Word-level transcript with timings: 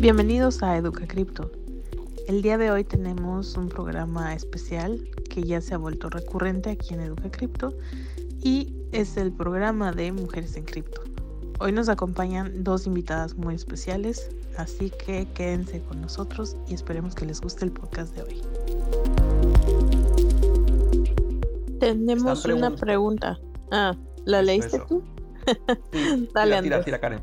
Bienvenidos 0.00 0.62
a 0.62 0.76
Educa 0.76 1.06
Cripto. 1.06 1.50
El 2.28 2.40
día 2.40 2.56
de 2.56 2.70
hoy 2.70 2.82
tenemos 2.82 3.56
un 3.56 3.68
programa 3.68 4.32
especial 4.32 5.06
que 5.28 5.42
ya 5.42 5.60
se 5.60 5.74
ha 5.74 5.76
vuelto 5.76 6.08
recurrente 6.08 6.70
aquí 6.70 6.94
en 6.94 7.00
Educa 7.00 7.30
Cripto 7.30 7.76
y 8.42 8.72
es 8.92 9.16
el 9.16 9.32
programa 9.32 9.92
de 9.92 10.12
Mujeres 10.12 10.56
en 10.56 10.64
Cripto. 10.64 11.02
Hoy 11.60 11.72
nos 11.72 11.88
acompañan 11.88 12.64
dos 12.64 12.86
invitadas 12.86 13.36
muy 13.36 13.54
especiales, 13.54 14.30
así 14.56 14.90
que 15.04 15.26
quédense 15.34 15.82
con 15.82 16.00
nosotros 16.00 16.56
y 16.68 16.74
esperemos 16.74 17.14
que 17.14 17.26
les 17.26 17.40
guste 17.40 17.64
el 17.64 17.72
podcast 17.72 18.14
de 18.14 18.22
hoy. 18.22 18.97
Tenemos 21.92 22.44
una 22.44 22.76
pregunta. 22.76 23.38
Ah, 23.70 23.96
¿la 24.26 24.42
leíste 24.42 24.78
tú? 24.86 25.02
Dale, 26.34 26.60
tira, 26.60 26.84
tira, 26.84 27.00
Karen. 27.00 27.20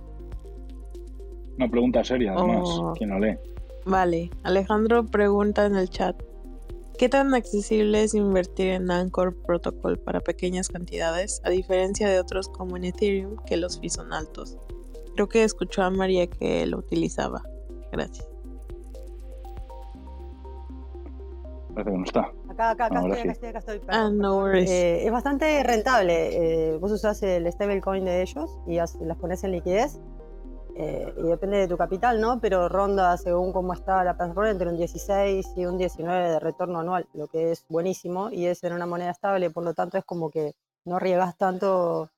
Una 1.57 1.69
pregunta 1.69 2.03
seria, 2.03 2.33
además. 2.33 2.61
Oh. 2.63 2.93
¿Quién 2.97 3.11
la 3.11 3.19
lee? 3.19 3.37
Vale, 3.85 4.31
Alejandro 4.41 5.05
pregunta 5.05 5.67
en 5.67 5.75
el 5.75 5.87
chat. 5.91 6.19
¿Qué 6.97 7.09
tan 7.09 7.35
accesible 7.35 8.03
es 8.03 8.15
invertir 8.15 8.69
en 8.69 8.89
Anchor 8.89 9.35
Protocol 9.35 9.99
para 9.99 10.19
pequeñas 10.19 10.69
cantidades, 10.69 11.41
a 11.43 11.51
diferencia 11.51 12.09
de 12.09 12.19
otros 12.19 12.49
como 12.49 12.75
en 12.77 12.85
Ethereum, 12.85 13.35
que 13.45 13.57
los 13.57 13.79
fees 13.79 13.93
son 13.93 14.13
altos? 14.13 14.57
Creo 15.13 15.29
que 15.29 15.43
escuchó 15.43 15.83
a 15.83 15.91
María 15.91 16.25
que 16.25 16.65
lo 16.65 16.79
utilizaba. 16.79 17.43
Gracias. 17.91 18.27
Parece 21.75 21.91
que 21.91 21.97
no 21.97 22.05
está. 22.05 22.31
Acá, 22.57 22.71
acá, 22.71 22.85
acá 22.87 22.97
estoy, 22.99 23.19
acá 23.19 23.31
estoy, 23.33 23.49
acá 23.49 23.59
estoy. 23.59 23.75
Ah, 23.75 23.81
perdón, 23.87 24.17
no. 24.17 24.29
Eh, 24.71 25.05
es 25.05 25.11
bastante 25.11 25.63
rentable. 25.63 26.73
eh, 26.73 26.77
vos 26.77 26.91
usás 26.91 27.21
el 27.23 27.51
stablecoin 27.51 28.05
de 28.05 28.21
ellos 28.21 28.49
y 28.67 28.77
as- 28.79 28.95
las 29.01 29.17
pones 29.17 29.43
en 29.43 29.51
liquidez. 29.51 29.99
eh, 30.77 31.13
y 31.17 31.23
depende 31.23 31.57
de 31.57 31.67
tu 31.69 31.77
capital, 31.77 32.19
¿no? 32.19 32.39
Pero 32.41 32.67
ronda 32.67 33.15
según 33.17 33.53
cómo 33.53 33.73
está 33.73 34.03
la 34.03 34.17
plataforma 34.17 34.51
entre 34.51 34.67
un 34.69 34.75
16 34.77 35.47
y 35.55 35.65
un 35.65 35.77
19 35.77 36.29
de 36.31 36.39
retorno 36.39 36.79
anual, 36.81 37.07
lo 37.13 37.27
que 37.27 37.51
es 37.53 37.65
buenísimo 37.69 38.29
y 38.29 38.47
es 38.47 38.61
en 38.65 38.73
una 38.73 38.85
moneda 38.85 39.11
estable, 39.11 39.49
por 39.51 39.63
lo 39.63 39.73
tanto 39.73 39.97
es 39.97 40.03
como 40.03 40.29
que 40.29 40.53
no 40.85 40.97
arriesgas 40.97 41.37
tanto 41.37 42.09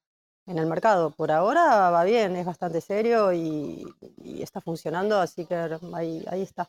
en 0.47 0.57
el 0.57 0.65
mercado. 0.67 1.11
Por 1.11 1.31
ahora 1.31 1.91
va 1.91 2.03
bien, 2.03 2.35
es 2.35 2.45
bastante 2.47 2.81
serio 2.81 3.31
y, 3.33 3.85
y 4.23 4.41
está 4.41 4.59
funcionando, 4.61 5.19
así 5.19 5.45
que 5.45 5.55
ahí, 5.93 6.25
ahí 6.29 6.41
está. 6.41 6.67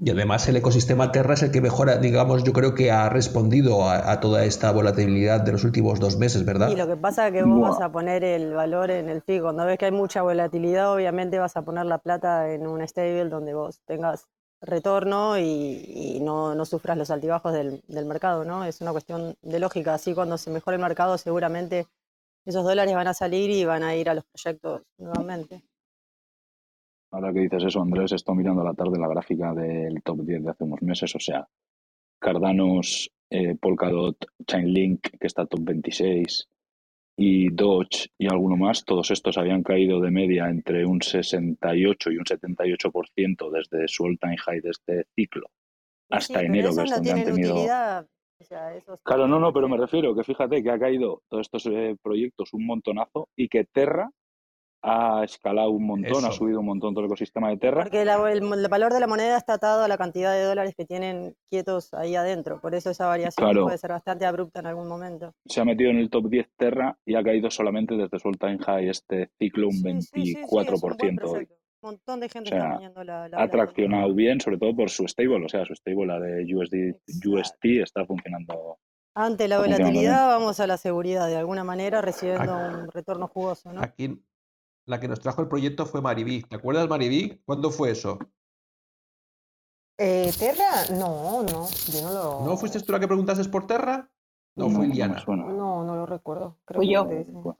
Y 0.00 0.10
además 0.10 0.48
el 0.48 0.56
ecosistema 0.56 1.10
Terra 1.10 1.34
es 1.34 1.42
el 1.42 1.50
que 1.50 1.60
mejora, 1.60 1.96
digamos, 1.96 2.44
yo 2.44 2.52
creo 2.52 2.72
que 2.72 2.92
ha 2.92 3.08
respondido 3.08 3.88
a, 3.90 4.20
toda 4.20 4.44
esta 4.44 4.70
volatilidad 4.70 5.40
de 5.40 5.50
los 5.50 5.64
últimos 5.64 5.98
dos 5.98 6.16
meses, 6.16 6.44
¿verdad? 6.44 6.70
Y 6.70 6.76
lo 6.76 6.86
que 6.86 6.96
pasa 6.96 7.26
es 7.26 7.32
que 7.32 7.42
vos 7.42 7.60
vas 7.60 7.80
a 7.80 7.90
poner 7.90 8.22
el 8.22 8.54
valor 8.54 8.92
en 8.92 9.08
el 9.08 9.22
FI. 9.22 9.40
Cuando 9.40 9.66
ves 9.66 9.76
que 9.76 9.86
hay 9.86 9.92
mucha 9.92 10.22
volatilidad, 10.22 10.94
obviamente 10.94 11.40
vas 11.40 11.56
a 11.56 11.62
poner 11.62 11.86
la 11.86 11.98
plata 11.98 12.52
en 12.52 12.68
un 12.68 12.86
stable 12.86 13.28
donde 13.28 13.54
vos 13.54 13.80
tengas 13.86 14.28
retorno 14.60 15.36
y, 15.36 16.20
no 16.20 16.64
sufras 16.64 16.96
los 16.96 17.10
altibajos 17.10 17.52
del, 17.52 17.82
del 17.88 18.06
mercado, 18.06 18.44
¿no? 18.44 18.64
Es 18.64 18.80
una 18.80 18.92
cuestión 18.92 19.34
de 19.42 19.58
lógica. 19.58 19.94
Así 19.94 20.14
cuando 20.14 20.38
se 20.38 20.50
mejore 20.50 20.76
el 20.76 20.82
mercado, 20.82 21.18
seguramente 21.18 21.88
esos 22.44 22.64
dólares 22.64 22.94
van 22.94 23.08
a 23.08 23.14
salir 23.14 23.50
y 23.50 23.64
van 23.64 23.82
a 23.82 23.96
ir 23.96 24.08
a 24.08 24.14
los 24.14 24.24
proyectos 24.24 24.82
nuevamente. 24.96 25.62
Ahora 27.10 27.32
que 27.32 27.40
dices 27.40 27.64
eso, 27.64 27.80
Andrés, 27.80 28.12
estoy 28.12 28.36
mirando 28.36 28.62
a 28.62 28.66
la 28.66 28.74
tarde 28.74 28.98
la 28.98 29.08
gráfica 29.08 29.54
del 29.54 30.02
top 30.02 30.24
10 30.24 30.44
de 30.44 30.50
hace 30.50 30.64
unos 30.64 30.82
meses. 30.82 31.14
O 31.14 31.20
sea, 31.20 31.48
Cardanos, 32.20 33.10
eh, 33.30 33.54
Polkadot, 33.54 34.16
Chainlink, 34.46 35.08
que 35.18 35.26
está 35.26 35.46
top 35.46 35.60
26, 35.62 36.48
y 37.20 37.50
Doge 37.50 38.10
y 38.16 38.28
alguno 38.28 38.56
más, 38.56 38.84
todos 38.84 39.10
estos 39.10 39.38
habían 39.38 39.64
caído 39.64 40.00
de 40.00 40.10
media 40.10 40.48
entre 40.48 40.86
un 40.86 41.02
68 41.02 42.12
y 42.12 42.16
un 42.16 42.24
78% 42.24 43.50
desde 43.50 43.88
su 43.88 44.04
all-time 44.04 44.36
high 44.38 44.60
de 44.60 44.70
este 44.70 45.06
ciclo 45.16 45.50
hasta 46.10 46.40
sí, 46.40 46.46
enero, 46.46 46.74
que 46.74 46.82
es 46.82 46.90
donde 46.90 47.10
han 47.10 47.24
tenido... 47.24 47.54
utilidad. 47.54 48.06
o 48.40 48.44
sea, 48.44 48.74
esos 48.74 49.02
Claro, 49.02 49.26
no, 49.26 49.40
no, 49.40 49.52
pero 49.52 49.68
me 49.68 49.76
refiero 49.76 50.14
que 50.14 50.24
fíjate 50.24 50.62
que 50.62 50.70
ha 50.70 50.78
caído 50.78 51.22
todos 51.28 51.46
estos 51.46 51.66
eh, 51.66 51.96
proyectos 52.00 52.52
un 52.54 52.66
montonazo 52.66 53.28
y 53.36 53.48
que 53.48 53.64
Terra 53.64 54.10
ha 54.82 55.22
escalado 55.24 55.70
un 55.70 55.84
montón, 55.86 56.24
ha 56.24 56.28
Eso. 56.28 56.32
subido 56.38 56.60
un 56.60 56.66
montón 56.66 56.94
todo 56.94 57.00
el 57.00 57.06
ecosistema 57.06 57.50
de 57.50 57.56
Terra. 57.56 57.82
Porque 57.82 58.04
la- 58.04 58.30
el, 58.30 58.42
el 58.52 58.68
valor 58.68 58.92
de 58.92 59.00
la 59.00 59.06
moneda 59.06 59.36
está 59.36 59.54
atado 59.54 59.82
a 59.82 59.88
la 59.88 59.98
cantidad 59.98 60.32
de 60.32 60.44
dólares 60.44 60.74
que 60.76 60.84
tienen 60.84 61.34
quietos 61.50 61.92
ahí 61.94 62.14
adentro. 62.14 62.60
Por 62.60 62.74
eso 62.74 62.90
esa 62.90 63.06
variación 63.06 63.44
Claro. 63.44 63.64
puede 63.64 63.78
ser 63.78 63.90
bastante 63.90 64.24
abrupta 64.24 64.60
en 64.60 64.66
algún 64.66 64.88
momento. 64.88 65.32
Se 65.46 65.60
ha 65.60 65.64
metido 65.64 65.90
en 65.90 65.98
el 65.98 66.10
top 66.10 66.28
10 66.28 66.48
Terra 66.56 66.96
y 67.04 67.14
ha 67.16 67.22
caído 67.24 67.50
solamente 67.50 67.96
desde 67.96 68.18
su 68.18 68.28
all-time 68.28 68.58
high 68.58 68.88
este 68.88 69.30
ciclo 69.38 69.66
un 69.68 69.72
Sí, 69.72 69.82
sí, 69.82 70.00
sí, 70.02 70.24
sí, 70.34 70.40
es 70.40 70.52
un 70.52 70.58
24% 70.66 71.24
hoy. 71.24 71.48
Un 71.80 71.90
montón 71.90 72.18
de 72.20 72.28
gente 72.28 72.48
O 72.48 72.52
sea, 72.52 72.58
está 72.58 72.72
teniendo 72.74 73.04
la, 73.04 73.28
la 73.28 73.40
Ha 73.42 73.48
traccionado 73.48 74.12
bien, 74.14 74.40
sobre 74.40 74.58
todo 74.58 74.74
por 74.74 74.90
su 74.90 75.06
stable, 75.06 75.44
o 75.44 75.48
sea, 75.48 75.64
su 75.64 75.74
stable, 75.76 76.06
la 76.06 76.18
de 76.18 76.44
USD. 76.54 76.96
UST, 77.28 77.64
está 77.82 78.04
funcionando. 78.04 78.78
Ante 79.14 79.48
la 79.48 79.58
volatilidad 79.58 80.28
vamos 80.28 80.60
a 80.60 80.66
la 80.66 80.76
seguridad, 80.76 81.26
de 81.28 81.36
alguna 81.36 81.64
manera 81.64 82.00
recibiendo 82.00 82.54
Aquí- 82.54 82.74
un 82.82 82.90
retorno 82.92 83.26
jugoso, 83.28 83.72
¿no? 83.72 83.80
Aquí 83.82 84.16
la 84.88 84.98
que 84.98 85.06
nos 85.06 85.20
trajo 85.20 85.42
el 85.42 85.48
proyecto 85.48 85.84
fue 85.84 86.00
Maribí. 86.00 86.42
¿Te 86.42 86.56
acuerdas, 86.56 86.88
Maribí? 86.88 87.42
¿Cuándo 87.44 87.70
fue 87.70 87.90
eso? 87.90 88.18
Eh, 89.98 90.32
¿Terra? 90.38 90.86
No, 90.98 91.42
no, 91.42 91.68
yo 91.92 92.02
no 92.02 92.12
lo... 92.12 92.46
¿No 92.46 92.56
fuiste 92.56 92.80
tú 92.80 92.92
la 92.92 93.00
que 93.00 93.06
preguntaste 93.06 93.44
por 93.50 93.66
Terra? 93.66 94.10
No, 94.56 94.70
fue 94.70 94.86
me 94.86 94.94
Iliana. 94.94 95.18
suena. 95.20 95.44
No, 95.44 95.84
no 95.84 95.94
lo 95.94 96.06
recuerdo. 96.06 96.58
Creo 96.64 96.78
Fui 96.78 96.86
que 96.86 96.92
yo. 96.94 97.04
fue. 97.04 97.24
Bueno, 97.24 97.58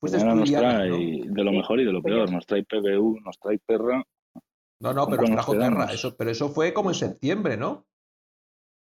Fuiste 0.00 0.18
tú, 0.18 0.26
nos 0.26 0.50
trae 0.50 0.90
¿no? 0.90 1.34
de 1.34 1.44
lo 1.44 1.52
mejor 1.52 1.80
y 1.80 1.84
de 1.86 1.92
lo 1.92 2.02
peor. 2.02 2.30
Nos 2.30 2.46
trae 2.46 2.62
PBU, 2.64 3.20
nos 3.20 3.38
trae 3.38 3.58
Terra. 3.66 4.04
No, 4.80 4.92
no, 4.92 5.04
¿Con 5.06 5.10
pero 5.10 5.22
nos 5.22 5.30
nos 5.30 5.46
trajo 5.46 5.52
Terra. 5.58 5.92
Eso, 5.92 6.14
pero 6.16 6.30
eso 6.30 6.50
fue 6.50 6.74
como 6.74 6.90
en 6.90 6.94
septiembre, 6.94 7.56
¿no? 7.56 7.86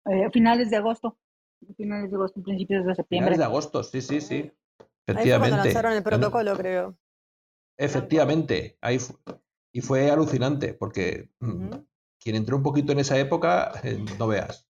Eh, 0.06 0.28
finales 0.32 0.70
de 0.70 0.76
agosto. 0.76 1.18
Finales 1.76 2.10
de 2.10 2.16
agosto, 2.16 2.42
principios 2.42 2.84
de 2.84 2.94
septiembre. 2.96 3.26
Finales 3.26 3.38
de 3.38 3.44
agosto, 3.44 3.82
sí, 3.84 4.00
sí, 4.00 4.20
sí. 4.20 4.52
Ahí 5.10 5.28
fue 5.28 5.38
cuando 5.38 5.46
Efectivamente. 5.56 5.68
lanzaron 5.68 5.92
el 5.92 6.02
protocolo, 6.02 6.56
creo. 6.56 6.96
Efectivamente. 7.78 8.76
Ahí 8.80 8.98
fu- 8.98 9.18
y 9.72 9.80
fue 9.80 10.10
alucinante, 10.10 10.74
porque 10.74 11.30
mm, 11.40 11.70
quien 12.20 12.36
entró 12.36 12.56
un 12.56 12.62
poquito 12.62 12.92
en 12.92 12.98
esa 12.98 13.18
época, 13.18 13.72
eh, 13.82 14.04
no 14.18 14.26
veas. 14.26 14.66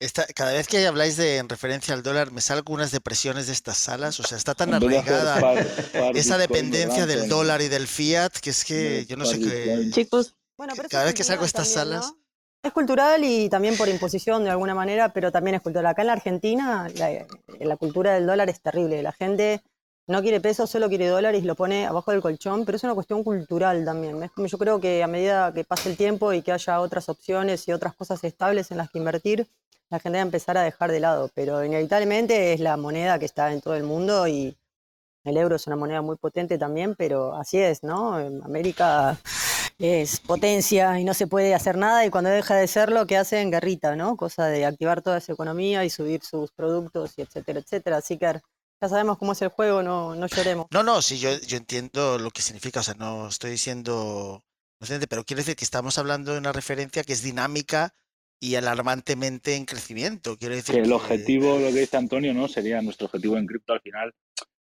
Esta- 0.00 0.26
cada 0.28 0.52
vez 0.52 0.66
que 0.66 0.86
habláis 0.86 1.16
de 1.18 1.36
en 1.36 1.48
referencia 1.48 1.92
al 1.92 2.02
dólar, 2.02 2.30
me 2.32 2.40
salgo 2.40 2.72
unas 2.72 2.90
depresiones 2.90 3.46
de 3.48 3.52
estas 3.52 3.76
salas. 3.76 4.18
O 4.18 4.22
sea, 4.22 4.38
está 4.38 4.54
tan 4.54 4.72
arraigada 4.72 5.38
par- 5.40 5.66
par 5.92 6.16
esa 6.16 6.38
dependencia 6.38 7.04
¿verdad, 7.04 7.20
del 7.22 7.28
dólar 7.28 7.60
y 7.60 7.68
del 7.68 7.86
fiat, 7.86 8.30
que 8.40 8.50
es 8.50 8.64
que 8.64 9.04
yo 9.06 9.16
no 9.16 9.26
sé 9.26 9.38
qué. 9.38 9.90
Chicos, 9.92 10.36
Bueno, 10.56 10.72
pero 10.76 10.88
Cada 10.88 11.04
vez 11.04 11.14
que 11.14 11.24
salgo 11.24 11.42
a 11.42 11.46
estas 11.46 11.72
también, 11.72 12.00
salas. 12.00 12.12
¿no? 12.12 12.19
Es 12.62 12.72
cultural 12.72 13.24
y 13.24 13.48
también 13.48 13.76
por 13.76 13.88
imposición 13.88 14.44
de 14.44 14.50
alguna 14.50 14.74
manera, 14.74 15.08
pero 15.14 15.32
también 15.32 15.54
es 15.54 15.62
cultural. 15.62 15.86
Acá 15.86 16.02
en 16.02 16.06
la 16.08 16.12
Argentina 16.12 16.88
la, 16.96 17.26
la 17.58 17.76
cultura 17.78 18.12
del 18.12 18.26
dólar 18.26 18.50
es 18.50 18.60
terrible. 18.60 19.02
La 19.02 19.12
gente 19.12 19.62
no 20.06 20.20
quiere 20.20 20.40
pesos, 20.40 20.68
solo 20.68 20.88
quiere 20.88 21.06
dólares 21.06 21.42
y 21.42 21.46
lo 21.46 21.54
pone 21.54 21.86
abajo 21.86 22.10
del 22.10 22.20
colchón, 22.20 22.66
pero 22.66 22.76
es 22.76 22.84
una 22.84 22.94
cuestión 22.94 23.24
cultural 23.24 23.84
también. 23.86 24.22
Es 24.22 24.30
como 24.32 24.46
yo 24.46 24.58
creo 24.58 24.78
que 24.78 25.02
a 25.02 25.06
medida 25.06 25.52
que 25.54 25.64
pase 25.64 25.88
el 25.88 25.96
tiempo 25.96 26.34
y 26.34 26.42
que 26.42 26.52
haya 26.52 26.80
otras 26.80 27.08
opciones 27.08 27.66
y 27.66 27.72
otras 27.72 27.94
cosas 27.94 28.22
estables 28.24 28.70
en 28.70 28.76
las 28.76 28.90
que 28.90 28.98
invertir, 28.98 29.46
la 29.88 29.98
gente 29.98 30.18
va 30.18 30.22
a 30.22 30.26
empezar 30.26 30.58
a 30.58 30.62
dejar 30.62 30.90
de 30.90 31.00
lado. 31.00 31.30
Pero 31.34 31.64
inevitablemente 31.64 32.52
es 32.52 32.60
la 32.60 32.76
moneda 32.76 33.18
que 33.18 33.24
está 33.24 33.52
en 33.52 33.62
todo 33.62 33.74
el 33.74 33.84
mundo 33.84 34.28
y 34.28 34.54
el 35.24 35.36
euro 35.38 35.56
es 35.56 35.66
una 35.66 35.76
moneda 35.76 36.02
muy 36.02 36.16
potente 36.16 36.58
también, 36.58 36.94
pero 36.94 37.34
así 37.34 37.58
es, 37.58 37.82
¿no? 37.82 38.20
En 38.20 38.42
América 38.42 39.18
es 39.80 40.20
potencia 40.20 41.00
y 41.00 41.04
no 41.04 41.14
se 41.14 41.26
puede 41.26 41.54
hacer 41.54 41.76
nada 41.78 42.04
y 42.04 42.10
cuando 42.10 42.30
deja 42.30 42.54
de 42.54 42.68
serlo, 42.68 43.06
¿qué 43.06 43.16
hacen? 43.16 43.50
Guerrita, 43.50 43.96
¿no? 43.96 44.16
Cosa 44.16 44.46
de 44.46 44.64
activar 44.66 45.00
toda 45.02 45.18
esa 45.18 45.32
economía 45.32 45.84
y 45.84 45.90
subir 45.90 46.22
sus 46.22 46.52
productos 46.52 47.14
y 47.16 47.22
etcétera, 47.22 47.60
etcétera. 47.60 47.96
Así 47.96 48.18
que 48.18 48.40
ya 48.82 48.88
sabemos 48.88 49.18
cómo 49.18 49.32
es 49.32 49.42
el 49.42 49.48
juego, 49.48 49.82
no, 49.82 50.14
no 50.14 50.26
lloremos. 50.26 50.66
No, 50.70 50.82
no, 50.82 51.00
sí, 51.02 51.18
yo, 51.18 51.30
yo 51.46 51.56
entiendo 51.56 52.18
lo 52.18 52.30
que 52.30 52.42
significa. 52.42 52.80
O 52.80 52.82
sea, 52.82 52.94
no 52.94 53.28
estoy 53.28 53.50
diciendo 53.52 54.42
pero 55.10 55.24
quiero 55.24 55.40
decir 55.40 55.56
que 55.56 55.64
estamos 55.64 55.98
hablando 55.98 56.32
de 56.32 56.38
una 56.38 56.52
referencia 56.52 57.02
que 57.04 57.12
es 57.12 57.22
dinámica 57.22 57.92
y 58.42 58.54
alarmantemente 58.54 59.54
en 59.54 59.66
crecimiento. 59.66 60.38
Quiero 60.38 60.54
decir 60.54 60.74
Que 60.74 60.80
el 60.80 60.88
que- 60.88 60.94
objetivo, 60.94 61.58
lo 61.58 61.66
que 61.68 61.80
dice 61.80 61.98
Antonio, 61.98 62.32
¿no? 62.32 62.48
Sería 62.48 62.80
nuestro 62.80 63.04
objetivo 63.06 63.36
en 63.36 63.46
cripto 63.46 63.74
al 63.74 63.82
final, 63.82 64.14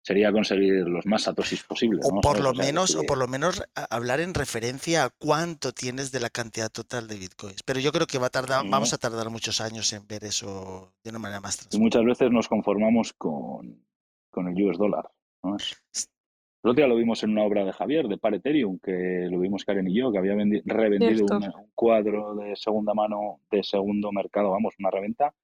sería 0.06 0.31
conseguir 0.31 0.87
los 0.87 1.05
más 1.05 1.23
satosis 1.23 1.64
posibles. 1.64 2.06
O 2.06 2.20
por 2.20 2.37
¿Sabes? 2.37 2.43
lo 2.44 2.50
O 2.50 2.55
sea, 2.55 2.64
menos, 2.64 2.94
o 2.94 3.03
por 3.03 3.19
lo 3.19 3.26
menos 3.26 3.61
a- 3.75 3.87
hablar 3.97 4.20
en 4.20 4.35
referencia 4.35 5.03
a 5.05 5.11
cuánto 5.11 5.73
tienes 5.73 6.12
de 6.12 6.20
la 6.20 6.31
cantidad 6.31 6.70
total 6.70 7.08
de 7.08 7.17
bitcoins. 7.17 7.61
Pero 7.64 7.81
yo 7.81 7.91
creo 7.91 8.06
que 8.06 8.19
va 8.19 8.29
a 8.29 8.31
tardar, 8.31 8.64
vamos 8.69 8.93
a 8.93 8.99
tardar 8.99 9.31
muchos 9.31 9.61
años 9.61 9.93
en 9.93 10.06
ver 10.06 10.23
eso 10.23 10.93
de 11.03 11.11
una 11.11 11.19
manera 11.19 11.41
más 11.41 11.56
Y 11.56 11.58
transparente. 11.58 11.85
muchas 11.99 12.05
veces 12.05 12.32
nos 12.32 12.47
conformamos 12.47 13.14
con, 13.14 13.85
con 14.31 14.47
el 14.47 14.62
US 14.62 14.79
dólar. 14.79 15.11
¿no? 15.43 15.56
El 15.56 16.70
otro 16.70 16.75
día 16.75 16.87
lo 16.87 16.94
vimos 16.97 17.23
en 17.25 17.31
una 17.31 17.43
obra 17.43 17.64
de 17.64 17.73
Javier, 17.73 18.06
de 18.06 18.17
Par 18.19 18.35
Ethereum, 18.35 18.79
que 18.79 19.26
lo 19.29 19.41
vimos 19.41 19.64
Karen 19.64 19.88
y 19.88 19.99
yo, 19.99 20.12
que 20.12 20.19
había 20.19 20.35
vendi- 20.35 20.62
revendido 20.64 21.25
un 21.25 21.70
cuadro 21.75 22.37
de 22.37 22.55
segunda 22.55 22.94
mano, 22.94 23.41
de 23.50 23.64
segundo 23.64 24.12
mercado, 24.12 24.50
vamos, 24.52 24.75
una 24.79 24.91
reventa, 24.93 25.35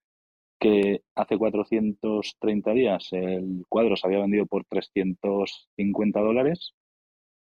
que 0.63 1.03
hace 1.17 1.37
430 1.37 2.73
días 2.73 3.09
el 3.11 3.65
cuadro 3.69 3.97
se 3.97 4.07
había 4.07 4.21
vendido 4.21 4.47
por 4.47 4.65
350 4.65 6.21
dólares 6.21 6.77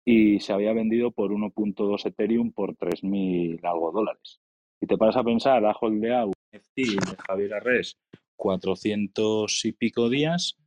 y 0.06 0.40
se 0.42 0.54
había 0.54 0.74
vendido 0.74 1.10
por 1.10 1.32
1.2 1.32 2.06
Ethereum 2.06 2.52
por 2.52 2.76
3.000 2.76 3.66
algo 3.66 3.92
dólares. 3.92 4.42
Y 4.80 4.86
te 4.86 4.96
paras 4.96 5.18
a 5.18 5.24
pensar, 5.24 5.66
ha 5.66 5.72
holdeado 5.72 6.34
NFT 6.54 6.76
de 6.76 7.18
Javier 7.28 7.56
Arres 7.56 7.98
400 8.36 9.66
y 9.66 9.72
pico 9.72 10.10
días 10.10 10.60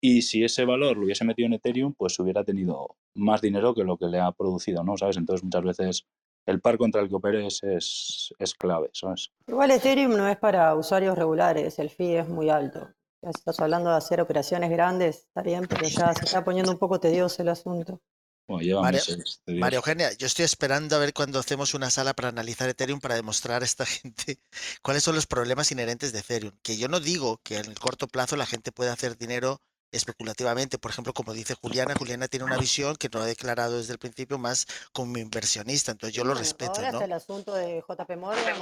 y 0.00 0.22
si 0.22 0.42
ese 0.42 0.64
valor 0.64 0.96
lo 0.96 1.04
hubiese 1.04 1.26
metido 1.26 1.48
en 1.48 1.52
Ethereum, 1.52 1.92
pues 1.92 2.18
hubiera 2.18 2.44
tenido 2.44 2.96
más 3.14 3.42
dinero 3.42 3.74
que 3.74 3.84
lo 3.84 3.98
que 3.98 4.06
le 4.06 4.20
ha 4.20 4.32
producido, 4.32 4.82
¿no? 4.82 4.96
¿Sabes? 4.96 5.18
Entonces 5.18 5.44
muchas 5.44 5.64
veces 5.64 6.06
el 6.50 6.60
par 6.60 6.76
contra 6.78 7.00
el 7.00 7.08
que 7.08 7.14
operes 7.14 7.60
es, 7.62 8.34
es 8.38 8.54
clave, 8.54 8.90
¿sabes? 8.92 9.30
Igual 9.46 9.70
Ethereum 9.70 10.16
no 10.16 10.28
es 10.28 10.36
para 10.38 10.74
usuarios 10.74 11.16
regulares, 11.16 11.78
el 11.78 11.90
fee 11.90 12.16
es 12.16 12.28
muy 12.28 12.50
alto. 12.50 12.88
Ya 13.22 13.30
estás 13.30 13.60
hablando 13.60 13.90
de 13.90 13.96
hacer 13.96 14.20
operaciones 14.20 14.70
grandes, 14.70 15.16
está 15.26 15.42
bien, 15.42 15.66
pero 15.68 15.86
ya 15.86 16.14
se 16.14 16.24
está 16.24 16.42
poniendo 16.44 16.72
un 16.72 16.78
poco 16.78 16.98
tedioso 17.00 17.42
el 17.42 17.48
asunto. 17.50 18.00
Bueno, 18.48 18.62
lleva 18.64 18.82
Mario- 18.82 19.00
meses. 19.00 19.42
María 19.46 19.76
Eugenia, 19.76 20.12
yo 20.14 20.26
estoy 20.26 20.44
esperando 20.44 20.96
a 20.96 20.98
ver 20.98 21.12
cuando 21.12 21.38
hacemos 21.38 21.72
una 21.74 21.88
sala 21.90 22.14
para 22.14 22.30
analizar 22.30 22.68
Ethereum 22.68 22.98
para 22.98 23.14
demostrar 23.14 23.62
a 23.62 23.64
esta 23.64 23.84
gente 23.86 24.40
cuáles 24.82 25.02
son 25.04 25.14
los 25.14 25.26
problemas 25.26 25.70
inherentes 25.70 26.12
de 26.12 26.18
Ethereum. 26.20 26.52
Que 26.62 26.76
yo 26.76 26.88
no 26.88 26.98
digo 26.98 27.40
que 27.44 27.58
en 27.58 27.66
el 27.66 27.78
corto 27.78 28.08
plazo 28.08 28.36
la 28.36 28.46
gente 28.46 28.72
pueda 28.72 28.92
hacer 28.92 29.16
dinero 29.16 29.60
especulativamente. 29.92 30.78
Por 30.78 30.90
ejemplo, 30.90 31.12
como 31.12 31.32
dice 31.32 31.54
Juliana, 31.54 31.94
Juliana 31.98 32.28
tiene 32.28 32.44
una 32.44 32.56
visión 32.58 32.96
que 32.96 33.08
no 33.08 33.20
ha 33.20 33.26
declarado 33.26 33.78
desde 33.78 33.92
el 33.92 33.98
principio 33.98 34.38
más 34.38 34.66
como 34.92 35.18
inversionista. 35.18 35.92
Entonces 35.92 36.14
yo 36.14 36.22
lo 36.24 36.30
Bueno, 36.30 36.40
respeto, 36.40 36.72
Ahora 36.76 36.92
¿no? 36.92 36.98
está 36.98 37.04
el 37.04 37.12
asunto 37.12 37.54
de 37.54 37.82
JP 37.86 38.16
Morgan 38.16 38.56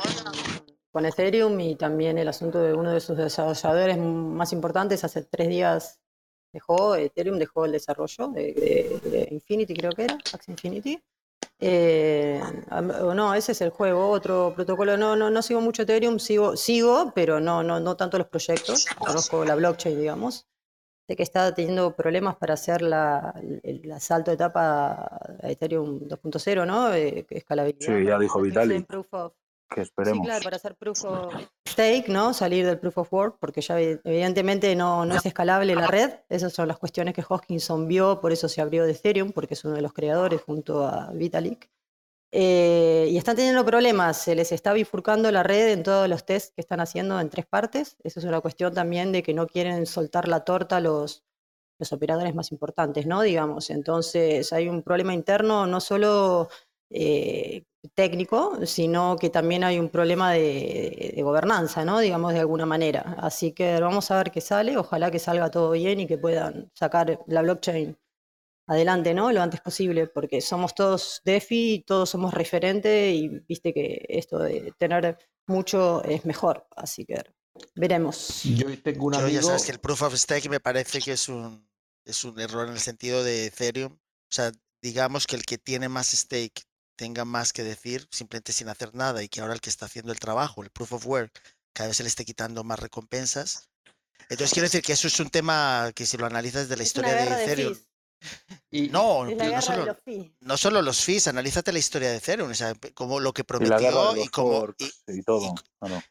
con- 0.90 1.06
Ethereum 1.06 1.58
y 1.60 1.76
también 1.76 2.18
el 2.18 2.28
asunto 2.28 2.58
de 2.60 2.72
uno 2.74 2.90
de 2.92 3.00
sus 3.00 3.16
desarrolladores 3.16 3.98
más 3.98 4.52
importantes. 4.52 5.04
Hace 5.04 5.22
tres 5.22 5.48
días 5.48 6.00
dejó, 6.52 6.96
Ethereum 6.96 7.38
dejó 7.38 7.66
el 7.66 7.72
desarrollo 7.72 8.28
de, 8.28 8.52
de- 9.02 9.10
de 9.10 9.28
Infinity, 9.30 9.74
creo 9.74 9.92
que 9.92 10.04
era, 10.04 10.14
Axie 10.32 10.52
Infinity. 10.52 11.00
Eh, 11.60 12.40
no, 13.14 13.34
ese 13.34 13.52
es 13.52 13.60
el 13.60 13.70
juego, 13.70 14.10
otro 14.10 14.52
protocolo. 14.54 14.96
No, 14.96 15.16
no, 15.16 15.28
no 15.30 15.42
sigo 15.42 15.60
mucho 15.60 15.82
Ethereum, 15.82 16.18
sigo, 16.18 16.56
sigo, 16.56 17.12
pero 17.14 17.40
no, 17.40 17.62
no, 17.62 17.80
no 17.80 17.96
tanto 17.96 18.16
los 18.18 18.28
proyectos. 18.28 18.86
Conozco 18.98 19.44
la 19.44 19.54
blockchain, 19.56 19.98
digamos. 19.98 20.46
Sé 21.08 21.16
que 21.16 21.22
está 21.22 21.54
teniendo 21.54 21.96
problemas 21.96 22.36
para 22.36 22.52
hacer 22.52 22.82
la, 22.82 23.34
el, 23.62 23.80
el 23.82 24.00
salto 24.00 24.30
de 24.30 24.34
etapa 24.34 25.08
a 25.42 25.48
Ethereum 25.50 26.00
2.0, 26.00 26.66
¿no? 26.66 26.92
Eh, 26.92 27.24
escalabilidad. 27.30 27.96
Sí, 27.98 28.04
ya 28.04 28.18
dijo 28.18 28.42
Vitalik. 28.42 28.86
of- 29.12 29.32
Que 29.70 29.76
Sí, 29.76 29.80
esperemos. 29.82 30.26
claro, 30.26 30.44
para 30.44 30.56
hacer 30.56 30.74
proof 30.76 31.04
of 31.06 31.34
stake, 31.66 32.08
¿no? 32.08 32.34
Salir 32.34 32.66
del 32.66 32.78
proof 32.78 32.98
of 32.98 33.12
work, 33.12 33.36
porque 33.40 33.62
ya 33.62 33.80
evi- 33.80 33.98
evidentemente 34.04 34.76
no, 34.76 35.06
no 35.06 35.14
es 35.14 35.24
escalable 35.24 35.74
la 35.74 35.86
red. 35.86 36.10
Esas 36.28 36.52
son 36.52 36.68
las 36.68 36.78
cuestiones 36.78 37.14
que 37.14 37.24
Hoskinson 37.26 37.88
vio, 37.88 38.20
por 38.20 38.30
eso 38.32 38.46
se 38.46 38.60
abrió 38.60 38.84
de 38.84 38.92
Ethereum, 38.92 39.32
porque 39.32 39.54
es 39.54 39.64
uno 39.64 39.74
de 39.76 39.82
los 39.82 39.94
creadores 39.94 40.42
junto 40.42 40.86
a 40.86 41.10
Vitalik. 41.12 41.70
Eh, 42.30 43.08
y 43.10 43.16
están 43.16 43.36
teniendo 43.36 43.64
problemas, 43.64 44.18
se 44.22 44.34
les 44.34 44.52
está 44.52 44.74
bifurcando 44.74 45.30
la 45.32 45.42
red 45.42 45.70
en 45.72 45.82
todos 45.82 46.08
los 46.08 46.26
tests 46.26 46.52
que 46.54 46.60
están 46.60 46.80
haciendo 46.80 47.18
en 47.20 47.30
tres 47.30 47.46
partes. 47.46 47.96
Eso 48.04 48.20
es 48.20 48.26
una 48.26 48.40
cuestión 48.40 48.74
también 48.74 49.12
de 49.12 49.22
que 49.22 49.32
no 49.32 49.46
quieren 49.46 49.86
soltar 49.86 50.28
la 50.28 50.44
torta 50.44 50.80
los, 50.80 51.24
los 51.78 51.92
operadores 51.92 52.34
más 52.34 52.52
importantes, 52.52 53.06
¿no? 53.06 53.22
Digamos, 53.22 53.70
entonces 53.70 54.52
hay 54.52 54.68
un 54.68 54.82
problema 54.82 55.14
interno 55.14 55.66
no 55.66 55.80
solo 55.80 56.48
eh, 56.90 57.64
técnico, 57.94 58.66
sino 58.66 59.16
que 59.16 59.30
también 59.30 59.64
hay 59.64 59.78
un 59.78 59.88
problema 59.88 60.32
de, 60.32 61.12
de 61.16 61.22
gobernanza, 61.22 61.84
¿no? 61.86 61.98
Digamos, 61.98 62.34
de 62.34 62.40
alguna 62.40 62.66
manera. 62.66 63.16
Así 63.18 63.52
que 63.52 63.80
vamos 63.80 64.10
a 64.10 64.18
ver 64.18 64.30
qué 64.30 64.42
sale, 64.42 64.76
ojalá 64.76 65.10
que 65.10 65.18
salga 65.18 65.50
todo 65.50 65.70
bien 65.70 66.00
y 66.00 66.06
que 66.06 66.18
puedan 66.18 66.70
sacar 66.74 67.20
la 67.26 67.40
blockchain 67.42 67.96
adelante, 68.68 69.14
¿no? 69.14 69.32
Lo 69.32 69.42
antes 69.42 69.60
posible, 69.60 70.06
porque 70.06 70.40
somos 70.40 70.74
todos 70.74 71.20
DeFi, 71.24 71.84
todos 71.86 72.10
somos 72.10 72.32
referente 72.34 73.12
y 73.12 73.28
viste 73.48 73.72
que 73.72 74.04
esto 74.08 74.38
de 74.38 74.72
tener 74.78 75.18
mucho 75.46 76.04
es 76.04 76.24
mejor, 76.24 76.66
así 76.76 77.04
que 77.04 77.24
veremos. 77.74 78.42
Yo 78.44 78.66
tengo 78.82 79.06
un 79.06 79.14
Yo 79.14 79.20
amigo. 79.20 79.40
ya 79.40 79.42
sabes 79.42 79.64
que 79.64 79.72
el 79.72 79.80
proof 79.80 80.02
of 80.02 80.14
stake 80.14 80.48
me 80.48 80.60
parece 80.60 81.00
que 81.00 81.12
es 81.12 81.28
un, 81.28 81.66
es 82.04 82.22
un 82.24 82.38
error 82.38 82.68
en 82.68 82.74
el 82.74 82.80
sentido 82.80 83.24
de 83.24 83.46
Ethereum. 83.46 83.94
O 83.94 84.30
sea, 84.30 84.52
digamos 84.82 85.26
que 85.26 85.36
el 85.36 85.44
que 85.44 85.58
tiene 85.58 85.88
más 85.88 86.08
stake 86.10 86.62
tenga 86.96 87.24
más 87.24 87.52
que 87.52 87.64
decir 87.64 88.06
simplemente 88.10 88.52
sin 88.52 88.68
hacer 88.68 88.94
nada 88.94 89.22
y 89.22 89.28
que 89.28 89.40
ahora 89.40 89.54
el 89.54 89.60
que 89.60 89.70
está 89.70 89.86
haciendo 89.86 90.12
el 90.12 90.18
trabajo, 90.18 90.62
el 90.62 90.70
proof 90.70 90.92
of 90.92 91.06
work, 91.06 91.40
cada 91.72 91.88
vez 91.88 91.96
se 91.96 92.02
le 92.02 92.08
esté 92.08 92.24
quitando 92.24 92.64
más 92.64 92.78
recompensas. 92.78 93.70
Entonces 94.28 94.52
quiero 94.52 94.66
decir 94.66 94.82
que 94.82 94.92
eso 94.92 95.06
es 95.06 95.18
un 95.20 95.30
tema 95.30 95.90
que 95.94 96.04
si 96.04 96.18
lo 96.18 96.26
analizas 96.26 96.68
de 96.68 96.76
la 96.76 96.82
Es 96.82 96.94
una 96.96 97.08
historia 97.08 97.36
de 97.36 97.44
Ethereum. 97.44 97.78
Y- 98.70 98.88
no, 98.88 99.24
la 99.24 99.50
no 99.50 99.62
solo, 99.62 99.84
los 99.86 99.96
fees. 100.04 100.30
no 100.40 100.56
solo 100.56 100.82
los 100.82 101.04
fees, 101.04 101.26
analízate 101.28 101.72
la 101.72 101.78
historia 101.78 102.10
de 102.10 102.16
Ethereum, 102.16 102.50
o 102.50 102.54
sea, 102.54 102.74
como 102.94 103.20
lo 103.20 103.32
que 103.32 103.42
Y 103.42 103.44
prometió 103.44 103.78
y 104.14 104.18
los 104.18 104.30
como 104.30 104.74
y- 104.78 104.92
y 105.18 105.22
todo. 105.22 105.54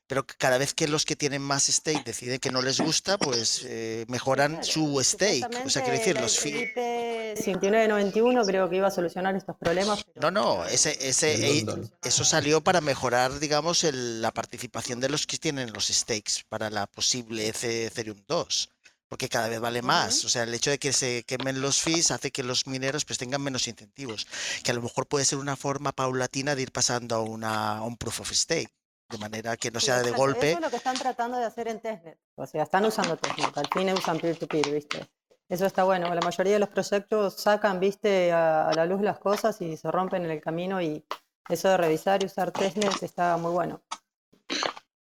pero 0.07 0.25
cada 0.25 0.57
vez 0.57 0.74
que 0.74 0.88
los 0.88 1.06
que 1.06 1.15
tienen 1.15 1.42
más 1.42 1.65
stake 1.68 2.04
deciden 2.06 2.39
que 2.39 2.51
no 2.51 2.62
les 2.62 2.80
gusta, 2.80 3.18
pues 3.18 3.62
eh, 3.65 4.06
mejoran 4.07 4.54
Claro, 4.54 4.63
su 4.65 5.04
stake. 5.04 5.45
O 5.65 5.69
sea, 5.69 5.83
quiero 5.83 5.98
decir, 6.00 6.19
los 6.19 6.39
fees. 6.39 6.69
IP 6.75 7.36
5991 7.44 8.45
creo 8.45 8.69
que 8.69 8.77
iba 8.77 8.88
a 8.88 8.92
solucionar 8.92 9.36
estos 9.36 9.56
problemas. 9.57 10.04
pero 10.13 10.31
No, 10.31 10.56
no, 10.57 10.65
ese, 10.65 10.98
ese, 11.07 11.65
eso 12.04 12.24
salió 12.24 12.62
para 12.62 12.81
mejorar, 12.81 13.39
digamos, 13.39 13.83
el- 13.83 14.21
la 14.21 14.31
participación 14.31 15.00
de 15.00 15.09
los 15.09 15.27
que 15.27 15.38
tienen 15.38 15.71
los 15.74 15.88
stakes 15.88 16.44
para 16.50 16.69
la 16.69 16.88
posible 16.88 17.48
Ethereum 17.48 18.18
2. 18.27 18.69
Porque 19.09 19.30
cada 19.30 19.48
vez 19.48 19.59
vale 19.59 19.81
más. 19.81 20.25
O 20.25 20.30
sea, 20.30 20.44
el 20.44 20.54
hecho 20.54 20.69
de 20.69 20.80
que 20.80 20.92
se 20.92 21.24
quemen 21.24 21.62
los 21.62 21.81
fees 21.81 22.12
hace 22.12 22.31
que 22.31 22.44
los 22.44 22.68
mineros 22.68 23.06
pues 23.06 23.18
tengan 23.18 23.42
menos 23.42 23.68
incentivos. 23.68 24.27
Que 24.63 24.71
a 24.71 24.74
lo 24.74 24.81
mejor 24.81 25.07
puede 25.07 25.24
ser 25.24 25.39
una 25.39 25.56
forma 25.56 25.94
paulatina 25.94 26.56
de 26.56 26.63
ir 26.63 26.71
pasando 26.71 27.15
a, 27.15 27.21
una, 27.21 27.77
a 27.77 27.83
un 27.83 27.95
proof 27.98 28.21
of 28.21 28.31
stake. 28.33 28.69
De 29.09 29.18
manera 29.18 29.56
que 29.56 29.71
no 29.71 29.80
sea 29.80 29.95
de 30.00 30.01
exacto, 30.09 30.18
golpe. 30.21 30.50
Eso 30.50 30.57
es 30.57 30.63
lo 30.65 30.69
que 30.69 30.75
están 30.75 30.98
tratando 30.98 31.38
de 31.38 31.45
hacer 31.45 31.69
en 31.69 31.80
testnet. 31.80 32.19
O 32.36 32.45
sea, 32.45 32.63
están 32.63 32.83
usando 32.86 33.15
testnet. 33.15 33.57
Al 33.57 33.68
fin 33.74 33.89
usan 33.94 34.19
peer-to-peer, 34.19 34.69
¿viste? 34.74 35.07
Eso 35.48 35.65
está 35.65 35.86
bueno. 35.86 36.13
La 36.13 36.19
mayoría 36.19 36.51
de 36.51 36.59
los 36.59 36.68
proyectos 36.68 37.36
sacan, 37.36 37.80
¿viste? 37.80 38.33
A, 38.33 38.68
a 38.68 38.74
la 38.74 38.86
luz 38.86 39.00
las 39.01 39.18
cosas 39.19 39.62
y 39.62 39.77
se 39.77 39.89
rompen 39.89 40.25
en 40.25 40.31
el 40.31 40.42
camino. 40.42 40.81
Y 40.81 41.06
eso 41.48 41.69
de 41.69 41.77
revisar 41.77 42.21
y 42.21 42.25
usar 42.25 42.51
testnet 42.51 43.01
está 43.01 43.38
muy 43.38 43.54
bueno. 43.54 43.81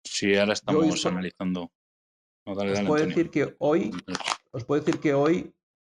Sí, 0.05 0.37
ahora 0.37 0.53
estamos 0.53 0.87
hizo- 0.87 1.09
analizando. 1.09 1.73
No, 2.47 2.55
dale, 2.55 2.71
Os 2.73 2.77
dale, 2.79 2.89
puedo 2.89 3.05
Antonio. 3.05 3.17
decir 3.17 3.31
que 3.31 3.57
hoy, 3.59 3.91
os 4.53 4.65
puedo 4.65 4.83
decir 4.83 5.01
que 5.01 5.15
hoy 5.15 5.55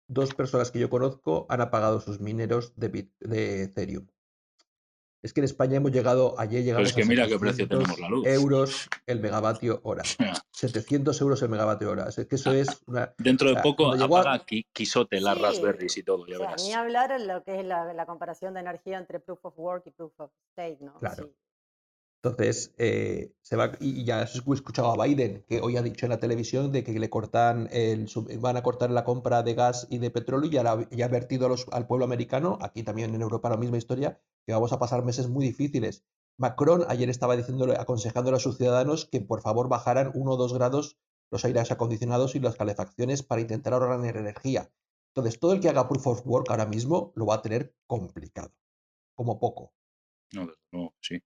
dos 0.08 0.34
personas 0.34 0.70
que 0.70 0.78
yo 0.78 0.90
conozco 0.90 1.46
han 1.48 1.60
apagado 1.60 2.00
sus 2.00 2.20
mineros 2.20 2.74
de, 2.76 2.90
Bit- 2.92 3.12
de 3.20 3.62
Ethereum. 3.64 4.06
Es 5.22 5.32
que 5.32 5.40
en 5.40 5.44
España 5.44 5.76
hemos 5.76 5.92
llegado, 5.92 6.34
ayer 6.36 6.64
llegamos 6.64 6.88
es 6.88 6.94
que 6.96 7.02
a 7.02 7.06
mira 7.06 7.28
qué 7.28 7.38
precio 7.38 7.64
700 7.66 7.78
tenemos 7.96 8.00
la 8.00 8.08
luz. 8.08 8.26
euros 8.26 8.88
el 9.06 9.20
megavatio 9.20 9.80
hora. 9.84 10.02
700 10.50 11.20
euros 11.20 11.40
el 11.42 11.48
megavatio 11.48 11.90
hora. 11.92 12.08
Es 12.08 12.16
que 12.26 12.34
eso 12.34 12.52
es 12.52 12.82
una... 12.86 13.14
Dentro 13.18 13.48
de 13.54 13.62
poco 13.62 13.92
a- 13.92 14.04
apaga 14.04 14.44
Qui- 14.44 14.66
Quisote 14.72 15.20
las 15.20 15.36
Sí. 15.36 15.42
Raspberries 15.42 15.96
y 15.96 16.02
todo, 16.02 16.26
ya 16.26 16.34
O 16.34 16.38
sea, 16.38 16.46
verás. 16.48 16.64
ni 16.64 16.72
hablar 16.72 17.12
en 17.12 17.28
lo 17.28 17.44
que 17.44 17.60
es 17.60 17.64
la, 17.64 17.92
la 17.94 18.04
comparación 18.04 18.54
de 18.54 18.60
energía 18.60 18.98
entre 18.98 19.20
proof 19.20 19.44
of 19.44 19.54
work 19.56 19.84
y 19.86 19.90
proof 19.92 20.12
of 20.18 20.32
stake, 20.50 20.80
¿no? 20.80 20.98
Claro. 20.98 21.26
Sí. 21.26 21.32
Entonces, 22.24 22.72
eh, 22.78 23.32
se 23.40 23.56
va, 23.56 23.72
y 23.80 24.04
ya 24.04 24.22
he 24.22 24.24
escuchado 24.24 24.92
a 24.92 25.04
Biden, 25.04 25.44
que 25.48 25.60
hoy 25.60 25.76
ha 25.76 25.82
dicho 25.82 26.06
en 26.06 26.10
la 26.10 26.20
televisión 26.20 26.70
de 26.70 26.84
que 26.84 26.92
le 26.92 27.10
cortan 27.10 27.68
el, 27.72 28.08
van 28.38 28.56
a 28.56 28.62
cortar 28.62 28.92
la 28.92 29.02
compra 29.02 29.42
de 29.42 29.54
gas 29.54 29.88
y 29.90 29.98
de 29.98 30.12
petróleo 30.12 30.48
y 30.48 30.52
ya, 30.52 30.62
ha 30.62 31.06
advertido 31.06 31.52
al 31.72 31.86
pueblo 31.88 32.04
americano, 32.04 32.58
aquí 32.62 32.84
también 32.84 33.12
en 33.12 33.22
Europa 33.22 33.50
la 33.50 33.56
misma 33.56 33.76
historia, 33.76 34.20
que 34.46 34.52
vamos 34.52 34.72
a 34.72 34.78
pasar 34.78 35.04
meses 35.04 35.28
muy 35.28 35.44
difíciles. 35.44 36.04
Macron 36.38 36.84
ayer 36.86 37.10
estaba 37.10 37.36
diciéndole, 37.36 37.74
aconsejándole 37.76 38.36
a 38.36 38.40
sus 38.40 38.56
ciudadanos 38.56 39.06
que 39.06 39.20
por 39.20 39.40
favor 39.40 39.68
bajaran 39.68 40.12
uno 40.14 40.32
o 40.32 40.36
dos 40.36 40.54
grados 40.54 40.98
los 41.32 41.44
aires 41.44 41.72
acondicionados 41.72 42.36
y 42.36 42.40
las 42.40 42.54
calefacciones 42.54 43.24
para 43.24 43.40
intentar 43.40 43.72
ahorrar 43.72 43.98
en 43.98 44.16
energía. 44.16 44.70
Entonces, 45.08 45.40
todo 45.40 45.54
el 45.54 45.60
que 45.60 45.70
haga 45.70 45.88
proof 45.88 46.06
of 46.06 46.22
work 46.24 46.50
ahora 46.50 46.66
mismo 46.66 47.12
lo 47.16 47.26
va 47.26 47.36
a 47.36 47.42
tener 47.42 47.74
complicado, 47.88 48.52
como 49.16 49.40
poco. 49.40 49.72
No, 50.32 50.48
luego, 50.70 50.94
sí. 51.00 51.20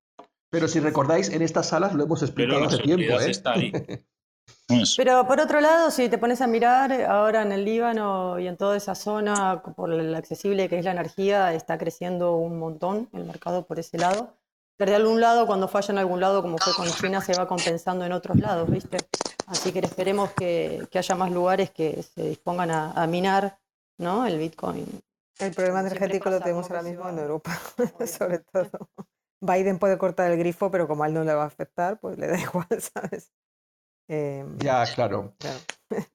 Pero 0.50 0.68
si 0.68 0.80
recordáis, 0.80 1.28
en 1.28 1.42
estas 1.42 1.68
salas 1.68 1.94
lo 1.94 2.04
hemos 2.04 2.20
Pero 2.20 2.26
explicado 2.26 2.64
hace 2.64 2.78
tiempo, 2.78 3.20
¿eh? 3.20 3.30
está 3.30 3.52
ahí. 3.52 3.72
Pero 4.96 5.26
por 5.26 5.40
otro 5.40 5.60
lado, 5.60 5.90
si 5.90 6.08
te 6.08 6.18
pones 6.18 6.40
a 6.40 6.46
mirar, 6.46 6.92
ahora 7.02 7.42
en 7.42 7.52
el 7.52 7.64
Líbano 7.64 8.38
y 8.38 8.48
en 8.48 8.56
toda 8.56 8.76
esa 8.76 8.94
zona, 8.94 9.62
por 9.62 9.88
lo 9.88 10.16
accesible 10.16 10.68
que 10.68 10.78
es 10.78 10.84
la 10.84 10.92
energía, 10.92 11.52
está 11.52 11.78
creciendo 11.78 12.36
un 12.36 12.58
montón 12.58 13.08
el 13.12 13.24
mercado 13.24 13.64
por 13.64 13.78
ese 13.78 13.98
lado. 13.98 14.34
Desde 14.78 14.94
algún 14.94 15.20
lado, 15.20 15.46
cuando 15.46 15.68
falla 15.68 15.92
en 15.92 15.98
algún 15.98 16.20
lado, 16.20 16.42
como 16.42 16.58
fue 16.58 16.74
con 16.74 16.88
China, 16.88 17.20
se 17.20 17.32
va 17.34 17.46
compensando 17.48 18.04
en 18.04 18.12
otros 18.12 18.36
lados, 18.38 18.68
¿viste? 18.68 18.98
Así 19.46 19.72
que 19.72 19.78
esperemos 19.78 20.32
que, 20.32 20.86
que 20.90 20.98
haya 20.98 21.14
más 21.14 21.30
lugares 21.30 21.70
que 21.70 22.02
se 22.02 22.28
dispongan 22.28 22.70
a, 22.70 22.90
a 22.92 23.06
minar 23.06 23.58
¿no? 23.98 24.26
el 24.26 24.38
Bitcoin. 24.38 24.86
El 25.38 25.54
problema 25.54 25.80
energético 25.80 26.30
lo 26.30 26.40
tenemos 26.40 26.70
ahora 26.70 26.82
mismo 26.82 27.08
en 27.08 27.18
Europa, 27.18 27.58
sobre 28.06 28.38
todo. 28.38 28.88
Biden 29.40 29.78
puede 29.78 29.98
cortar 29.98 30.30
el 30.30 30.38
grifo, 30.38 30.70
pero 30.70 30.88
como 30.88 31.04
a 31.04 31.08
él 31.08 31.14
no 31.14 31.24
le 31.24 31.34
va 31.34 31.44
a 31.44 31.46
afectar, 31.46 31.98
pues 32.00 32.18
le 32.18 32.26
da 32.28 32.38
igual, 32.40 32.68
¿sabes? 32.80 33.32
Em, 34.08 34.56
Ya, 34.58 34.84
claro. 34.94 35.34
claro. 35.38 35.58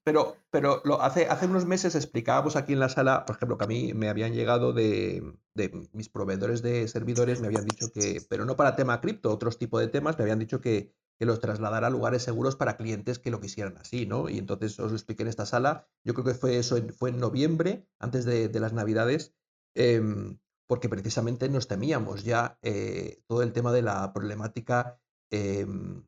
Pero, 0.04 0.36
pero 0.50 0.82
lo, 0.84 1.02
hace, 1.02 1.28
hace 1.28 1.46
unos 1.46 1.66
meses 1.66 1.94
explicábamos 1.96 2.56
aquí 2.56 2.74
en 2.74 2.80
la 2.80 2.90
sala, 2.90 3.26
por 3.26 3.36
ejemplo, 3.36 3.58
que 3.58 3.66
a 3.66 3.68
mí 3.68 3.94
me 3.94 4.10
habían 4.10 4.34
llegado 4.34 4.74
de, 4.74 5.22
de 5.54 5.90
mis 5.94 6.10
proveedores 6.10 6.64
de 6.64 6.88
servidores, 6.88 7.40
me 7.40 7.48
habían 7.48 7.66
dicho 7.66 7.92
que, 7.92 8.20
pero 8.28 8.46
no 8.46 8.56
para 8.56 8.76
tema 8.76 9.00
cripto, 9.00 9.32
otros 9.32 9.60
tipos 9.60 9.80
de 9.80 9.90
temas, 9.90 10.18
me 10.18 10.24
habían 10.24 10.40
dicho 10.40 10.60
que, 10.60 10.92
que 11.20 11.26
los 11.28 11.40
trasladara 11.40 11.88
a 11.88 11.92
lugares 11.92 12.24
seguros 12.24 12.56
para 12.56 12.78
clientes 12.78 13.20
que 13.20 13.30
lo 13.30 13.40
quisieran 13.42 13.78
así, 13.78 14.08
¿no? 14.08 14.28
Y 14.28 14.40
entonces 14.40 14.80
os 14.80 14.90
lo 14.92 14.98
expliqué 14.98 15.22
en 15.22 15.30
esta 15.30 15.46
sala, 15.46 15.88
yo 16.04 16.14
creo 16.16 16.26
que 16.26 16.34
fue 16.34 16.58
eso, 16.58 16.78
en- 16.78 16.94
fue 16.94 17.12
en 17.12 17.20
noviembre, 17.20 17.88
antes 18.00 18.26
de, 18.26 18.50
de 18.50 18.60
las 18.60 18.74
Navidades, 18.74 19.36
em, 19.76 20.40
porque 20.72 20.88
precisamente 20.88 21.50
nos 21.50 21.68
temíamos 21.68 22.24
ya 22.24 22.58
eh, 22.62 23.24
todo 23.28 23.42
el 23.44 23.52
tema 23.52 23.74
de 23.74 23.82
la 23.82 24.14
problemática 24.14 25.02
em, 25.30 26.08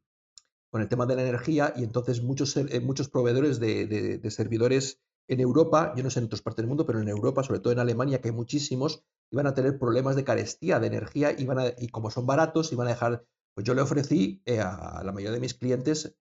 con 0.71 0.81
el 0.81 0.87
tema 0.87 1.05
de 1.05 1.17
la 1.17 1.23
energía 1.23 1.73
y 1.75 1.83
entonces 1.83 2.23
muchos, 2.23 2.55
eh, 2.55 2.79
muchos 2.79 3.09
proveedores 3.09 3.59
de, 3.59 4.21
servidores 4.31 5.01
en 5.27 5.41
Europa, 5.41 5.93
yo 5.97 6.03
no 6.03 6.09
sé 6.09 6.19
en 6.19 6.27
otras 6.27 6.41
partes 6.41 6.63
del 6.63 6.69
mundo, 6.69 6.85
pero 6.85 7.01
en 7.01 7.09
Europa, 7.09 7.43
sobre 7.43 7.59
todo 7.59 7.73
en 7.73 7.79
Alemania, 7.79 8.21
que 8.21 8.29
hay 8.29 8.33
muchísimos, 8.33 9.03
iban 9.31 9.47
a 9.47 9.53
tener 9.53 9.77
problemas 9.77 10.15
de 10.15 10.23
carestía 10.23 10.79
de 10.79 10.87
energía 10.87 11.37
iban 11.37 11.73
y 11.77 11.89
como 11.89 12.09
son 12.09 12.25
baratos, 12.25 12.71
iban 12.71 12.87
a 12.87 12.91
dejar, 12.91 13.25
pues 13.53 13.67
yo 13.67 13.73
le 13.73 13.81
ofrecí 13.81 14.41
eh, 14.45 14.61
a 14.61 15.01
la 15.03 15.11
mayoría 15.11 15.33
de 15.33 15.41
mis 15.41 15.55
clientes, 15.55 16.15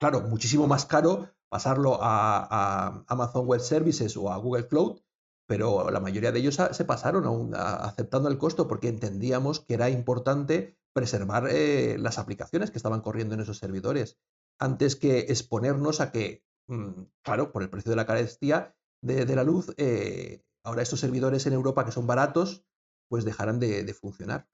claro, 0.00 0.22
muchísimo 0.22 0.66
más 0.66 0.86
caro 0.86 1.28
pasarlo 1.50 1.98
a 2.00 3.04
Amazon 3.08 3.46
Web 3.46 3.60
Services 3.60 4.16
o 4.16 4.32
a 4.32 4.38
Google 4.38 4.68
Cloud, 4.68 5.02
pero 5.46 5.90
la 5.90 6.00
mayoría 6.00 6.32
de 6.32 6.40
ellos 6.40 6.58
se 6.70 6.84
pasaron 6.84 7.54
a- 7.54 7.76
aceptando 7.76 8.28
el 8.28 8.38
costo 8.38 8.66
porque 8.68 8.88
entendíamos 8.88 9.60
que 9.60 9.74
era 9.74 9.90
importante 9.90 10.76
preservar 10.94 11.48
eh, 11.50 11.98
las 11.98 12.18
aplicaciones 12.18 12.70
que 12.70 12.78
estaban 12.78 13.00
corriendo 13.00 13.34
en 13.34 13.40
esos 13.40 13.58
servidores, 13.58 14.16
antes 14.58 14.96
que 14.96 15.18
exponernos 15.18 16.00
a 16.00 16.12
que, 16.12 16.44
mm, 16.68 17.02
claro, 17.22 17.52
por 17.52 17.62
el 17.62 17.70
precio 17.70 17.90
de 17.90 17.96
la 17.96 18.06
carestía 18.06 18.74
de, 19.02 19.36
la 19.36 19.44
luz, 19.44 19.74
eh, 19.76 20.42
ahora 20.64 20.82
estos 20.82 21.00
servidores 21.00 21.46
en 21.46 21.52
Europa 21.52 21.84
que 21.84 21.92
son 21.92 22.06
baratos, 22.06 22.64
pues 23.08 23.24
dejarán 23.24 23.58
de, 23.60 23.92
funcionar. 23.92 24.48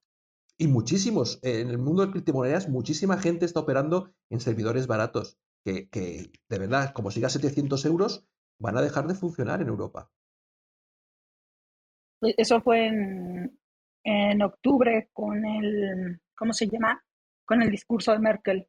Y 0.59 0.66
muchísimos, 0.66 1.38
en 1.42 1.68
el 1.68 1.78
mundo 1.78 2.04
de 2.04 2.11
criptomonedas, 2.11 2.68
muchísima 2.68 3.18
gente 3.18 3.47
está 3.47 3.61
operando 3.61 4.12
en 4.28 4.40
servidores 4.40 4.87
baratos, 4.87 5.38
que, 5.64 5.88
que 5.88 6.32
de 6.49 6.59
verdad, 6.59 6.92
como 6.92 7.11
siga 7.11 7.28
a 7.28 7.30
700 7.30 7.85
euros, 7.85 8.26
van 8.59 8.76
a 8.76 8.82
dejar 8.82 9.06
de 9.06 9.14
funcionar 9.14 9.62
en 9.62 9.68
Europa. 9.68 10.11
E- 12.23 12.35
Eso 12.37 12.61
fue 12.61 12.87
en, 12.87 13.59
en 14.05 14.43
octubre 14.43 15.09
con 15.12 15.45
el, 15.45 16.21
¿cómo 16.37 16.53
se 16.53 16.69
llama? 16.69 17.03
Con 17.45 17.62
el 17.62 17.71
discurso 17.71 18.12
de 18.12 18.19
Merkel 18.19 18.69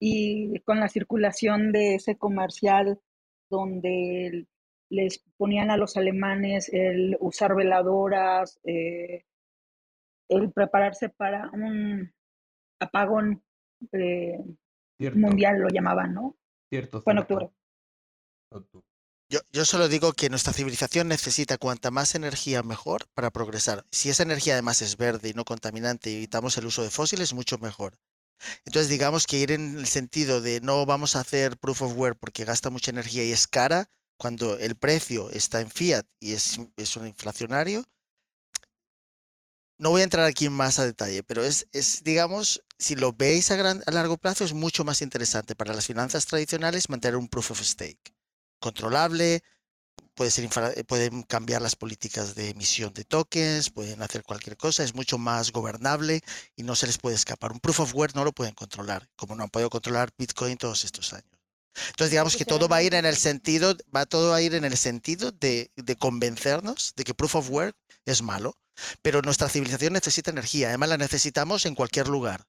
y 0.00 0.58
con 0.60 0.80
la 0.80 0.88
circulación 0.88 1.72
de 1.72 1.94
ese 1.96 2.16
comercial 2.16 3.00
donde 3.48 4.46
les 4.90 5.24
ponían 5.36 5.70
a 5.70 5.76
los 5.76 5.96
alemanes 5.96 6.68
el 6.72 7.16
usar 7.20 7.54
veladoras, 7.54 8.58
eh, 8.64 9.24
el 10.28 10.50
prepararse 10.52 11.08
para 11.08 11.50
un 11.52 12.12
apagón 12.80 13.42
eh, 13.92 14.38
mundial, 15.14 15.60
lo 15.60 15.68
llamaban, 15.68 16.14
¿no? 16.14 16.36
cierto, 16.68 17.02
Fue 17.02 17.12
en 17.12 17.18
octubre. 17.20 17.50
Octubre. 18.50 18.86
Yo, 19.50 19.64
solo 19.64 19.88
digo 19.88 20.12
que 20.12 20.28
nuestra 20.28 20.52
civilización 20.52 21.08
necesita 21.08 21.56
cuanta 21.56 21.90
más 21.90 22.14
energía 22.14 22.62
mejor 22.62 23.06
para 23.14 23.30
progresar. 23.30 23.86
Si 23.90 24.10
esa 24.10 24.24
energía 24.24 24.52
además 24.52 24.82
es 24.82 24.98
verde 24.98 25.30
y 25.30 25.32
no 25.32 25.46
contaminante 25.46 26.10
y 26.10 26.16
evitamos 26.16 26.58
el 26.58 26.66
uso 26.66 26.82
de 26.82 26.90
fósiles, 26.90 27.32
mucho 27.32 27.56
mejor. 27.56 27.98
Entonces 28.66 28.90
digamos 28.90 29.26
que 29.26 29.38
ir 29.38 29.52
en 29.52 29.78
el 29.78 29.86
sentido 29.86 30.42
de 30.42 30.60
no 30.60 30.84
vamos 30.84 31.16
a 31.16 31.20
hacer 31.20 31.56
proof 31.56 31.80
of 31.80 31.96
work 31.96 32.18
porque 32.20 32.44
gasta 32.44 32.68
mucha 32.68 32.90
energía 32.90 33.24
y 33.24 33.32
es 33.32 33.48
cara, 33.48 33.88
cuando 34.18 34.58
el 34.58 34.76
precio 34.76 35.30
está 35.30 35.62
en 35.62 35.70
fiat 35.70 36.04
y 36.20 36.34
es, 36.34 36.60
es 36.76 36.96
un 36.96 37.06
inflacionario. 37.06 37.84
No 39.78 39.88
voy 39.88 40.02
a 40.02 40.04
entrar 40.04 40.26
aquí 40.26 40.50
más 40.50 40.78
a 40.78 40.84
detalle, 40.84 41.22
pero 41.22 41.42
es, 41.42 41.66
es 41.72 42.04
digamos, 42.04 42.62
si 42.78 42.96
lo 42.96 43.14
veis 43.14 43.50
a, 43.50 43.56
gran, 43.56 43.82
a 43.86 43.92
largo 43.92 44.18
plazo, 44.18 44.44
es 44.44 44.52
mucho 44.52 44.84
más 44.84 45.00
interesante 45.00 45.56
para 45.56 45.72
las 45.72 45.86
finanzas 45.86 46.26
tradicionales 46.26 46.90
mantener 46.90 47.16
un 47.16 47.28
proof 47.28 47.52
of 47.52 47.62
stake 47.62 48.11
controlable, 48.62 49.42
puede 50.14 50.30
ser 50.30 50.48
eh, 50.76 50.84
pueden 50.84 51.22
cambiar 51.24 51.60
las 51.62 51.76
políticas 51.76 52.34
de 52.34 52.50
emisión 52.50 52.92
de 52.94 53.04
tokens, 53.04 53.70
pueden 53.70 54.02
hacer 54.02 54.22
cualquier 54.22 54.56
cosa, 54.56 54.84
es 54.84 54.94
mucho 54.94 55.18
más 55.18 55.52
gobernable 55.52 56.22
y 56.56 56.62
no 56.62 56.74
se 56.76 56.86
les 56.86 56.98
puede 56.98 57.16
escapar. 57.16 57.52
Un 57.52 57.60
proof 57.60 57.80
of 57.80 57.94
work 57.94 58.14
no 58.14 58.24
lo 58.24 58.32
pueden 58.32 58.54
controlar, 58.54 59.08
como 59.16 59.34
no 59.34 59.42
han 59.44 59.50
podido 59.50 59.70
controlar 59.70 60.10
Bitcoin 60.16 60.56
todos 60.56 60.84
estos 60.84 61.12
años. 61.12 61.28
Entonces 61.88 62.10
digamos 62.10 62.36
que 62.36 62.44
todo 62.44 62.68
va 62.68 62.76
a 62.76 62.82
ir 62.82 62.94
en 62.94 63.06
el 63.06 63.16
sentido, 63.16 63.76
va 63.94 64.06
todo 64.06 64.34
a 64.34 64.42
ir 64.42 64.54
en 64.54 64.64
el 64.64 64.76
sentido 64.76 65.32
de, 65.32 65.70
de 65.76 65.96
convencernos 65.96 66.92
de 66.96 67.04
que 67.04 67.14
proof 67.14 67.36
of 67.36 67.50
work 67.50 67.76
es 68.04 68.22
malo, 68.22 68.58
pero 69.00 69.22
nuestra 69.22 69.48
civilización 69.48 69.94
necesita 69.94 70.30
energía, 70.30 70.68
además 70.68 70.90
la 70.90 70.98
necesitamos 70.98 71.66
en 71.66 71.74
cualquier 71.74 72.08
lugar. 72.08 72.46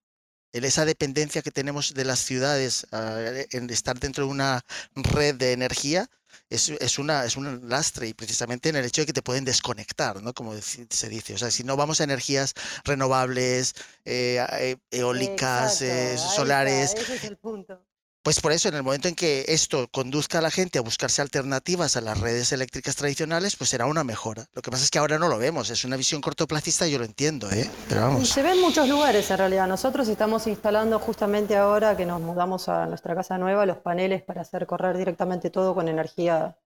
En 0.54 0.64
esa 0.64 0.86
dependencia 0.86 1.42
que 1.42 1.52
tenemos 1.52 1.94
de 1.94 2.06
las 2.06 2.20
ciudades 2.20 2.88
ah, 2.92 3.20
en 3.52 3.70
estar 3.70 4.00
dentro 4.00 4.26
de 4.26 4.32
una 4.32 4.62
red 4.96 5.36
de 5.36 5.52
energía 5.52 6.10
es, 6.50 6.70
es, 6.70 7.00
una, 7.00 7.26
es 7.26 7.38
un 7.38 7.68
lastre 7.70 8.08
y 8.08 8.14
precisamente 8.14 8.70
en 8.70 8.76
el 8.76 8.86
hecho 8.86 9.02
de 9.02 9.08
que 9.08 9.14
te 9.14 9.22
pueden 9.22 9.46
desconectar, 9.46 10.22
¿no? 10.22 10.34
Como 10.34 10.54
se 10.62 11.10
dice. 11.10 11.34
O 11.34 11.38
sea, 11.38 11.52
si 11.52 11.64
no 11.64 11.76
vamos 11.76 12.00
a 12.00 12.04
energías 12.04 12.54
renovables, 12.84 13.74
eh, 14.06 14.46
eh, 14.60 14.78
eólicas, 14.92 15.82
Exacto, 15.82 15.96
eh, 15.96 16.14
está, 16.14 16.30
solares, 16.30 16.94
ese 16.94 17.16
es 17.16 17.24
el 17.24 17.38
punto. 17.38 17.84
Pues 18.24 18.40
por 18.40 18.54
eso, 18.54 18.70
en 18.70 18.76
el 18.76 18.84
momento 18.84 19.10
en 19.10 19.16
que 19.16 19.44
esto 19.50 19.90
conduzca 19.92 20.40
a 20.40 20.42
la 20.42 20.50
gente 20.50 20.80
a 20.80 20.82
buscarse 20.82 21.22
alternativas 21.22 21.98
a 21.98 22.02
las 22.02 22.20
redes 22.20 22.54
eléctricas 22.54 22.96
tradicionales, 22.96 23.58
pues 23.58 23.70
será 23.70 23.86
una 23.86 24.06
mejora. 24.06 24.46
Lo 24.54 24.62
que 24.62 24.72
pasa 24.72 24.86
es 24.86 24.90
que 24.90 24.98
ahora 24.98 25.20
no 25.20 25.28
lo 25.28 25.38
vemos, 25.38 25.70
es 25.70 25.84
una 25.84 25.98
visión 25.98 26.22
cortoplacista, 26.22 26.88
yo 26.88 27.00
lo 27.00 27.06
entiendo, 27.06 27.52
¿eh? 27.52 27.70
Pero 27.90 28.02
vamos. 28.02 28.30
se 28.30 28.42
ve 28.42 28.52
en 28.52 28.62
muchos 28.62 28.88
lugares 28.88 29.30
en 29.30 29.38
realidad. 29.38 29.68
Nosotros 29.68 30.08
estamos 30.08 30.48
instalando 30.48 31.00
justamente 31.00 31.58
ahora 31.58 31.98
que 31.98 32.06
nos 32.06 32.22
mudamos 32.22 32.70
a 32.70 32.86
nuestra 32.86 33.14
casa 33.14 33.38
nueva 33.38 33.66
los 33.66 33.78
paneles 33.78 34.24
para 34.24 34.42
hacer 34.42 34.66
correr 34.66 34.98
directamente 34.98 35.50
todo 35.50 35.76
con 35.76 35.90
energía 35.90 36.58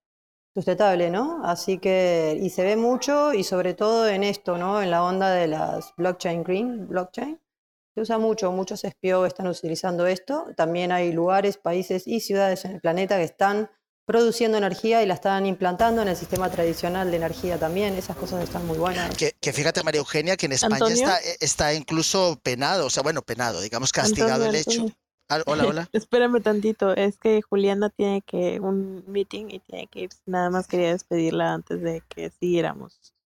sustentable, 0.53 1.09
¿no? 1.09 1.41
Así 1.43 1.79
que, 1.79 2.37
y 2.41 2.51
se 2.51 2.63
ve 2.63 2.75
mucho 2.75 3.33
y 3.33 3.43
sobre 3.43 3.73
todo 3.73 4.07
en 4.07 4.23
esto, 4.23 4.57
¿no? 4.57 4.81
En 4.81 4.91
la 4.91 5.03
onda 5.03 5.31
de 5.31 5.47
las 5.47 5.93
blockchain 5.97 6.43
green, 6.43 6.87
blockchain. 6.87 7.39
Se 7.97 8.01
usa 8.01 8.19
mucho, 8.19 8.51
muchos 8.51 8.81
SPO 8.81 9.25
están 9.25 9.47
utilizando 9.47 10.05
esto. 10.05 10.45
También 10.55 10.91
hay 10.91 11.11
lugares, 11.11 11.57
países 11.57 12.05
y 12.05 12.19
ciudades 12.19 12.63
en 12.63 12.73
el 12.73 12.79
planeta 12.79 13.17
que 13.17 13.23
están 13.23 13.71
produciendo 14.05 14.55
energía 14.55 15.01
y 15.01 15.07
la 15.07 15.15
están 15.15 15.47
implantando 15.47 16.03
en 16.03 16.07
el 16.09 16.15
sistema 16.15 16.51
tradicional 16.51 17.09
de 17.09 17.17
energía 17.17 17.57
también. 17.57 17.95
Esas 17.95 18.15
cosas 18.15 18.43
están 18.43 18.67
muy 18.67 18.77
buenas. 18.77 19.17
Que, 19.17 19.33
que 19.41 19.51
fíjate, 19.51 19.81
María 19.81 19.97
Eugenia, 19.97 20.37
que 20.37 20.45
en 20.45 20.51
España 20.51 20.75
Antonio. 20.75 20.95
está, 20.95 21.19
eh, 21.21 21.37
está 21.39 21.73
incluso 21.73 22.39
penado, 22.43 22.85
o 22.85 22.91
sea, 22.91 23.01
bueno, 23.01 23.23
penado, 23.23 23.61
digamos 23.61 23.91
castigado 23.91 24.45
Antonio, 24.45 24.49
el 24.51 24.55
hecho. 24.57 24.81
Antonio. 24.81 24.95
Ah, 25.29 25.41
hola, 25.47 25.65
hola. 25.65 25.89
Espérame 25.91 26.39
tantito, 26.43 26.95
es 26.95 27.17
que 27.17 27.41
Juliana 27.41 27.89
tiene 27.89 28.21
que 28.21 28.59
un 28.59 29.05
meeting 29.07 29.45
y 29.49 29.57
tiene 29.57 29.87
que 29.87 30.01
ir. 30.01 30.09
Nada 30.27 30.51
más 30.51 30.67
quería 30.67 30.91
despedirla 30.91 31.51
antes 31.51 31.81
de 31.81 32.03
que 32.07 32.29
siguiéramos. 32.29 33.16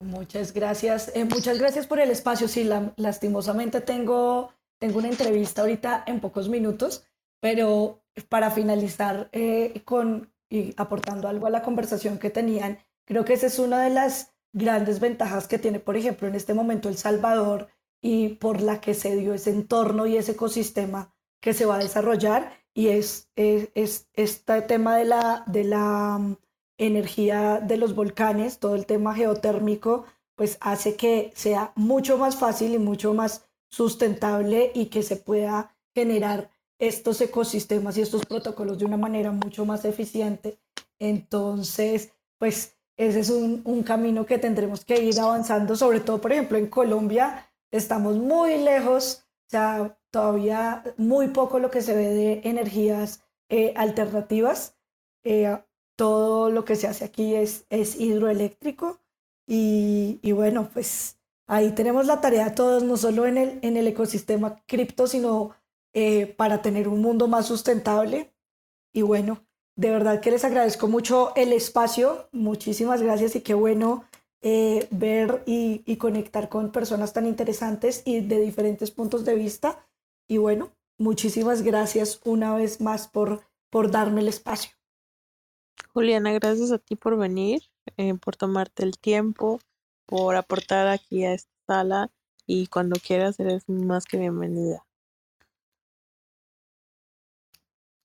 Muchas 0.00 0.52
gracias. 0.54 1.12
eh, 1.14 1.24
muchas 1.24 1.58
gracias 1.58 1.86
por 1.86 2.00
el 2.00 2.10
espacio. 2.10 2.48
Sí, 2.48 2.64
la- 2.64 2.92
lastimosamente 2.96 3.80
tengo, 3.80 4.52
tengo 4.78 4.98
una 4.98 5.08
entrevista 5.08 5.60
ahorita 5.62 6.04
en 6.06 6.20
pocos 6.20 6.48
minutos, 6.48 7.04
pero 7.40 8.02
para 8.28 8.50
finalizar 8.50 9.28
eh, 9.32 9.82
con 9.84 10.32
y 10.48 10.74
aportando 10.76 11.28
algo 11.28 11.46
a 11.46 11.50
la 11.50 11.62
conversación 11.62 12.18
que 12.18 12.30
tenían, 12.30 12.78
creo 13.06 13.24
que 13.24 13.34
esa 13.34 13.46
es 13.46 13.58
una 13.60 13.82
de 13.84 13.90
las 13.90 14.34
grandes 14.52 14.98
ventajas 14.98 15.46
que 15.46 15.58
tiene, 15.58 15.78
por 15.78 15.96
ejemplo, 15.96 16.26
en 16.26 16.34
este 16.34 16.54
momento 16.54 16.88
El 16.88 16.96
Salvador 16.96 17.68
y 18.02 18.30
por 18.30 18.60
la 18.60 18.80
que 18.80 18.94
se 18.94 19.14
dio 19.16 19.34
ese 19.34 19.50
entorno 19.50 20.06
y 20.06 20.16
ese 20.16 20.32
ecosistema 20.32 21.14
que 21.40 21.52
se 21.54 21.66
va 21.66 21.76
a 21.76 21.78
desarrollar 21.78 22.52
y 22.74 22.88
es, 22.88 23.30
es, 23.36 23.70
es 23.74 24.08
este 24.14 24.62
tema 24.62 24.96
de 24.96 25.04
la, 25.04 25.44
de 25.46 25.64
la 25.64 26.36
energía 26.80 27.60
de 27.60 27.76
los 27.76 27.94
volcanes, 27.94 28.58
todo 28.58 28.74
el 28.74 28.86
tema 28.86 29.14
geotérmico, 29.14 30.06
pues 30.34 30.56
hace 30.60 30.96
que 30.96 31.30
sea 31.36 31.72
mucho 31.76 32.16
más 32.18 32.36
fácil 32.36 32.74
y 32.74 32.78
mucho 32.78 33.12
más 33.14 33.44
sustentable 33.68 34.72
y 34.74 34.86
que 34.86 35.02
se 35.02 35.16
pueda 35.16 35.76
generar 35.94 36.50
estos 36.78 37.20
ecosistemas 37.20 37.98
y 37.98 38.00
estos 38.00 38.24
protocolos 38.24 38.78
de 38.78 38.86
una 38.86 38.96
manera 38.96 39.30
mucho 39.30 39.66
más 39.66 39.84
eficiente. 39.84 40.58
Entonces, 40.98 42.12
pues 42.38 42.78
ese 42.96 43.20
es 43.20 43.28
un, 43.28 43.60
un 43.64 43.82
camino 43.82 44.24
que 44.24 44.38
tendremos 44.38 44.84
que 44.84 45.02
ir 45.02 45.20
avanzando, 45.20 45.76
sobre 45.76 46.00
todo, 46.00 46.20
por 46.20 46.32
ejemplo, 46.32 46.56
en 46.56 46.68
Colombia 46.68 47.46
estamos 47.70 48.16
muy 48.16 48.56
lejos, 48.58 49.26
o 49.46 49.50
sea, 49.50 49.98
todavía 50.10 50.82
muy 50.96 51.28
poco 51.28 51.58
lo 51.58 51.70
que 51.70 51.82
se 51.82 51.94
ve 51.94 52.08
de 52.08 52.40
energías 52.44 53.22
eh, 53.48 53.72
alternativas. 53.76 54.76
Eh, 55.24 55.58
todo 56.00 56.48
lo 56.48 56.64
que 56.64 56.76
se 56.76 56.86
hace 56.86 57.04
aquí 57.04 57.34
es, 57.34 57.66
hidroeléctrico 57.70 59.00
y, 59.46 60.32
bueno, 60.32 60.70
pues 60.72 61.18
ahí 61.46 61.72
tenemos 61.72 62.06
la 62.06 62.22
tarea 62.22 62.54
todos, 62.54 62.82
no 62.82 62.96
solo 62.96 63.26
en 63.26 63.36
el, 63.36 63.86
ecosistema 63.86 64.56
cripto, 64.66 65.06
sino 65.06 65.50
eh, 65.92 66.24
para 66.24 66.62
tener 66.62 66.88
un 66.88 67.02
mundo 67.02 67.28
más 67.28 67.44
sustentable. 67.44 68.32
Y 68.94 69.02
bueno, 69.02 69.44
de 69.76 69.90
verdad 69.90 70.20
que 70.20 70.30
les 70.30 70.42
agradezco 70.42 70.88
mucho 70.88 71.34
el 71.36 71.52
espacio, 71.52 72.30
muchísimas 72.32 73.02
gracias 73.02 73.36
y 73.36 73.42
qué 73.42 73.52
bueno 73.52 74.04
eh, 74.40 74.88
ver 74.90 75.42
y, 75.44 75.96
conectar 75.96 76.48
con 76.48 76.72
personas 76.72 77.12
tan 77.12 77.26
interesantes 77.26 78.00
y 78.06 78.20
de 78.22 78.40
diferentes 78.40 78.90
puntos 78.90 79.26
de 79.26 79.34
vista. 79.34 79.86
Y 80.26 80.38
bueno, 80.38 80.70
muchísimas 80.96 81.60
gracias 81.60 82.22
una 82.24 82.54
vez 82.54 82.80
más 82.80 83.06
por 83.06 83.90
darme 83.90 84.22
el 84.22 84.28
espacio. 84.28 84.79
Juliana, 85.92 86.32
gracias 86.32 86.70
a 86.72 86.78
ti 86.78 86.96
por 86.96 87.16
venir, 87.18 87.62
eh, 87.96 88.14
por 88.14 88.36
tomarte 88.36 88.84
el 88.84 88.98
tiempo, 88.98 89.58
por 90.06 90.36
aportar 90.36 90.86
aquí 90.88 91.24
a 91.24 91.32
esta 91.34 91.50
sala 91.66 92.10
y 92.46 92.66
cuando 92.68 92.96
quieras 93.04 93.38
eres 93.40 93.68
más 93.68 94.04
que 94.04 94.18
bienvenida. 94.18 94.84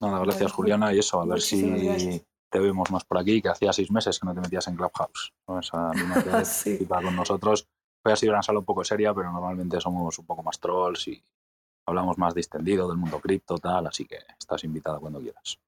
Nada, 0.01 0.19
gracias 0.19 0.41
Bueno, 0.51 0.55
Juliana 0.55 0.93
y 0.93 0.99
eso, 0.99 1.21
a 1.21 1.25
ver 1.25 1.41
si 1.41 1.61
gracias. 1.61 2.21
te 2.49 2.59
vemos 2.59 2.91
más 2.91 3.05
por 3.05 3.17
aquí, 3.17 3.41
que 3.41 3.49
hacía 3.49 3.71
seis 3.71 3.89
meses 3.91 4.19
que 4.19 4.25
no 4.25 4.33
te 4.33 4.41
metías 4.41 4.67
en 4.67 4.75
Clubhouse. 4.75 5.33
¿no? 5.47 5.59
Esa 5.59 5.91
animación 5.91 6.33
de 6.39 6.45
Sí. 6.45 6.85
con 6.85 7.15
nosotros. 7.15 7.67
Hoy 8.03 8.11
ha 8.11 8.15
sido 8.15 8.33
una 8.33 8.43
sala 8.43 8.59
un 8.59 8.65
poco 8.65 8.83
seria, 8.83 9.13
pero 9.13 9.31
normalmente 9.31 9.79
somos 9.79 10.19
un 10.19 10.25
poco 10.25 10.43
más 10.43 10.59
trolls 10.59 11.07
y 11.07 11.23
hablamos 11.87 12.17
más 12.17 12.35
distendido 12.35 12.87
del 12.87 12.97
mundo 12.97 13.19
cripto, 13.19 13.57
tal, 13.57 13.87
así 13.87 14.05
que 14.05 14.19
estás 14.37 14.63
invitada 14.63 14.99
cuando 14.99 15.19
quieras. 15.19 15.59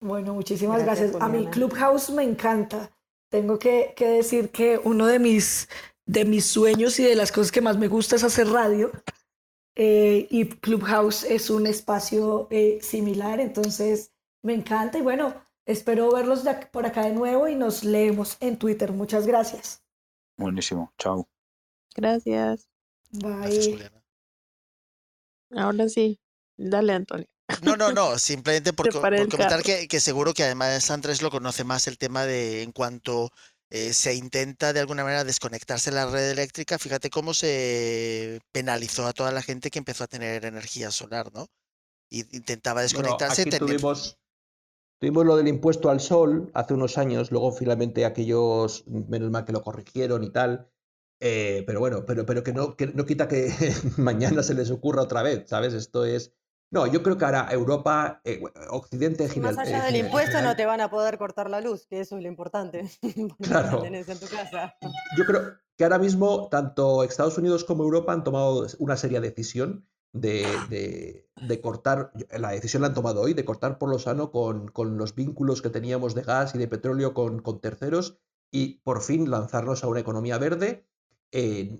Bueno, 0.00 0.34
muchísimas 0.34 0.82
Gracias, 0.82 1.12
gracias. 1.12 1.22
A 1.22 1.28
mí. 1.28 1.46
Clubhouse 1.48 2.10
me 2.10 2.22
encanta. 2.22 2.90
Tengo 3.30 3.58
que, 3.58 3.92
que 3.96 4.08
decir 4.08 4.50
que 4.50 4.80
uno 4.82 5.06
de 5.06 5.18
mis, 5.18 5.68
de 6.06 6.24
mis 6.24 6.46
sueños 6.46 6.98
y 6.98 7.04
de 7.04 7.14
las 7.14 7.32
cosas 7.32 7.52
que 7.52 7.60
más 7.60 7.76
me 7.76 7.88
gusta 7.88 8.16
es 8.16 8.24
hacer 8.24 8.48
radio. 8.48 8.90
Eh, 9.80 10.26
y 10.30 10.48
Clubhouse 10.48 11.22
es 11.22 11.50
un 11.50 11.64
espacio 11.66 12.48
eh, 12.50 12.80
similar, 12.82 13.38
entonces 13.38 14.12
me 14.42 14.54
encanta. 14.54 14.98
Y 14.98 15.02
bueno, 15.02 15.34
espero 15.66 16.10
verlos 16.10 16.42
de 16.42 16.54
por 16.72 16.84
acá 16.84 17.04
de 17.04 17.12
nuevo 17.12 17.46
y 17.46 17.54
nos 17.54 17.84
leemos 17.84 18.36
en 18.40 18.58
Twitter. 18.58 18.92
Muchas 18.92 19.26
gracias. 19.26 19.84
Buenísimo, 20.36 20.92
chao. 20.98 21.28
Gracias. 21.94 22.68
Bye. 23.10 23.88
Ahora 25.50 25.88
sí, 25.88 26.18
dale, 26.56 26.92
Antonio. 26.92 27.28
No, 27.62 27.76
no, 27.76 27.92
no, 27.92 28.18
simplemente 28.18 28.72
por, 28.72 28.90
comentar 28.90 29.62
que, 29.62 29.88
que 29.88 30.00
seguro 30.00 30.34
que 30.34 30.44
además 30.44 30.90
Andrés 30.90 31.22
lo 31.22 31.30
conoce 31.30 31.64
más 31.64 31.86
el 31.86 31.98
tema 31.98 32.24
de 32.24 32.62
en 32.62 32.72
cuanto 32.72 33.30
eh, 33.70 33.92
se 33.92 34.14
intenta 34.14 34.72
de 34.72 34.80
alguna 34.80 35.04
manera 35.04 35.24
desconectarse 35.24 35.90
de 35.90 35.96
la 35.96 36.06
red 36.06 36.30
eléctrica, 36.30 36.78
fíjate 36.78 37.10
cómo 37.10 37.34
se 37.34 38.40
penalizó 38.50 39.06
a 39.06 39.12
toda 39.12 39.30
la 39.30 39.42
gente 39.42 39.70
que 39.70 39.78
empezó 39.78 40.04
a 40.04 40.08
tener 40.08 40.46
energía 40.46 40.90
solar, 40.90 41.30
¿no? 41.34 41.46
Y 42.10 42.20
intentaba 42.34 42.80
Bueno, 42.80 42.84
desconectarse. 42.84 43.42
aquí 43.42 43.50
tuvimos 45.00 45.26
lo 45.26 45.36
del 45.36 45.48
impuesto 45.48 45.90
al 45.90 46.00
sol 46.00 46.50
hace 46.54 46.72
unos 46.72 46.96
años, 46.96 47.30
luego 47.30 47.52
finalmente 47.52 48.06
aquellos, 48.06 48.86
menos 48.86 49.30
mal 49.30 49.44
que 49.44 49.52
lo 49.52 49.62
corrigieron 49.62 50.24
y 50.24 50.30
tal. 50.30 50.70
eh, 51.20 51.64
pero 51.66 51.80
bueno, 51.80 52.06
pero, 52.06 52.24
pero 52.24 52.42
que, 52.42 52.52
no, 52.54 52.74
que 52.74 52.86
no 52.86 53.04
quita 53.04 53.28
que 53.28 53.52
mañana 53.98 54.42
se 54.42 54.54
les 54.54 54.70
ocurra 54.70 55.02
otra 55.02 55.22
vez, 55.22 55.48
¿sabes? 55.48 55.74
Esto 55.74 56.06
es. 56.06 56.32
No, 56.70 56.86
yo 56.86 57.02
creo 57.02 57.16
que 57.16 57.24
ahora 57.24 57.48
Europa, 57.50 58.20
eh, 58.24 58.42
Occidente 58.70 59.24
en 59.24 59.32
Y 59.34 59.40
más 59.40 59.56
general- 59.56 59.66
allá 59.82 59.88
eh, 59.88 59.92
del 59.92 60.04
impuesto 60.04 60.32
no 60.32 60.36
general, 60.38 60.56
te 60.56 60.66
van 60.66 60.80
a 60.82 60.90
poder 60.90 61.16
cortar 61.16 61.48
la 61.48 61.60
luz, 61.60 61.86
que 61.86 62.00
eso 62.00 62.16
es 62.16 62.22
lo 62.22 62.28
importante. 62.28 62.84
Claro. 63.40 63.76
la 63.78 63.82
tenés 63.82 64.08
en 64.08 64.18
tu 64.20 64.26
casa. 64.26 64.74
Yo 65.16 65.24
creo 65.24 65.54
que 65.76 65.84
ahora 65.84 65.98
mismo 65.98 66.48
tanto 66.50 67.04
Estados 67.04 67.38
Unidos 67.38 67.64
como 67.64 67.84
Europa 67.84 68.12
han 68.12 68.24
tomado 68.24 68.66
una 68.78 68.96
seria 68.96 69.20
decisión 69.20 69.86
de, 70.12 70.44
de- 70.68 71.28
de 71.40 71.60
cortar, 71.60 72.12
la 72.36 72.50
decisión 72.50 72.82
la 72.82 72.88
han 72.88 72.94
tomado 72.94 73.20
hoy, 73.22 73.32
de 73.34 73.44
cortar 73.44 73.78
por 73.78 73.88
lo 73.88 73.98
sano 73.98 74.30
con, 74.30 74.68
con 74.68 74.98
los 74.98 75.14
vínculos 75.14 75.62
que 75.62 75.70
teníamos 75.70 76.14
de 76.14 76.22
gas 76.22 76.54
y 76.54 76.58
de 76.58 76.66
petróleo 76.68 77.14
con, 77.14 77.40
con 77.40 77.60
terceros 77.60 78.18
y 78.50 78.80
por 78.80 79.02
fin 79.02 79.30
lanzarnos 79.30 79.84
a 79.84 79.88
una 79.88 80.00
economía 80.00 80.36
verde. 80.38 80.86
eh, 81.32 81.78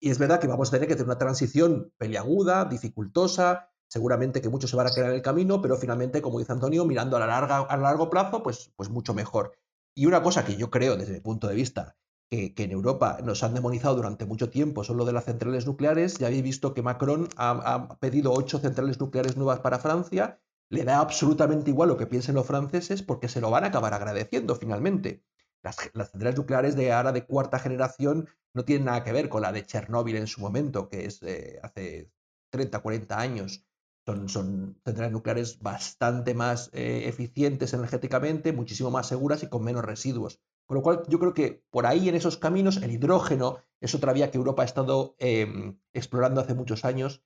y 0.00 0.10
es 0.10 0.18
verdad 0.18 0.40
que 0.40 0.46
vamos 0.46 0.68
a 0.68 0.72
tener 0.72 0.88
que 0.88 0.94
tener 0.94 1.08
una 1.08 1.18
transición 1.18 1.92
peliaguda, 1.98 2.64
dificultosa, 2.64 3.70
seguramente 3.86 4.40
que 4.40 4.48
muchos 4.48 4.70
se 4.70 4.76
van 4.76 4.86
a 4.86 4.90
quedar 4.90 5.10
en 5.10 5.16
el 5.16 5.22
camino, 5.22 5.60
pero 5.60 5.76
finalmente, 5.76 6.22
como 6.22 6.38
dice 6.38 6.52
Antonio, 6.52 6.86
mirando 6.86 7.16
a, 7.16 7.20
la 7.20 7.26
larga, 7.26 7.58
a 7.58 7.76
largo 7.76 8.08
plazo, 8.08 8.42
pues, 8.42 8.72
pues 8.76 8.88
mucho 8.88 9.12
mejor. 9.12 9.52
Y 9.94 10.06
una 10.06 10.22
cosa 10.22 10.44
que 10.44 10.56
yo 10.56 10.70
creo, 10.70 10.96
desde 10.96 11.12
mi 11.12 11.20
punto 11.20 11.48
de 11.48 11.54
vista, 11.54 11.96
que, 12.30 12.54
que 12.54 12.64
en 12.64 12.70
Europa 12.70 13.18
nos 13.22 13.42
han 13.42 13.52
demonizado 13.54 13.96
durante 13.96 14.24
mucho 14.24 14.48
tiempo 14.48 14.84
son 14.84 14.96
lo 14.96 15.04
de 15.04 15.12
las 15.12 15.24
centrales 15.24 15.66
nucleares. 15.66 16.16
Ya 16.18 16.28
habéis 16.28 16.44
visto 16.44 16.72
que 16.72 16.82
Macron 16.82 17.28
ha 17.36 17.98
pedido 17.98 18.32
ocho 18.32 18.58
centrales 18.58 19.00
nucleares 19.00 19.36
nuevas 19.36 19.58
para 19.60 19.80
Francia. 19.80 20.40
Le 20.70 20.84
da 20.84 21.00
absolutamente 21.00 21.70
igual 21.70 21.88
lo 21.88 21.96
que 21.96 22.06
piensen 22.06 22.36
los 22.36 22.46
franceses 22.46 23.02
porque 23.02 23.28
se 23.28 23.40
lo 23.40 23.50
van 23.50 23.64
a 23.64 23.66
acabar 23.66 23.92
agradeciendo 23.92 24.54
finalmente. 24.54 25.24
Las, 25.62 25.76
centrales 26.10 26.36
nucleares 26.36 26.76
de 26.76 26.92
ahora 26.92 27.12
de 27.12 27.26
cuarta 27.26 27.58
generación 27.58 28.28
no 28.54 28.64
tienen 28.64 28.86
nada 28.86 29.04
que 29.04 29.12
ver 29.12 29.28
con 29.28 29.42
la 29.42 29.52
de 29.52 29.64
Chernóbil 29.64 30.16
en 30.16 30.26
su 30.26 30.40
momento, 30.40 30.88
que 30.88 31.04
es 31.04 31.20
hace 31.62 32.10
30, 32.50 32.80
40 32.80 33.18
años. 33.18 33.64
Son, 34.06 34.28
son 34.28 34.80
centrales 34.84 35.12
nucleares 35.12 35.60
bastante 35.60 36.34
más 36.34 36.70
eh, 36.72 37.02
eficientes 37.06 37.74
energéticamente, 37.74 38.52
muchísimo 38.52 38.90
más 38.90 39.08
seguras 39.08 39.42
y 39.42 39.48
con 39.48 39.62
menos 39.62 39.84
residuos. 39.84 40.40
Con 40.66 40.76
lo 40.76 40.82
cual, 40.82 41.02
yo 41.08 41.18
creo 41.18 41.34
que 41.34 41.62
por 41.70 41.86
ahí 41.86 42.08
en 42.08 42.14
esos 42.14 42.36
caminos, 42.36 42.78
el 42.78 42.92
hidrógeno 42.92 43.58
es 43.80 43.94
otra 43.94 44.12
vía 44.12 44.30
que 44.30 44.38
Europa 44.38 44.62
ha 44.62 44.66
estado 44.66 45.16
eh, 45.18 45.74
explorando 45.92 46.40
hace 46.40 46.54
muchos 46.54 46.84
años. 46.84 47.22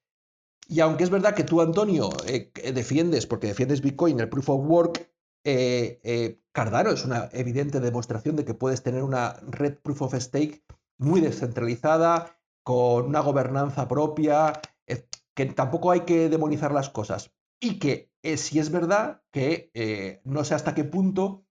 Y 0.67 0.81
aunque 0.81 1.05
es 1.05 1.11
verdad 1.11 1.35
que 1.35 1.45
tú, 1.45 1.61
Antonio, 1.61 2.11
eh, 2.27 2.51
defiendes, 2.73 3.27
porque 3.27 3.49
defiendes 3.49 3.83
Bitcoin, 3.83 4.19
el 4.19 4.29
proof 4.29 4.49
of 4.49 4.67
work, 4.67 5.11
eh, 5.45 6.01
eh, 6.03 6.41
Cardano 6.53 6.91
es 6.91 7.05
una 7.05 7.29
evidente 7.33 7.81
demostración 7.81 8.37
de 8.37 8.45
que 8.45 8.55
puedes 8.55 8.83
tener 8.83 9.03
una 9.03 9.35
red 9.43 9.79
proof 9.79 10.03
of 10.03 10.15
stake 10.15 10.65
muy 10.99 11.21
descentralizada, 11.21 12.39
con 12.63 13.07
una 13.07 13.21
gobernanza 13.21 13.87
propia, 13.89 14.61
eh, 14.87 15.07
que 15.35 15.47
tampoco 15.47 15.91
hay 15.91 16.01
que 16.01 16.29
demonizar 16.29 16.73
las 16.73 16.89
cosas. 16.89 17.33
Y 17.61 17.79
que 17.79 18.11
eh, 18.23 18.37
si 18.39 18.59
es 18.59 18.71
verdad 18.71 19.23
que 19.31 20.21
no 20.25 20.45
sé 20.45 20.55
hasta 20.55 20.75
qué 20.75 20.85
punto 20.85 21.47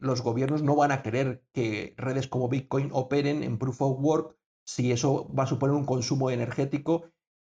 los 0.00 0.22
gobiernos 0.22 0.62
no 0.62 0.76
van 0.76 0.92
a 0.92 1.02
querer 1.02 1.42
que 1.52 1.94
redes 1.96 2.28
como 2.28 2.48
Bitcoin 2.48 2.90
operen 2.92 3.42
en 3.42 3.58
proof 3.58 3.82
of 3.82 3.98
work 3.98 4.36
si 4.64 4.92
eso 4.92 5.28
va 5.34 5.44
a 5.44 5.46
suponer 5.48 5.74
un 5.74 5.86
consumo 5.86 6.30
energético 6.30 7.10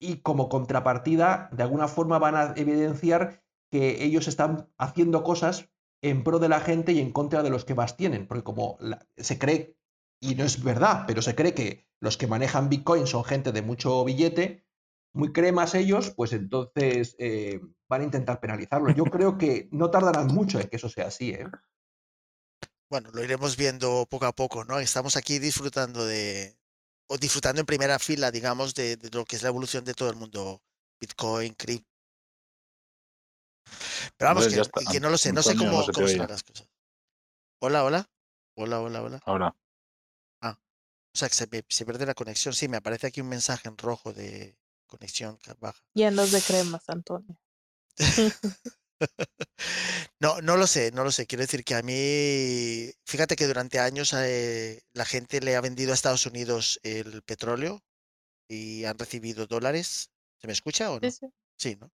y 0.00 0.18
como 0.18 0.48
contrapartida 0.48 1.48
de 1.52 1.64
alguna 1.64 1.88
forma 1.88 2.20
van 2.20 2.36
a 2.36 2.54
evidenciar 2.56 3.42
que 3.70 4.04
ellos 4.04 4.28
están 4.28 4.68
haciendo 4.76 5.22
cosas 5.22 5.68
en 6.02 6.24
pro 6.24 6.38
de 6.38 6.48
la 6.48 6.60
gente 6.60 6.92
y 6.92 7.00
en 7.00 7.12
contra 7.12 7.42
de 7.42 7.50
los 7.50 7.64
que 7.64 7.74
más 7.74 7.96
tienen, 7.96 8.26
porque 8.26 8.44
como 8.44 8.76
la, 8.80 9.06
se 9.16 9.38
cree, 9.38 9.76
y 10.20 10.34
no 10.34 10.44
es 10.44 10.62
verdad, 10.62 11.04
pero 11.06 11.22
se 11.22 11.34
cree 11.34 11.54
que 11.54 11.86
los 12.00 12.16
que 12.16 12.26
manejan 12.26 12.68
Bitcoin 12.68 13.06
son 13.06 13.24
gente 13.24 13.52
de 13.52 13.62
mucho 13.62 14.04
billete, 14.04 14.64
muy 15.12 15.32
cremas 15.32 15.74
ellos, 15.74 16.12
pues 16.16 16.32
entonces 16.32 17.16
eh, 17.18 17.60
van 17.88 18.02
a 18.02 18.04
intentar 18.04 18.40
penalizarlo. 18.40 18.90
Yo 18.90 19.04
creo 19.04 19.38
que 19.38 19.68
no 19.72 19.90
tardarán 19.90 20.28
mucho 20.28 20.60
en 20.60 20.68
que 20.68 20.76
eso 20.76 20.88
sea 20.88 21.08
así. 21.08 21.30
¿eh? 21.30 21.46
Bueno, 22.88 23.10
lo 23.12 23.22
iremos 23.22 23.56
viendo 23.56 24.06
poco 24.08 24.26
a 24.26 24.32
poco, 24.32 24.64
¿no? 24.64 24.78
Estamos 24.78 25.16
aquí 25.16 25.38
disfrutando 25.38 26.06
de, 26.06 26.56
o 27.08 27.18
disfrutando 27.18 27.60
en 27.60 27.66
primera 27.66 27.98
fila, 27.98 28.30
digamos, 28.30 28.74
de, 28.74 28.96
de 28.96 29.10
lo 29.10 29.24
que 29.24 29.36
es 29.36 29.42
la 29.42 29.48
evolución 29.48 29.84
de 29.84 29.94
todo 29.94 30.10
el 30.10 30.16
mundo 30.16 30.62
Bitcoin, 31.00 31.54
cripto. 31.54 31.89
Pero 34.16 34.34
vamos, 34.34 34.48
que, 34.48 35.00
no 35.00 35.10
lo 35.10 35.18
sé, 35.18 35.32
no 35.32 35.42
sé 35.42 35.56
cómo, 35.56 35.86
no 35.86 35.92
cómo 35.92 36.08
serán 36.08 36.28
las 36.28 36.42
cosas. 36.42 36.68
Hola, 37.60 37.84
hola. 37.84 38.10
Hola, 38.56 38.80
hola, 38.80 39.02
hola. 39.02 39.20
Ahora, 39.24 39.56
O 40.42 41.18
sea, 41.18 41.28
que 41.28 41.34
se, 41.34 41.48
se 41.68 41.84
pierde 41.84 42.06
la 42.06 42.14
conexión. 42.14 42.54
Sí, 42.54 42.68
me 42.68 42.76
aparece 42.76 43.06
aquí 43.08 43.20
un 43.20 43.28
mensaje 43.28 43.68
en 43.68 43.76
rojo 43.76 44.12
de 44.12 44.56
conexión 44.86 45.38
baja. 45.58 45.82
Y 45.94 46.02
andas 46.02 46.32
de 46.32 46.40
cremas, 46.42 46.88
Antonio. 46.88 47.40
No, 50.20 50.42
no 50.42 50.58
lo 50.58 50.66
sé, 50.66 50.92
no 50.92 51.04
lo 51.04 51.10
sé. 51.10 51.26
Quiero 51.26 51.40
decir 51.40 51.64
que 51.64 51.74
a 51.74 51.80
mí, 51.80 52.92
fíjate 53.06 53.36
que 53.36 53.46
durante 53.46 53.78
años 53.78 54.12
eh, 54.12 54.82
la 54.92 55.06
gente 55.06 55.40
le 55.40 55.56
ha 55.56 55.62
vendido 55.62 55.92
a 55.92 55.94
Estados 55.94 56.26
Unidos 56.26 56.78
el 56.82 57.22
petróleo 57.22 57.82
y 58.46 58.84
han 58.84 58.98
recibido 58.98 59.46
dólares. 59.46 60.10
¿Se 60.38 60.46
me 60.46 60.52
escucha 60.52 60.90
o 60.90 61.00
no? 61.00 61.10
Sí, 61.10 61.16
sí. 61.18 61.26
Sí, 61.56 61.76
¿no? 61.80 61.90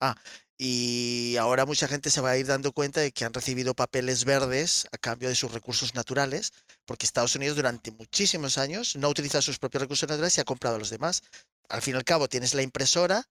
Ah, 0.00 0.16
y 0.56 1.36
ahora 1.38 1.64
mucha 1.64 1.88
gente 1.88 2.10
se 2.10 2.20
va 2.20 2.30
a 2.30 2.36
ir 2.36 2.46
dando 2.46 2.72
cuenta 2.72 3.00
de 3.00 3.12
que 3.12 3.24
han 3.24 3.32
recibido 3.32 3.74
papeles 3.74 4.24
verdes 4.24 4.86
a 4.92 4.98
cambio 4.98 5.28
de 5.28 5.34
sus 5.34 5.52
recursos 5.52 5.94
naturales, 5.94 6.52
porque 6.84 7.06
Estados 7.06 7.34
Unidos 7.34 7.56
durante 7.56 7.90
muchísimos 7.90 8.58
años 8.58 8.96
no 8.96 9.08
utiliza 9.08 9.40
sus 9.40 9.58
propios 9.58 9.82
recursos 9.82 10.08
naturales 10.08 10.36
y 10.36 10.40
ha 10.40 10.44
comprado 10.44 10.76
a 10.76 10.78
los 10.78 10.90
demás. 10.90 11.22
Al 11.68 11.82
fin 11.82 11.94
y 11.94 11.96
al 11.96 12.04
cabo, 12.04 12.28
tienes 12.28 12.54
la 12.54 12.62
impresora, 12.62 13.24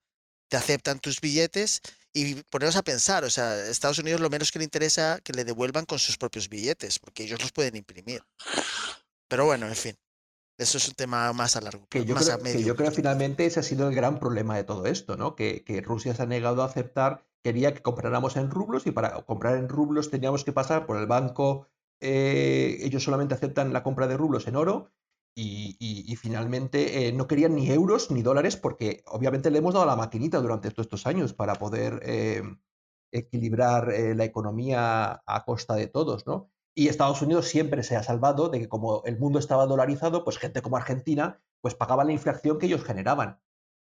te 0.47 0.57
aceptan 0.57 0.99
tus 0.99 1.21
billetes 1.21 1.81
y 2.13 2.35
poneros 2.49 2.75
a 2.75 2.83
pensar, 2.83 3.23
o 3.23 3.29
sea, 3.29 3.67
Estados 3.67 3.99
Unidos 3.99 4.21
lo 4.21 4.29
menos 4.29 4.51
que 4.51 4.59
le 4.59 4.65
interesa 4.65 5.19
que 5.23 5.33
le 5.33 5.45
devuelvan 5.45 5.85
con 5.85 5.99
sus 5.99 6.17
propios 6.17 6.49
billetes, 6.49 6.97
porque 6.97 7.23
ellos 7.23 7.41
los 7.41 7.51
pueden 7.51 7.75
imprimir. 7.75 8.23
Pero 9.27 9.45
bueno, 9.45 9.67
en 9.67 9.75
fin. 9.75 9.95
Eso 10.59 10.77
es 10.77 10.87
un 10.89 10.93
tema 10.93 11.31
más 11.33 11.55
a 11.55 11.61
largo 11.61 11.87
que 11.89 12.03
yo, 12.05 12.13
más 12.13 12.25
creo, 12.25 12.35
a 12.35 12.39
medio. 12.39 12.57
que 12.59 12.63
yo 12.65 12.75
creo 12.75 12.91
finalmente 12.91 13.45
ese 13.45 13.61
ha 13.61 13.63
sido 13.63 13.87
el 13.87 13.95
gran 13.95 14.19
problema 14.19 14.55
de 14.57 14.65
todo 14.65 14.85
esto, 14.85 15.17
¿no? 15.17 15.35
Que, 15.35 15.63
que 15.63 15.81
Rusia 15.81 16.13
se 16.13 16.21
ha 16.21 16.25
negado 16.25 16.61
a 16.61 16.65
aceptar, 16.65 17.25
quería 17.41 17.73
que 17.73 17.81
compráramos 17.81 18.35
en 18.35 18.51
rublos 18.51 18.85
y 18.85 18.91
para 18.91 19.25
comprar 19.25 19.57
en 19.57 19.69
rublos 19.69 20.11
teníamos 20.11 20.43
que 20.43 20.51
pasar 20.51 20.85
por 20.85 20.97
el 20.97 21.07
banco, 21.07 21.67
eh, 22.01 22.77
ellos 22.81 23.03
solamente 23.03 23.33
aceptan 23.33 23.73
la 23.73 23.83
compra 23.83 24.07
de 24.07 24.17
rublos 24.17 24.47
en 24.47 24.57
oro 24.57 24.91
y, 25.35 25.77
y, 25.79 26.11
y 26.11 26.15
finalmente 26.17 27.07
eh, 27.07 27.13
no 27.13 27.27
querían 27.27 27.55
ni 27.55 27.69
euros 27.69 28.11
ni 28.11 28.21
dólares 28.21 28.57
porque 28.57 29.03
obviamente 29.05 29.51
le 29.51 29.59
hemos 29.59 29.73
dado 29.73 29.85
la 29.85 29.95
maquinita 29.95 30.39
durante 30.41 30.71
todos 30.71 30.87
estos 30.87 31.07
años 31.07 31.33
para 31.33 31.55
poder 31.55 32.01
eh, 32.03 32.43
equilibrar 33.11 33.91
eh, 33.91 34.15
la 34.15 34.25
economía 34.25 35.21
a 35.25 35.45
costa 35.45 35.75
de 35.75 35.87
todos, 35.87 36.27
¿no? 36.27 36.51
Y 36.79 36.87
Estados 36.87 37.21
Unidos 37.21 37.49
siempre 37.49 37.83
se 37.83 37.97
ha 37.97 38.03
salvado 38.03 38.47
de 38.47 38.57
que 38.57 38.69
como 38.69 39.03
el 39.03 39.19
mundo 39.19 39.37
estaba 39.37 39.65
dolarizado, 39.65 40.23
pues 40.23 40.37
gente 40.37 40.61
como 40.61 40.77
Argentina 40.77 41.43
pues 41.59 41.75
pagaba 41.75 42.05
la 42.05 42.13
inflación 42.13 42.57
que 42.57 42.67
ellos 42.67 42.85
generaban. 42.85 43.41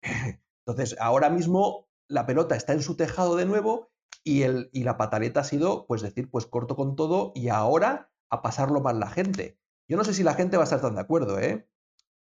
Entonces, 0.68 0.96
ahora 1.00 1.32
mismo 1.32 1.88
la 2.08 2.28
pelota 2.28 2.56
está 2.56 2.74
en 2.74 2.84
su 2.84 2.96
tejado 2.96 3.38
de 3.38 3.48
nuevo 3.48 3.90
y, 4.24 4.44
el, 4.44 4.70
y 4.72 4.84
la 4.84 4.98
pataleta 4.98 5.40
ha 5.40 5.44
sido, 5.46 5.88
pues 5.88 6.04
decir, 6.04 6.30
pues 6.30 6.46
corto 6.46 6.76
con 6.76 6.96
todo 6.96 7.32
y 7.34 7.50
ahora 7.50 8.12
a 8.30 8.44
pasarlo 8.44 8.82
mal 8.82 9.00
la 9.00 9.10
gente. 9.10 9.58
Yo 9.90 9.98
no 9.98 10.04
sé 10.04 10.14
si 10.14 10.22
la 10.22 10.36
gente 10.36 10.58
va 10.58 10.62
a 10.62 10.66
estar 10.66 10.82
tan 10.82 10.94
de 10.94 11.02
acuerdo, 11.02 11.40
¿eh? 11.40 11.68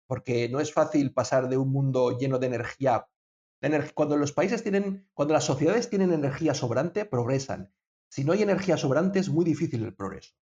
Porque 0.08 0.48
no 0.48 0.58
es 0.58 0.74
fácil 0.74 1.14
pasar 1.14 1.48
de 1.48 1.58
un 1.58 1.70
mundo 1.70 2.18
lleno 2.18 2.40
de 2.40 2.48
energía. 2.48 3.08
Cuando 3.94 4.16
los 4.16 4.32
países 4.32 4.64
tienen, 4.64 5.08
cuando 5.14 5.32
las 5.32 5.44
sociedades 5.44 5.88
tienen 5.88 6.12
energía 6.12 6.54
sobrante, 6.54 7.04
progresan. 7.04 7.72
Si 8.08 8.24
no 8.24 8.32
hay 8.32 8.42
energía 8.42 8.76
sobrante, 8.76 9.20
es 9.20 9.28
muy 9.28 9.44
difícil 9.44 9.84
el 9.84 9.94
progreso. 9.94 10.39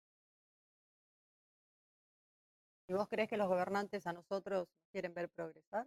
¿Y 2.88 2.94
vos 2.94 3.06
crees 3.08 3.28
que 3.28 3.36
los 3.36 3.48
gobernantes 3.48 4.06
a 4.06 4.14
nosotros 4.14 4.66
quieren 4.90 5.12
ver 5.12 5.28
progresar? 5.28 5.86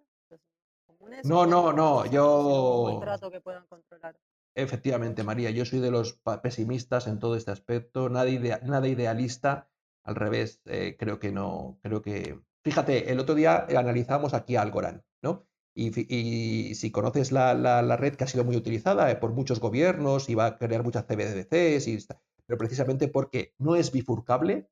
No, 1.24 1.48
no, 1.48 1.74
no, 1.74 2.06
yo... 2.06 2.94
Un 2.94 3.02
trato 3.02 3.32
que 3.32 3.42
puedan 3.42 3.66
controlar. 3.66 4.16
Efectivamente, 4.54 5.24
María, 5.24 5.50
yo 5.50 5.66
soy 5.66 5.80
de 5.80 5.90
los 5.90 6.20
pesimistas 6.44 7.08
en 7.08 7.18
todo 7.18 7.36
este 7.36 7.50
aspecto, 7.50 8.10
nada, 8.10 8.30
idea, 8.30 8.60
nada 8.64 8.88
idealista, 8.88 9.70
al 10.04 10.16
revés, 10.16 10.62
eh, 10.66 10.96
creo 11.00 11.20
que 11.20 11.32
no, 11.32 11.80
creo 11.82 12.04
que... 12.04 12.40
Fíjate, 12.64 13.12
el 13.12 13.20
otro 13.20 13.34
día 13.34 13.66
analizamos 13.76 14.36
aquí 14.36 14.56
Algorand, 14.56 15.02
¿no? 15.24 15.48
Y, 15.74 15.90
y, 16.14 16.76
si 16.76 16.92
conoces 16.92 17.32
la, 17.32 17.56
la, 17.56 17.82
la, 17.82 17.98
red 17.98 18.16
que 18.16 18.26
ha 18.26 18.28
sido 18.28 18.44
muy 18.44 18.58
utilizada 18.58 19.10
eh, 19.10 19.16
por 19.16 19.32
muchos 19.32 19.60
gobiernos 19.60 20.30
y 20.30 20.36
va 20.36 20.46
a 20.46 20.58
crear 20.58 20.84
muchas 20.84 21.06
CBDCs, 21.06 21.88
y, 21.88 21.98
pero 22.46 22.58
precisamente 22.60 23.08
porque 23.08 23.56
no 23.58 23.76
es 23.76 23.92
bifurcable, 23.92 24.70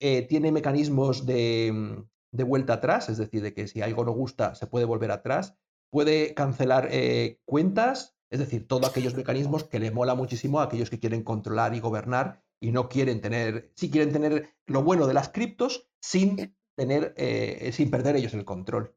eh, 0.00 0.22
tiene 0.22 0.50
mecanismos 0.50 1.26
de, 1.26 2.04
de, 2.32 2.44
vuelta 2.44 2.74
atrás, 2.74 3.08
es 3.08 3.18
decir, 3.18 3.42
de 3.42 3.52
que 3.52 3.68
si 3.68 3.82
algo 3.82 4.04
no 4.04 4.12
gusta 4.12 4.54
se 4.54 4.66
puede 4.66 4.86
volver 4.86 5.10
atrás, 5.10 5.56
puede 5.90 6.34
cancelar 6.34 6.88
eh, 6.90 7.40
cuentas, 7.44 8.16
es 8.30 8.38
decir, 8.38 8.66
todos 8.66 8.88
aquellos 8.88 9.14
mecanismos 9.14 9.64
que 9.64 9.78
le 9.78 9.90
mola 9.90 10.14
muchísimo 10.14 10.60
a 10.60 10.64
aquellos 10.64 10.88
que 10.88 11.00
quieren 11.00 11.22
controlar 11.22 11.74
y 11.74 11.80
gobernar 11.80 12.42
y 12.60 12.72
no 12.72 12.88
quieren 12.88 13.20
tener, 13.20 13.70
sí 13.74 13.90
quieren 13.90 14.12
tener 14.12 14.54
lo 14.66 14.82
bueno 14.82 15.06
de 15.06 15.14
las 15.14 15.28
criptos 15.28 15.88
sin 16.00 16.56
tener, 16.76 17.14
eh, 17.16 17.70
sin 17.72 17.90
perder 17.90 18.16
ellos 18.16 18.34
el 18.34 18.44
control. 18.44 18.96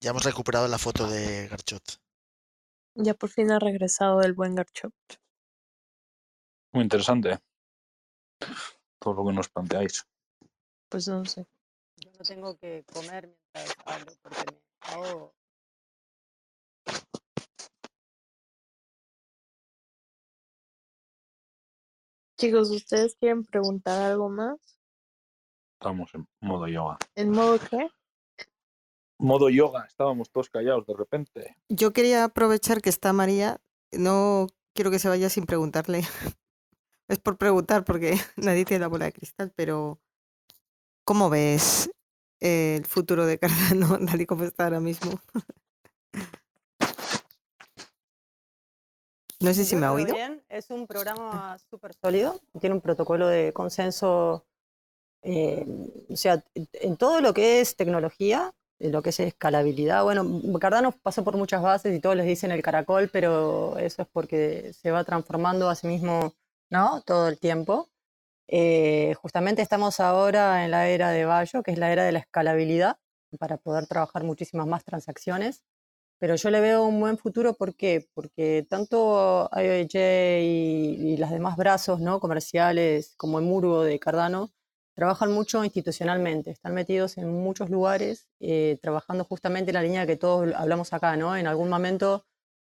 Ya 0.00 0.10
hemos 0.10 0.24
recuperado 0.24 0.68
la 0.68 0.78
foto 0.78 1.08
de 1.08 1.48
Garchot. 1.48 2.00
Ya 2.94 3.14
por 3.14 3.30
fin 3.30 3.50
ha 3.50 3.58
regresado 3.58 4.22
el 4.22 4.32
buen 4.32 4.54
Garchot. 4.54 4.92
Muy 6.78 6.84
interesante. 6.84 7.36
Todo 9.00 9.14
lo 9.14 9.26
que 9.26 9.32
nos 9.32 9.48
planteáis. 9.48 10.06
Pues 10.88 11.08
no 11.08 11.24
sé. 11.24 11.44
Yo 11.96 12.12
no 12.12 12.24
tengo 12.24 12.56
que 12.56 12.84
comer 12.84 13.26
mientras 13.26 13.74
hablo 13.84 14.12
porque 14.22 14.44
me 14.52 14.60
ahogo. 14.82 15.34
Chicos, 22.36 22.70
¿ustedes 22.70 23.16
quieren 23.16 23.44
preguntar 23.44 24.00
algo 24.00 24.28
más? 24.28 24.60
Estamos 25.80 26.14
en 26.14 26.28
modo 26.40 26.68
yoga. 26.68 26.96
¿En 27.16 27.30
modo 27.30 27.58
qué? 27.58 27.88
Modo 29.18 29.50
yoga, 29.50 29.84
estábamos 29.84 30.30
todos 30.30 30.48
callados 30.48 30.86
de 30.86 30.94
repente. 30.96 31.56
Yo 31.68 31.92
quería 31.92 32.22
aprovechar 32.22 32.80
que 32.80 32.90
está 32.90 33.12
María, 33.12 33.60
no 33.90 34.46
quiero 34.74 34.92
que 34.92 35.00
se 35.00 35.08
vaya 35.08 35.28
sin 35.28 35.44
preguntarle. 35.44 36.02
Es 37.08 37.18
por 37.18 37.36
preguntar 37.36 37.84
porque 37.84 38.16
nadie 38.36 38.64
tiene 38.64 38.82
la 38.82 38.88
bola 38.88 39.06
de 39.06 39.12
cristal, 39.12 39.52
pero 39.56 39.98
¿cómo 41.04 41.30
ves 41.30 41.90
el 42.40 42.86
futuro 42.86 43.26
de 43.26 43.38
Cardano, 43.38 43.98
Nadie 43.98 44.26
cómo 44.26 44.44
está 44.44 44.64
ahora 44.64 44.80
mismo? 44.80 45.20
No 49.40 49.54
sé 49.54 49.64
si 49.64 49.76
me 49.76 49.86
ha 49.86 49.92
oído. 49.92 50.14
Bien. 50.14 50.42
Es 50.48 50.68
un 50.70 50.86
programa 50.86 51.56
súper 51.70 51.94
sólido, 51.94 52.40
tiene 52.60 52.74
un 52.74 52.80
protocolo 52.80 53.28
de 53.28 53.52
consenso, 53.52 54.44
eh, 55.22 55.64
o 56.10 56.16
sea, 56.16 56.44
en 56.54 56.96
todo 56.96 57.20
lo 57.20 57.32
que 57.32 57.60
es 57.60 57.76
tecnología, 57.76 58.52
en 58.80 58.90
lo 58.90 59.00
que 59.00 59.10
es 59.10 59.20
escalabilidad. 59.20 60.02
Bueno, 60.02 60.24
Cardano 60.60 60.90
pasó 60.90 61.22
por 61.22 61.36
muchas 61.36 61.62
bases 61.62 61.96
y 61.96 62.00
todos 62.00 62.16
les 62.16 62.26
dicen 62.26 62.50
el 62.50 62.62
caracol, 62.62 63.10
pero 63.12 63.78
eso 63.78 64.02
es 64.02 64.08
porque 64.08 64.72
se 64.72 64.90
va 64.90 65.04
transformando 65.04 65.68
a 65.68 65.76
sí 65.76 65.86
mismo, 65.86 66.34
¿no? 66.70 67.02
Todo 67.02 67.28
el 67.28 67.38
tiempo. 67.38 67.88
Eh, 68.48 69.14
justamente 69.20 69.62
estamos 69.62 70.00
ahora 70.00 70.64
en 70.64 70.70
la 70.70 70.88
era 70.88 71.10
de 71.10 71.24
Bayo, 71.24 71.62
que 71.62 71.72
es 71.72 71.78
la 71.78 71.92
era 71.92 72.04
de 72.04 72.12
la 72.12 72.20
escalabilidad, 72.20 72.98
para 73.38 73.58
poder 73.58 73.86
trabajar 73.86 74.24
muchísimas 74.24 74.66
más 74.66 74.84
transacciones. 74.84 75.64
Pero 76.18 76.34
yo 76.36 76.50
le 76.50 76.60
veo 76.60 76.84
un 76.84 77.00
buen 77.00 77.18
futuro, 77.18 77.54
¿por 77.54 77.76
qué? 77.76 78.08
Porque 78.14 78.66
tanto 78.68 79.48
IOJ 79.54 79.94
y, 80.42 81.16
los 81.18 81.30
demás 81.30 81.56
brazos 81.56 82.00
¿no? 82.00 82.20
comerciales 82.20 83.14
como 83.16 83.38
el 83.38 83.44
Murgo 83.44 83.82
de 83.84 83.98
Cardano 84.00 84.50
trabajan 84.94 85.30
mucho 85.32 85.64
institucionalmente, 85.64 86.50
están 86.50 86.74
metidos 86.74 87.18
en 87.18 87.32
muchos 87.32 87.70
lugares, 87.70 88.28
eh, 88.40 88.78
trabajando 88.82 89.24
justamente 89.24 89.70
en 89.70 89.74
la 89.76 89.82
línea 89.82 90.06
que 90.06 90.16
todos 90.16 90.52
hablamos 90.56 90.92
acá, 90.92 91.16
¿no? 91.16 91.36
En 91.36 91.46
algún 91.46 91.68
momento 91.68 92.24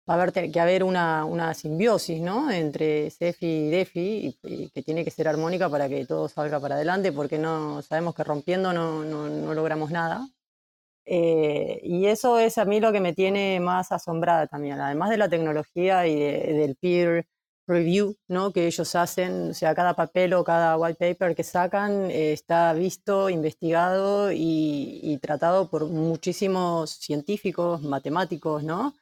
va 0.08 0.14
a 0.14 0.22
haber 0.22 0.50
que 0.52 0.60
haber 0.60 0.84
una, 0.84 1.24
una 1.24 1.54
simbiosis, 1.54 2.20
¿no? 2.20 2.50
Entre 2.50 3.10
CEFI 3.10 3.46
y 3.46 3.70
DEFI, 3.70 4.00
y, 4.00 4.38
y, 4.42 4.70
que 4.70 4.82
tiene 4.82 5.04
que 5.04 5.10
ser 5.10 5.28
armónica 5.28 5.68
para 5.68 5.88
que 5.88 6.06
todo 6.06 6.28
salga 6.28 6.60
para 6.60 6.76
adelante, 6.76 7.12
porque 7.12 7.38
no 7.38 7.82
sabemos 7.82 8.14
que 8.14 8.24
rompiendo 8.24 8.72
no, 8.72 9.04
no, 9.04 9.28
no 9.28 9.54
logramos 9.54 9.90
nada. 9.90 10.28
Eh, 11.06 11.80
y 11.84 12.06
eso 12.06 12.38
es 12.38 12.58
a 12.58 12.64
mí 12.64 12.80
lo 12.80 12.92
que 12.92 13.00
me 13.00 13.14
tiene 13.14 13.60
más 13.60 13.92
asombrada 13.92 14.48
también, 14.48 14.80
además 14.80 15.10
de 15.10 15.16
la 15.18 15.28
tecnología 15.28 16.06
y 16.06 16.16
de, 16.18 16.52
del 16.54 16.76
peer 16.76 17.26
review 17.68 18.16
¿no? 18.28 18.52
que 18.52 18.66
ellos 18.66 18.94
hacen, 18.96 19.50
o 19.50 19.54
sea, 19.54 19.74
cada 19.74 19.94
papel 19.94 20.34
o 20.34 20.44
cada 20.44 20.76
white 20.76 20.98
paper 20.98 21.36
que 21.36 21.44
sacan 21.44 22.10
eh, 22.10 22.32
está 22.32 22.72
visto, 22.72 23.30
investigado 23.30 24.32
y, 24.32 25.00
y, 25.02 25.18
tratado 25.18 25.70
por 25.70 25.86
muchísimos 25.86 26.90
científicos, 26.90 27.82
matemáticos, 27.82 28.62
¿no? 28.64 28.94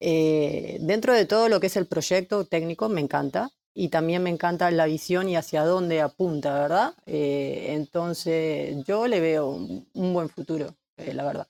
Eh, 0.00 0.78
dentro 0.80 1.12
de 1.14 1.26
todo 1.26 1.48
lo 1.48 1.60
que 1.60 1.66
es 1.68 1.76
el 1.76 1.86
proyecto 1.86 2.44
técnico 2.46 2.88
me 2.88 3.00
encanta 3.00 3.50
y 3.72 3.88
también 3.88 4.22
me 4.22 4.30
encanta 4.30 4.70
la 4.70 4.86
visión 4.86 5.28
y 5.28 5.36
hacia 5.36 5.64
dónde 5.64 6.00
apunta, 6.00 6.54
¿verdad? 6.54 6.94
Eh, 7.06 7.66
entonces 7.70 8.84
yo 8.84 9.06
le 9.06 9.20
veo 9.20 9.48
un, 9.48 9.88
un 9.94 10.14
buen 10.14 10.28
futuro 10.28 10.76
eh, 10.96 11.14
la 11.14 11.24
verdad. 11.24 11.48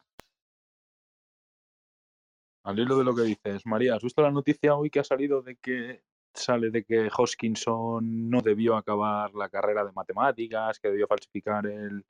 Al 2.65 2.79
hilo 2.79 2.97
de 2.97 3.05
lo 3.05 3.15
que 3.15 3.23
dices, 3.23 3.67
María, 3.67 3.95
¿has 3.95 4.03
visto 4.03 4.23
la 4.23 4.31
noticia 4.31 4.75
hoy 4.75 4.89
que 4.89 5.01
ha 5.01 5.05
salido 5.05 5.43
de 5.43 5.57
que 5.57 6.03
sale 6.33 6.71
de 6.71 6.83
que 6.85 7.11
Hoskinson 7.17 8.31
no 8.31 8.41
debió 8.41 8.77
acabar 8.77 9.35
la 9.35 9.49
carrera 9.51 9.85
de 9.85 9.93
matemáticas, 9.93 10.79
que 10.81 10.89
debió 10.89 11.07
falsificar 11.07 11.67
el, 11.67 12.05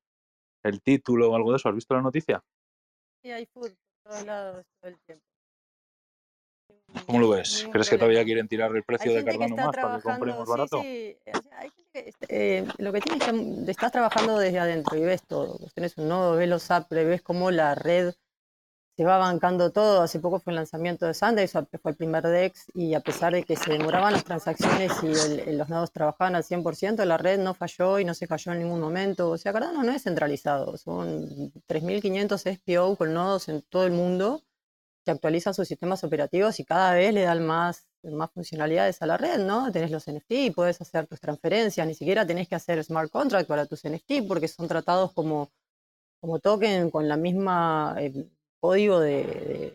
el 0.62 0.80
título 0.80 1.30
o 1.30 1.36
algo 1.36 1.50
de 1.50 1.56
eso? 1.56 1.68
¿Has 1.68 1.74
visto 1.74 1.94
la 1.94 2.02
noticia? 2.02 2.42
Sí, 3.22 3.32
hay 3.32 3.46
food 3.46 3.72
por 4.04 4.12
todos 4.12 4.26
lados 4.26 4.64
todo 4.80 4.90
el 4.92 4.98
tiempo. 5.06 5.33
¿Cómo 7.06 7.18
lo 7.18 7.28
ves? 7.30 7.66
¿Crees 7.70 7.90
que 7.90 7.98
todavía 7.98 8.24
quieren 8.24 8.48
tirar 8.48 8.74
el 8.74 8.82
precio 8.82 9.12
de 9.12 9.24
Cardano 9.24 9.56
más 9.56 9.74
para 9.74 9.96
que 9.96 10.02
compremos 10.02 10.48
barato? 10.48 10.80
Sí, 10.80 11.16
sí. 11.24 11.30
O 11.34 11.42
sea, 11.42 11.58
hay 11.58 11.70
que, 11.92 12.12
eh, 12.28 12.66
lo 12.78 12.92
que 12.92 13.00
tienes 13.00 13.24
que 13.24 13.70
estás 13.70 13.92
trabajando 13.92 14.38
desde 14.38 14.58
adentro 14.58 14.96
y 14.96 15.02
ves 15.04 15.22
todo. 15.26 15.58
Vos 15.58 15.72
tenés 15.74 15.96
un 15.98 16.08
nodo, 16.08 16.36
ves 16.36 16.48
los 16.48 16.70
apps, 16.70 16.88
ves 16.90 17.22
cómo 17.22 17.50
la 17.50 17.74
red 17.74 18.14
se 18.96 19.04
va 19.04 19.18
bancando 19.18 19.70
todo. 19.70 20.02
Hace 20.02 20.20
poco 20.20 20.40
fue 20.40 20.52
el 20.52 20.56
lanzamiento 20.56 21.06
de 21.06 21.14
Sunday, 21.14 21.48
fue 21.48 21.66
el 21.84 21.96
primer 21.96 22.22
DEX 22.22 22.66
y 22.74 22.94
a 22.94 23.00
pesar 23.00 23.32
de 23.32 23.42
que 23.42 23.56
se 23.56 23.72
demoraban 23.72 24.12
las 24.12 24.24
transacciones 24.24 24.92
y 25.02 25.48
el, 25.48 25.58
los 25.58 25.68
nodos 25.68 25.92
trabajaban 25.92 26.36
al 26.36 26.44
100%, 26.44 27.04
la 27.04 27.16
red 27.16 27.38
no 27.38 27.54
falló 27.54 27.98
y 27.98 28.04
no 28.04 28.14
se 28.14 28.28
cayó 28.28 28.52
en 28.52 28.60
ningún 28.60 28.80
momento. 28.80 29.30
O 29.30 29.38
sea, 29.38 29.52
Cardano 29.52 29.82
no 29.82 29.92
es 29.92 30.02
centralizado. 30.02 30.76
Son 30.76 31.52
3.500 31.66 32.56
SPO 32.56 32.96
con 32.96 33.12
nodos 33.12 33.48
en 33.48 33.62
todo 33.62 33.84
el 33.84 33.92
mundo 33.92 34.42
que 35.04 35.10
actualizan 35.10 35.54
sus 35.54 35.68
sistemas 35.68 36.04
operativos 36.04 36.58
y 36.60 36.64
cada 36.64 36.94
vez 36.94 37.12
le 37.14 37.22
dan 37.22 37.44
más 37.46 37.86
más 38.12 38.30
funcionalidades 38.32 39.00
a 39.02 39.06
la 39.06 39.16
red, 39.16 39.38
¿no? 39.38 39.70
Tenés 39.72 39.90
los 39.90 40.06
NFT, 40.06 40.54
puedes 40.54 40.80
hacer 40.80 41.06
tus 41.06 41.20
transferencias, 41.20 41.86
ni 41.86 41.94
siquiera 41.94 42.26
tenés 42.26 42.48
que 42.48 42.54
hacer 42.54 42.82
smart 42.84 43.10
contract 43.10 43.48
para 43.48 43.66
tus 43.66 43.84
NFT 43.84 44.26
porque 44.28 44.48
son 44.48 44.68
tratados 44.68 45.12
como, 45.12 45.50
como 46.20 46.38
token 46.38 46.90
con 46.90 47.08
la 47.08 47.16
misma 47.16 47.96
eh, 47.98 48.26
código 48.60 49.00
de, 49.00 49.24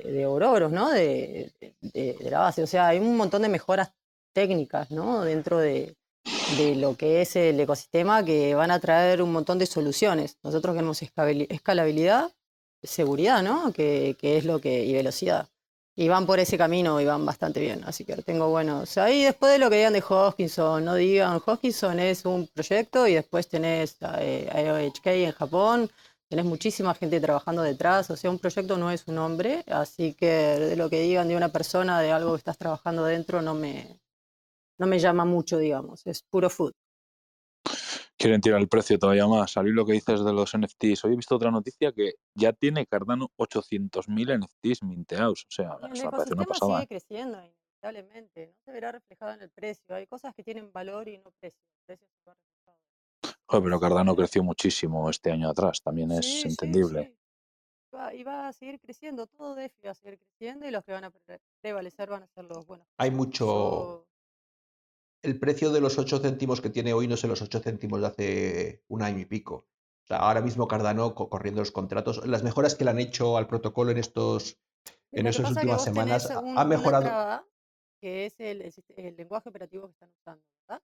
de, 0.04 0.70
¿no? 0.72 0.89
De, 0.89 1.52
de, 1.82 2.18
la 2.30 2.39
base. 2.39 2.63
O 2.63 2.68
sea, 2.68 2.88
hay 2.88 3.00
un 3.00 3.18
montón 3.18 3.42
de 3.42 3.50
mejoras 3.50 3.94
técnicas, 4.34 4.92
¿no? 4.92 5.22
Dentro 5.22 5.60
de, 5.60 5.96
lo 6.76 6.96
que 6.98 7.22
es 7.22 7.36
el 7.36 7.60
ecosistema 7.60 8.26
que 8.26 8.56
van 8.56 8.72
a 8.72 8.80
traer 8.80 9.22
un 9.22 9.32
montón 9.32 9.60
de 9.60 9.65
soluciones. 9.65 10.38
Nosotros 10.44 10.74
queremos 10.76 11.02
escalabilidad, 11.02 12.32
seguridad, 12.84 13.44
¿no? 13.44 13.72
Que, 13.74 14.15
que 14.20 14.38
es 14.38 14.46
lo 14.46 14.60
que, 14.60 14.86
y 14.86 14.94
velocidad 14.94 15.48
y 16.00 16.08
van 16.08 16.26
por 16.26 16.39
ese 16.39 16.58
camino 16.58 17.02
y 17.02 17.06
van 17.06 17.26
bastante 17.26 17.60
bien. 17.60 17.84
Así 17.86 18.06
que 18.06 18.15
tengo 18.22 18.50
buenos. 18.50 18.98
Ahí 18.98 19.24
después 19.26 19.52
de 19.52 19.60
lo 19.60 19.70
que 19.70 19.76
digan 19.76 19.92
de 19.92 20.02
Hoskinson, 20.08 20.86
no 20.86 20.96
digan, 20.96 21.42
Hoskinson 21.46 22.00
es 22.00 22.24
un 22.24 22.48
proyecto 22.48 23.06
y 23.06 23.15
después 23.15 23.50
tenés 23.50 23.98
eh, 24.20 24.50
IOHK 24.50 25.08
en 25.08 25.34
Japón, 25.34 25.92
tenés 26.30 26.46
muchísima 26.46 26.96
gente 26.96 27.20
trabajando 27.20 27.63
detrás, 27.63 28.10
o 28.12 28.15
sea, 28.15 28.30
un 28.30 28.39
proyecto 28.39 28.78
no 28.78 28.89
es 28.92 29.06
un 29.08 29.15
nombre, 29.15 29.65
así 29.68 30.13
que 30.13 30.28
de 30.28 30.78
lo 30.78 30.89
que 30.89 31.02
digan 31.02 31.28
de 31.28 31.36
una 31.36 31.50
persona, 31.50 32.00
de 32.00 32.13
algo 32.13 32.32
que 32.32 32.38
estás 32.38 32.58
trabajando 32.58 33.04
dentro, 33.04 33.42
no 33.42 33.54
me, 33.54 34.00
no 34.78 34.88
me 34.88 35.00
llama 35.00 35.26
mucho, 35.26 35.58
digamos, 35.58 36.08
es 36.08 36.22
puro 36.22 36.50
food 36.50 36.74
quieren 38.19 38.41
tirar 38.41 38.60
el 38.60 38.67
precio 38.67 38.99
todavía 38.99 39.25
más. 39.25 39.53
Salir 39.53 39.73
lo 39.73 39.86
que 39.86 39.93
dices 39.93 40.23
de 40.23 40.34
los 40.34 40.55
NFTs. 40.55 41.05
Hoy 41.05 41.13
he 41.13 41.15
visto 41.15 41.36
otra 41.36 41.49
noticia 41.49 41.91
que 41.93 42.15
ya 42.36 42.51
tiene 42.53 42.86
Cardano 42.86 43.32
800.000 43.38 44.45
NFTs 44.45 44.84
minteados. 44.84 45.45
O 45.45 45.51
sea, 45.51 45.77
el 45.82 45.93
eso 45.93 46.12
parece 46.12 46.34
una 46.34 46.43
pasada. 46.43 46.82
sigue 46.82 46.88
creciendo 46.88 47.39
inevitablemente. 47.39 48.47
No 48.47 48.62
se 48.65 48.71
verá 48.71 48.91
reflejado 48.91 49.34
en 49.34 49.41
el 49.41 49.49
precio. 49.49 49.95
Hay 49.95 50.05
cosas 50.05 50.36
que 50.36 50.43
tienen 50.43 50.71
valor 50.71 51.08
y 51.08 51.17
no 51.17 51.32
precio. 51.39 51.62
El 51.79 51.86
precio 51.86 52.08
se 52.08 52.29
Joder, 53.45 53.63
pero 53.63 53.79
Cardano 53.79 54.15
creció 54.15 54.43
muchísimo 54.43 55.10
este 55.10 55.32
año 55.32 55.49
atrás. 55.49 55.82
También 55.82 56.12
es 56.12 56.45
entendible. 56.45 57.15
y 58.13 58.23
va 58.23 58.49
a 58.49 58.53
seguir 58.53 58.79
creciendo. 58.79 59.27
Todo 59.27 59.55
DeFi 59.55 59.86
va 59.86 59.91
a 59.91 59.95
seguir 59.95 60.19
creciendo 60.19 60.67
y 60.67 60.71
los 60.71 60.84
que 60.84 60.91
van 60.91 61.05
a 61.05 61.12
prevalecer 61.62 62.10
van 62.10 62.23
a 62.23 62.27
ser 62.27 62.43
los 62.43 62.67
buenos. 62.67 62.86
Hay 62.97 63.10
mucho 63.10 64.09
el 65.21 65.39
precio 65.39 65.71
de 65.71 65.82
los 65.82 65.97
8 65.97 66.19
céntimos 66.19 66.62
que 66.62 66.69
tiene 66.69 66.93
hoy 66.93 67.08
no 67.08 67.15
es 67.15 67.23
los 67.23 67.41
8 67.41 67.60
céntimos 67.60 68.01
de 68.01 68.08
hace 68.08 68.84
un 68.88 69.01
año 69.01 69.19
y 69.19 69.25
pico. 69.25 69.67
O 70.03 70.08
sea, 70.08 70.17
ahora 70.17 70.41
mismo 70.41 70.67
Cardano 70.67 71.13
corriendo 71.13 71.62
los 71.62 71.71
contratos, 71.71 72.25
las 72.25 72.43
mejoras 72.43 72.75
que 72.75 72.84
le 72.84 72.91
han 72.91 72.99
hecho 72.99 73.38
al 73.38 73.47
protocolo 73.47 73.91
en 73.91 73.97
estos 73.97 74.60
en 75.12 75.27
esas 75.27 75.49
últimas 75.49 75.84
semanas 75.84 76.29
ha 76.32 76.65
mejorado. 76.65 77.45
que 77.99 78.25
es 78.25 78.39
el, 78.39 78.71
lenguaje 79.17 79.49
operativo 79.49 79.88
que 79.88 79.93
están 79.93 80.10
usando, 80.19 80.43
¿verdad? 80.67 80.84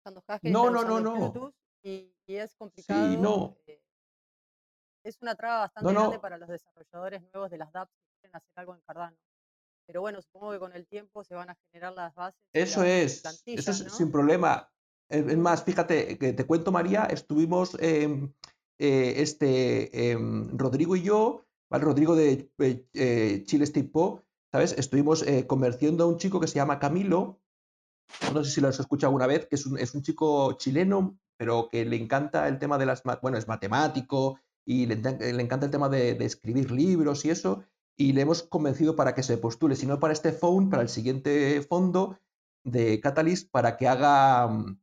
Usando 0.00 0.24
Haskell, 0.26 0.52
no, 0.52 0.70
no, 0.70 0.84
no, 0.84 1.00
no. 1.00 1.54
Y, 1.82 2.12
es 2.26 2.54
complicado. 2.56 3.08
Sí, 3.08 3.16
no. 3.16 3.56
Eh, 3.66 3.80
es 5.04 5.22
una 5.22 5.36
traba 5.36 5.60
bastante 5.60 5.92
grande 5.92 6.18
para 6.18 6.36
los 6.36 6.48
desarrolladores 6.48 7.22
nuevos 7.32 7.50
de 7.50 7.58
las 7.58 7.70
dApps 7.70 7.92
que 7.92 8.18
quieren 8.20 8.36
hacer 8.36 8.50
algo 8.56 8.74
en 8.74 8.80
Cardano. 8.80 9.16
Pero 9.86 10.00
bueno, 10.00 10.20
supongo 10.20 10.52
que 10.52 10.58
con 10.58 10.72
el 10.72 10.86
tiempo 10.86 11.24
se 11.24 11.34
van 11.34 11.50
a 11.50 11.56
generar 11.70 11.92
las 11.94 12.14
bases. 12.14 12.40
Eso 12.52 12.82
es, 12.82 13.22
eso 13.46 13.70
es 13.70 13.92
sin 13.92 14.10
problema. 14.10 14.68
Es 15.08 15.36
más, 15.36 15.62
fíjate, 15.62 16.18
que 16.18 16.32
te 16.32 16.46
cuento, 16.46 16.72
María, 16.72 17.04
estuvimos 17.04 17.76
eh, 17.80 18.28
este 18.78 20.10
em, 20.10 20.58
Rodrigo 20.58 20.96
y 20.96 21.02
yo, 21.02 21.46
¿vale? 21.70 21.84
Rodrigo 21.84 22.16
de 22.16 22.50
eh, 22.58 23.44
Chile 23.46 23.64
State 23.64 23.90
¿sabes? 24.52 24.74
Estuvimos 24.76 25.22
eh, 25.22 25.46
convenciendo 25.46 26.04
a 26.04 26.06
un 26.08 26.18
chico 26.18 26.40
que 26.40 26.46
se 26.46 26.56
llama 26.56 26.78
Camilo, 26.78 27.40
no 28.32 28.44
sé 28.44 28.50
si 28.50 28.60
lo 28.60 28.68
has 28.68 28.80
escuchado 28.80 29.08
alguna 29.08 29.26
vez, 29.26 29.46
que 29.46 29.56
es 29.56 29.66
un, 29.66 29.78
es 29.78 29.94
un 29.94 30.02
chico 30.02 30.52
chileno, 30.54 31.18
pero 31.36 31.68
que 31.70 31.84
le 31.84 31.96
encanta 31.96 32.48
el 32.48 32.58
tema 32.58 32.78
de 32.78 32.86
las, 32.86 33.02
bueno, 33.20 33.38
es 33.38 33.48
matemático 33.48 34.40
y 34.64 34.86
le, 34.86 34.96
le 34.96 35.42
encanta 35.42 35.66
el 35.66 35.72
tema 35.72 35.88
de, 35.88 36.14
de, 36.14 36.24
escribir 36.24 36.70
libros 36.70 37.24
y 37.24 37.30
eso, 37.30 37.64
y 37.96 38.12
le 38.12 38.22
hemos 38.22 38.42
convencido 38.42 38.94
para 38.94 39.14
que 39.14 39.22
se 39.22 39.38
postule, 39.38 39.74
si 39.74 39.86
no 39.86 39.98
para 39.98 40.12
este 40.12 40.32
phone, 40.32 40.68
para 40.68 40.82
el 40.82 40.88
siguiente 40.88 41.62
fondo 41.62 42.18
de 42.64 43.00
Catalyst, 43.00 43.50
para 43.50 43.76
que 43.76 43.88
haga 43.88 44.46
mm, 44.48 44.78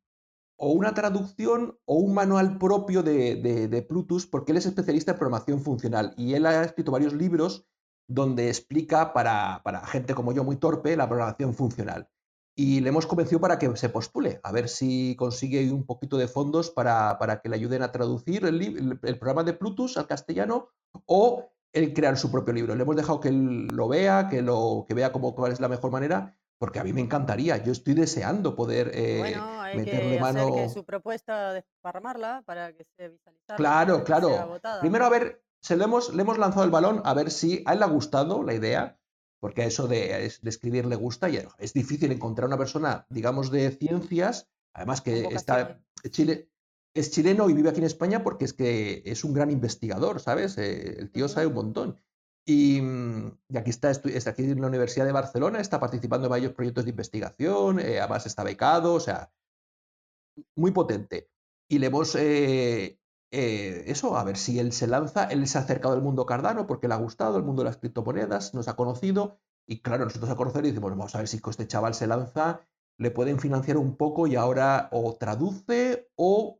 o 0.57 0.71
una 0.71 0.93
traducción 0.93 1.77
o 1.85 1.95
un 1.95 2.13
manual 2.13 2.57
propio 2.57 3.03
de, 3.03 3.35
de, 3.35 3.81
Plutus, 3.81 4.25
porque 4.25 4.51
él 4.51 4.57
es 4.57 4.65
especialista 4.65 5.11
en 5.11 5.17
programación 5.17 5.61
funcional 5.61 6.13
y 6.17 6.33
él 6.33 6.45
ha 6.45 6.63
escrito 6.63 6.91
varios 6.91 7.13
libros 7.13 7.65
donde 8.07 8.47
explica 8.47 9.13
para, 9.13 9.61
para 9.63 9.85
gente 9.85 10.13
como 10.13 10.33
yo 10.33 10.43
muy 10.43 10.57
torpe 10.57 10.95
la 10.95 11.07
programación 11.07 11.53
funcional. 11.53 12.09
Y 12.55 12.81
le 12.81 12.89
hemos 12.89 13.07
convencido 13.07 13.41
para 13.41 13.57
que 13.57 13.75
se 13.75 13.89
postule, 13.89 14.39
a 14.43 14.51
ver 14.51 14.69
si 14.69 15.15
consigue 15.17 15.71
un 15.71 15.85
poquito 15.85 16.17
de 16.17 16.27
fondos 16.27 16.69
para, 16.69 17.17
para 17.17 17.41
que 17.41 17.49
le 17.49 17.55
ayuden 17.55 17.81
a 17.81 17.91
traducir 17.91 18.45
el, 18.45 18.99
el 19.01 19.19
programa 19.19 19.43
de 19.43 19.53
Plutus 19.53 19.97
al 19.97 20.05
castellano 20.05 20.69
o 21.05 21.49
él 21.73 21.93
crear 21.93 22.17
su 22.17 22.31
propio 22.31 22.53
libro. 22.53 22.75
Le 22.75 22.83
hemos 22.83 22.95
dejado 22.95 23.19
que 23.19 23.29
él 23.29 23.67
lo 23.67 23.87
vea, 23.87 24.29
que, 24.29 24.41
lo, 24.41 24.85
que 24.87 24.93
vea 24.93 25.11
cómo, 25.11 25.35
cuál 25.35 25.51
es 25.51 25.59
la 25.59 25.67
mejor 25.67 25.91
manera, 25.91 26.37
porque 26.59 26.79
a 26.79 26.83
mí 26.83 26.93
me 26.93 27.01
encantaría. 27.01 27.57
Yo 27.57 27.71
estoy 27.71 27.95
deseando 27.95 28.55
poder 28.55 28.91
eh, 28.93 29.17
bueno, 29.19 29.61
hay 29.61 29.77
meterle 29.77 30.15
que 30.15 30.21
mano. 30.21 30.47
Hacer 30.47 30.53
que 30.53 30.69
su 30.69 30.85
propuesta 30.85 31.53
desparramarla 31.53 32.43
para 32.45 32.71
que 32.73 32.85
se 32.95 33.09
visualice. 33.09 33.55
Claro, 33.57 34.03
claro. 34.03 34.59
Primero, 34.79 35.05
a 35.05 35.09
ver, 35.09 35.43
se 35.61 35.75
le 35.75 35.83
hemos, 35.83 36.13
le 36.13 36.21
hemos 36.21 36.37
lanzado 36.37 36.63
el 36.63 36.71
balón 36.71 37.01
a 37.03 37.13
ver 37.13 37.31
si 37.31 37.63
a 37.65 37.73
él 37.73 37.79
le 37.79 37.85
ha 37.85 37.89
gustado 37.89 38.43
la 38.43 38.53
idea, 38.53 38.99
porque 39.39 39.63
a 39.63 39.65
eso 39.65 39.87
de, 39.87 40.31
de 40.41 40.49
escribir 40.49 40.85
le 40.85 40.95
gusta 40.95 41.27
y 41.27 41.43
es 41.57 41.73
difícil 41.73 42.11
encontrar 42.11 42.47
una 42.47 42.57
persona, 42.57 43.07
digamos, 43.09 43.49
de 43.49 43.71
ciencias, 43.71 44.47
además 44.73 45.01
que 45.01 45.25
está 45.31 45.81
Chile 46.09 46.52
es 46.93 47.11
chileno 47.11 47.49
y 47.49 47.53
vive 47.53 47.69
aquí 47.69 47.79
en 47.79 47.85
España 47.85 48.23
porque 48.23 48.45
es 48.45 48.53
que 48.53 49.01
es 49.05 49.23
un 49.23 49.33
gran 49.33 49.51
investigador, 49.51 50.19
¿sabes? 50.19 50.57
Eh, 50.57 50.99
el 50.99 51.11
tío 51.11 51.27
sabe 51.27 51.47
un 51.47 51.53
montón. 51.55 51.99
Y, 52.45 52.81
mm, 52.81 53.37
aquí 53.57 53.69
está, 53.69 53.91
está 53.91 54.31
aquí 54.31 54.43
en 54.43 54.61
la 54.61 54.67
Universidad 54.67 55.05
de 55.05 55.11
Barcelona, 55.11 55.59
está 55.59 55.79
participando 55.79 56.27
en 56.27 56.31
varios 56.31 56.53
proyectos 56.53 56.83
de 56.85 56.91
investigación, 56.91 57.79
eh, 57.79 57.99
además 57.99 58.25
está 58.25 58.43
becado, 58.43 58.93
o 58.95 58.99
sea, 58.99 59.31
muy 60.55 60.71
potente. 60.71 61.29
Y 61.69 61.79
le 61.79 61.87
hemos, 61.87 62.15
eh, 62.15 62.99
eso, 63.31 64.17
a 64.17 64.23
ver 64.23 64.37
si 64.37 64.59
él 64.59 64.71
se 64.73 64.87
lanza, 64.87 65.25
él 65.25 65.47
se 65.47 65.57
ha 65.57 65.61
acercado 65.61 65.95
al 65.95 66.01
mundo 66.01 66.25
cardano 66.25 66.67
porque 66.67 66.87
le 66.87 66.93
ha 66.93 66.97
gustado, 66.97 67.37
el 67.37 67.43
mundo 67.43 67.63
de 67.63 67.69
las 67.69 67.77
criptomonedas, 67.77 68.53
nos 68.53 68.67
ha 68.67 68.75
conocido, 68.75 69.39
y 69.67 69.81
claro, 69.81 70.05
nosotros 70.05 70.29
a 70.29 70.35
conocer 70.35 70.65
y 70.65 70.69
decimos, 70.69 70.91
vamos 70.91 71.15
a 71.15 71.19
ver 71.19 71.27
si 71.27 71.41
este 71.43 71.67
chaval 71.67 71.95
se 71.95 72.07
lanza 72.07 72.67
le 72.97 73.11
pueden 73.11 73.39
financiar 73.39 73.77
un 73.77 73.95
poco 73.95 74.27
y 74.27 74.35
ahora 74.35 74.89
o 74.91 75.15
traduce 75.15 75.92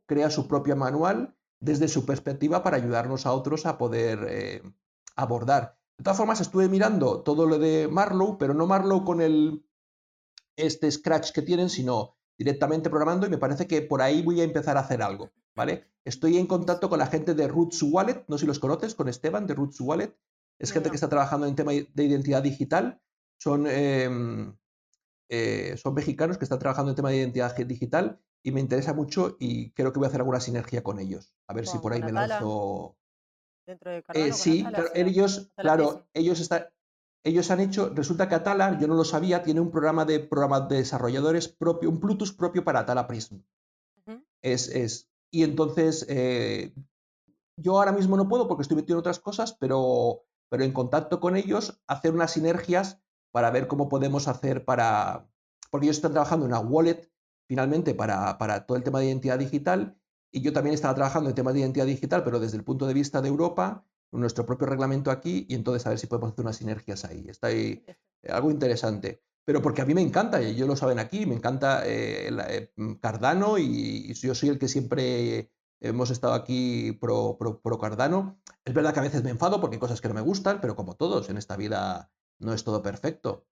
crea 0.06 0.30
su 0.30 0.48
propio 0.48 0.76
manual 0.76 1.36
desde 1.60 1.88
su 1.88 2.04
perspectiva 2.04 2.62
para 2.62 2.76
ayudarnos 2.76 3.26
a 3.26 3.32
otros 3.32 3.66
a 3.66 3.78
poder 3.78 4.26
eh, 4.28 4.62
abordar. 5.16 5.78
De 5.96 6.04
todas 6.04 6.16
formas, 6.16 6.40
estuve 6.40 6.68
mirando 6.68 7.22
todo 7.22 7.46
lo 7.46 7.58
de 7.58 7.88
Marlow, 7.88 8.36
pero 8.38 8.52
no 8.54 8.66
Marlow 8.66 9.04
con 9.04 9.20
el 9.20 9.64
este 10.56 10.90
Scratch 10.90 11.32
que 11.32 11.42
tienen, 11.42 11.70
sino 11.70 12.16
directamente 12.36 12.90
programando 12.90 13.26
y 13.26 13.30
me 13.30 13.38
parece 13.38 13.66
que 13.66 13.82
por 13.82 14.02
ahí 14.02 14.22
voy 14.22 14.40
a 14.40 14.44
empezar 14.44 14.76
a 14.76 14.80
hacer 14.80 15.02
algo, 15.02 15.32
¿vale? 15.54 15.86
Estoy 16.04 16.36
en 16.36 16.46
contacto 16.46 16.88
con 16.90 16.98
la 16.98 17.06
gente 17.06 17.34
de 17.34 17.48
Roots 17.48 17.82
Wallet, 17.82 18.24
no 18.28 18.36
sé 18.36 18.42
si 18.42 18.46
los 18.46 18.58
conoces, 18.58 18.94
con 18.94 19.08
Esteban 19.08 19.46
de 19.46 19.54
Roots 19.54 19.80
Wallet. 19.80 20.16
Es 20.58 20.72
gente 20.72 20.90
que 20.90 20.96
está 20.96 21.08
trabajando 21.08 21.46
en 21.46 21.56
tema 21.56 21.72
de 21.72 22.04
identidad 22.04 22.42
digital. 22.42 23.00
Son 23.38 23.66
em, 23.66 24.54
eh, 25.28 25.76
son 25.76 25.94
mexicanos 25.94 26.38
que 26.38 26.44
están 26.44 26.58
trabajando 26.58 26.90
en 26.90 26.96
tema 26.96 27.10
de 27.10 27.16
identidad 27.16 27.56
digital 27.56 28.20
y 28.44 28.52
me 28.52 28.60
interesa 28.60 28.92
mucho 28.92 29.36
y 29.40 29.70
creo 29.70 29.92
que 29.92 29.98
voy 29.98 30.06
a 30.06 30.08
hacer 30.08 30.20
alguna 30.20 30.38
sinergia 30.38 30.82
con 30.82 31.00
ellos. 31.00 31.34
A 31.48 31.54
ver 31.54 31.66
si 31.66 31.78
por 31.78 31.94
ahí 31.94 32.02
me 32.02 32.12
lanzo. 32.12 32.94
Dentro 33.66 33.90
de 33.90 34.04
eh, 34.12 34.32
sí, 34.34 34.64
pero 34.70 34.88
ellos, 34.94 35.50
claro, 35.56 36.06
ellos 36.12 36.38
están. 36.38 36.66
Ellos 37.26 37.50
han 37.50 37.60
hecho, 37.60 37.90
resulta 37.94 38.28
que 38.28 38.34
Atala, 38.34 38.78
yo 38.78 38.86
no 38.86 38.96
lo 38.96 39.04
sabía, 39.04 39.42
tiene 39.42 39.62
un 39.62 39.70
programa 39.70 40.04
de 40.04 40.20
programas 40.20 40.68
de 40.68 40.76
desarrolladores 40.76 41.48
propio, 41.48 41.88
un 41.88 41.98
Plutus 41.98 42.34
propio 42.34 42.64
para 42.64 42.80
Atala 42.80 43.06
Prism. 43.06 43.38
es, 44.42 44.68
es, 44.68 45.08
y 45.30 45.42
entonces, 45.42 46.04
eh, 46.10 46.74
yo 47.56 47.78
ahora 47.78 47.92
mismo 47.92 48.18
no 48.18 48.28
puedo 48.28 48.46
porque 48.46 48.60
estoy 48.60 48.76
metido 48.76 48.96
en 48.96 49.00
otras 49.00 49.20
cosas, 49.20 49.54
pero, 49.54 50.26
pero 50.50 50.64
en 50.64 50.72
contacto 50.72 51.18
con 51.18 51.38
ellos, 51.38 51.80
hacer 51.86 52.12
unas 52.12 52.32
sinergias 52.32 53.00
para 53.32 53.50
ver 53.50 53.68
cómo 53.68 53.88
podemos 53.88 54.28
hacer 54.28 54.66
para, 54.66 55.26
porque 55.70 55.86
ellos 55.86 55.96
están 55.96 56.12
trabajando 56.12 56.44
en 56.44 56.52
una 56.52 56.60
wallet 56.60 57.10
finalmente 57.46 57.94
para, 57.94 58.38
para 58.38 58.66
todo 58.66 58.76
el 58.76 58.84
tema 58.84 59.00
de 59.00 59.06
identidad 59.06 59.38
digital 59.38 59.96
y 60.34 60.40
yo 60.40 60.52
también 60.52 60.74
estaba 60.74 60.96
trabajando 60.96 61.30
en 61.30 61.36
temas 61.36 61.54
de 61.54 61.60
identidad 61.60 61.86
digital, 61.86 62.24
pero 62.24 62.40
desde 62.40 62.56
el 62.56 62.64
punto 62.64 62.88
de 62.88 62.94
vista 62.94 63.22
de 63.22 63.28
Europa, 63.28 63.86
nuestro 64.10 64.44
propio 64.44 64.66
reglamento 64.66 65.12
aquí, 65.12 65.46
y 65.48 65.54
entonces 65.54 65.86
a 65.86 65.90
ver 65.90 65.98
si 66.00 66.08
podemos 66.08 66.32
hacer 66.32 66.44
unas 66.44 66.56
sinergias 66.56 67.04
ahí. 67.04 67.26
Está 67.28 67.46
ahí 67.48 67.84
eh, 67.86 68.32
algo 68.32 68.50
interesante. 68.50 69.22
Pero 69.44 69.62
porque 69.62 69.82
a 69.82 69.84
mí 69.84 69.94
me 69.94 70.00
encanta, 70.00 70.42
y 70.42 70.46
ellos 70.46 70.66
lo 70.66 70.74
saben 70.74 70.98
aquí, 70.98 71.24
me 71.24 71.36
encanta 71.36 71.86
eh, 71.86 72.30
eh, 72.48 72.72
Cardano 73.00 73.58
y, 73.58 74.12
yo 74.14 74.34
soy 74.34 74.48
el 74.48 74.58
que 74.58 74.66
siempre 74.66 75.52
hemos 75.80 76.10
estado 76.10 76.32
aquí 76.34 76.90
pro, 76.92 77.36
pro, 77.38 77.60
pro, 77.60 77.78
Cardano. 77.78 78.40
Es 78.64 78.74
verdad 78.74 78.92
que 78.92 79.00
a 79.00 79.04
veces 79.04 79.22
me 79.22 79.30
enfado 79.30 79.60
porque 79.60 79.76
hay 79.76 79.80
cosas 79.80 80.00
que 80.00 80.08
no 80.08 80.14
me 80.14 80.20
gustan, 80.20 80.60
pero 80.60 80.74
como 80.74 80.96
todos 80.96 81.30
en 81.30 81.36
esta 81.36 81.56
vida 81.56 82.10
no 82.40 82.52
es 82.54 82.64
todo 82.64 82.82
perfecto. 82.82 83.46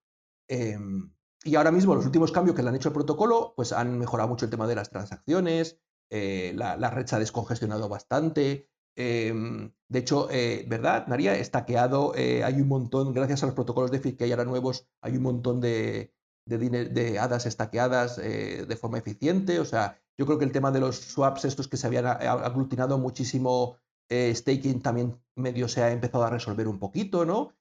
Em, 0.49 1.13
y 1.45 1.57
ahora 1.57 1.71
mismo 1.71 1.95
los 1.95 2.07
últimos 2.07 2.33
cambios 2.33 2.57
que 2.57 2.63
le 2.63 2.69
han 2.69 2.77
hecho 2.77 2.89
al 2.89 2.95
protocolo, 2.95 3.53
pues 3.57 3.73
han 3.73 3.99
mejorado 3.99 4.29
mucho 4.29 4.45
el 4.45 4.51
tema 4.51 4.67
de 4.67 4.75
las 4.75 4.91
transacciones, 4.91 5.79
eh, 6.11 6.53
la, 6.55 6.77
la, 6.77 6.91
red 6.91 7.07
se 7.07 7.17
ha 7.17 7.19
descongestionado 7.19 7.89
bastante. 7.89 8.69
Em, 8.95 9.73
de 9.89 9.99
hecho, 9.99 10.29
eh, 10.31 10.67
¿verdad, 10.69 11.07
María? 11.07 11.35
Estaqueado, 11.35 12.15
eh, 12.15 12.45
hay 12.45 12.61
un 12.61 12.69
montón, 12.69 13.15
gracias 13.15 13.43
a 13.43 13.47
los 13.47 13.55
protocolos 13.55 13.91
de 13.91 13.99
FIT 13.99 14.19
que 14.19 14.25
hay 14.25 14.33
ahora 14.33 14.45
nuevos, 14.45 14.87
hay 15.01 15.17
un 15.17 15.23
montón 15.23 15.61
de, 15.61 16.13
de, 16.45 16.59
de 16.91 17.19
hadas 17.19 17.47
estaqueadas 17.47 18.17
de 18.17 18.77
forma 18.79 18.99
eficiente. 18.99 19.59
O 19.59 19.65
sea, 19.65 19.99
yo 20.19 20.27
creo 20.27 20.39
que 20.39 20.45
el 20.45 20.53
tema 20.53 20.71
de 20.71 20.81
los 20.81 20.97
swaps, 20.97 21.47
estos 21.47 21.67
que 21.67 21.79
se 21.79 21.87
habían 21.87 22.07
aglutinado 22.07 22.99
muchísimo, 22.99 23.79
staking 24.11 24.83
también 24.83 25.19
medio 25.35 25.67
se 25.67 25.83
ha 25.83 25.93
empezado 25.93 26.25
a 26.25 26.31
resolver 26.31 26.69
un 26.69 26.79
poquito, 26.79 27.25
¿no? 27.25 27.55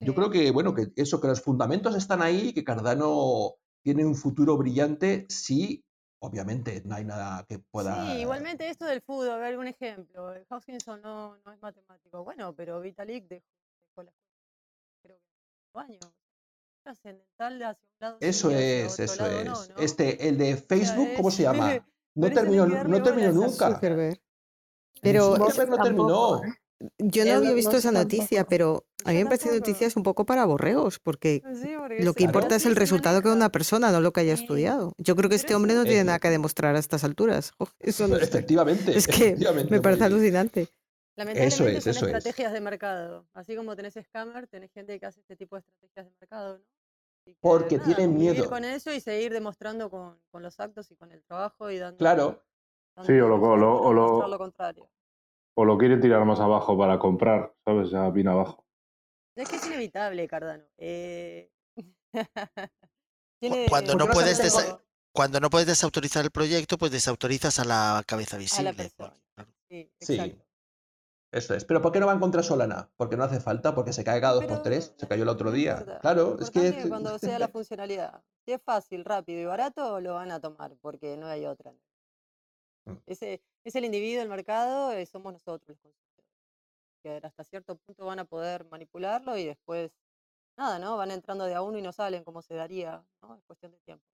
Yo 0.00 0.14
creo 0.14 0.30
que, 0.30 0.50
bueno, 0.50 0.74
que 0.74 0.92
eso, 0.96 1.20
que 1.20 1.28
los 1.28 1.42
fundamentos 1.42 1.96
están 1.96 2.22
ahí 2.22 2.48
y 2.48 2.52
que 2.52 2.64
Cardano 2.64 3.54
tiene 3.82 4.04
un 4.04 4.14
futuro 4.14 4.56
brillante 4.56 5.26
si, 5.28 5.84
obviamente, 6.20 6.82
no 6.84 6.94
hay 6.94 7.04
nada 7.04 7.44
que 7.48 7.58
pueda... 7.58 8.06
Sí, 8.06 8.20
igualmente 8.20 8.68
esto 8.68 8.84
del 8.84 9.02
fútbol, 9.02 9.30
a 9.30 9.36
ver, 9.36 9.46
algún 9.46 9.66
ejemplo. 9.66 10.34
Hawkinson 10.48 11.02
no, 11.02 11.36
no 11.44 11.52
es 11.52 11.60
matemático, 11.60 12.22
bueno, 12.22 12.54
pero 12.54 12.80
Vitalik 12.80 13.26
dejó, 13.28 14.02
la 14.02 14.12
creo 15.02 15.18
que 15.18 15.80
años. 15.80 16.12
Trascendental 16.84 17.62
hacia 17.62 17.88
un 17.88 17.96
lado. 18.00 18.18
Eso 18.20 18.50
es, 18.50 18.98
eso 19.00 19.26
es. 19.26 19.44
No, 19.44 19.66
¿no? 19.66 19.76
Este, 19.78 20.28
el 20.28 20.38
de 20.38 20.56
Facebook, 20.56 21.08
¿cómo 21.16 21.30
se 21.30 21.42
llama? 21.42 21.84
No 22.14 22.32
terminó, 22.32 22.66
no 22.66 23.00
terminó 23.00 23.30
nunca. 23.30 23.78
Pero 25.00 25.36
no 25.36 25.46
terminó. 25.78 26.40
Yo 26.98 27.24
no 27.24 27.34
había 27.34 27.52
visto 27.52 27.76
esa 27.76 27.90
noticia, 27.90 28.44
pero 28.44 28.86
a 29.04 29.10
mí 29.10 29.18
me 29.18 29.24
parece 29.24 29.50
noticias 29.50 29.96
un 29.96 30.04
poco 30.04 30.24
para 30.26 30.44
borregos, 30.44 31.00
porque 31.00 31.42
lo 32.00 32.14
que 32.14 32.24
importa 32.24 32.54
es 32.56 32.66
el 32.66 32.76
resultado 32.76 33.20
que 33.20 33.28
una 33.28 33.50
persona, 33.50 33.90
no 33.90 34.00
lo 34.00 34.12
que 34.12 34.20
haya 34.20 34.34
estudiado. 34.34 34.92
Yo 34.98 35.16
creo 35.16 35.28
que 35.28 35.36
este 35.36 35.54
hombre 35.54 35.74
no 35.74 35.84
tiene 35.84 36.04
nada 36.04 36.20
que 36.20 36.30
demostrar 36.30 36.76
a 36.76 36.78
estas 36.78 37.02
alturas. 37.04 37.52
Eso 37.80 38.06
no 38.06 38.16
efectivamente. 38.16 38.96
Es 38.96 39.06
que 39.06 39.36
me 39.70 39.80
parece 39.80 40.04
alucinante. 40.04 40.68
Lamentablemente 41.16 41.48
eso 41.48 41.66
es, 41.66 41.82
son 41.82 41.90
eso 41.90 42.06
estrategias 42.06 42.52
de 42.52 42.60
mercado. 42.60 43.26
Así 43.34 43.56
como 43.56 43.74
tenés 43.74 43.94
scammer, 44.00 44.46
tenés 44.46 44.70
gente 44.70 45.00
que 45.00 45.06
hace 45.06 45.18
este 45.18 45.34
tipo 45.34 45.56
de 45.56 45.60
estrategias 45.60 46.06
de 46.06 46.12
mercado, 46.20 46.58
¿no? 46.58 46.64
Porque 47.40 47.80
tiene 47.80 48.06
miedo. 48.06 48.48
con 48.48 48.64
eso 48.64 48.92
y 48.92 49.00
seguir 49.00 49.32
demostrando 49.32 49.90
con, 49.90 50.16
con, 50.30 50.44
los 50.44 50.60
actos 50.60 50.92
y 50.92 50.94
con 50.94 51.10
el 51.10 51.24
trabajo 51.24 51.72
y 51.72 51.78
dando. 51.78 51.98
Claro. 51.98 52.40
sí, 53.04 53.12
o 53.14 53.26
lo, 53.26 53.34
o 53.34 53.92
lo, 53.92 54.28
lo 54.28 54.38
contrario 54.38 54.88
o 55.60 55.64
lo 55.64 55.76
quiere 55.76 55.96
tirar 55.96 56.24
más 56.24 56.38
abajo 56.38 56.78
para 56.78 57.00
comprar, 57.00 57.52
¿sabes? 57.64 57.90
Ya 57.90 58.08
viene 58.10 58.30
abajo. 58.30 58.64
Es 59.34 59.48
que 59.48 59.56
es 59.56 59.66
inevitable, 59.66 60.28
Cardano. 60.28 60.62
Eh... 60.76 61.50
Cuando, 63.68 63.96
no 63.96 64.06
puedes 64.06 64.40
Cuando 65.12 65.40
no 65.40 65.50
puedes 65.50 65.66
desautorizar 65.66 66.24
el 66.24 66.30
proyecto, 66.30 66.78
pues 66.78 66.92
desautorizas 66.92 67.58
a 67.58 67.64
la 67.64 68.04
cabeza 68.06 68.36
visible. 68.36 68.92
Sí, 69.68 69.90
sí, 70.00 70.40
Eso 71.32 71.54
es. 71.54 71.64
Pero 71.64 71.82
¿por 71.82 71.90
qué 71.90 71.98
no 71.98 72.06
van 72.06 72.20
contra 72.20 72.44
Solana? 72.44 72.88
Porque 72.96 73.16
no 73.16 73.24
hace 73.24 73.40
falta, 73.40 73.74
porque 73.74 73.92
se 73.92 74.04
cae 74.04 74.20
cada 74.20 74.34
dos 74.34 74.44
por 74.44 74.62
tres. 74.62 74.94
Se 74.96 75.08
cayó 75.08 75.24
el 75.24 75.28
otro 75.28 75.50
día. 75.50 75.84
Claro, 76.00 76.38
es 76.38 76.50
que. 76.50 76.88
Cuando 76.88 77.18
sea 77.18 77.36
la 77.40 77.48
funcionalidad. 77.52 78.22
Si 78.44 78.52
es 78.52 78.62
fácil, 78.62 79.04
rápido 79.04 79.40
y 79.40 79.44
barato, 79.44 80.00
lo 80.00 80.14
van 80.14 80.30
a 80.30 80.40
tomar, 80.40 80.76
porque 80.80 81.16
no 81.16 81.26
hay 81.26 81.46
otra. 81.46 81.74
Mm. 82.92 83.02
Ese, 83.06 83.42
es 83.64 83.74
el 83.74 83.84
individuo, 83.84 84.22
el 84.22 84.28
mercado, 84.28 84.92
eh, 84.92 85.06
somos 85.06 85.32
nosotros 85.32 85.68
los 85.68 85.78
consumidores. 85.78 86.28
Que 87.02 87.20
hasta 87.26 87.44
cierto 87.44 87.76
punto 87.76 88.06
van 88.06 88.18
a 88.18 88.24
poder 88.24 88.64
manipularlo 88.70 89.36
y 89.36 89.44
después, 89.44 89.92
nada, 90.56 90.78
¿no? 90.78 90.96
Van 90.96 91.10
entrando 91.10 91.44
de 91.44 91.54
a 91.54 91.62
uno 91.62 91.78
y 91.78 91.82
no 91.82 91.92
salen 91.92 92.24
como 92.24 92.42
se 92.42 92.54
daría, 92.54 93.04
¿no? 93.22 93.36
Es 93.36 93.44
cuestión 93.44 93.72
de 93.72 93.78
tiempo. 93.80 94.04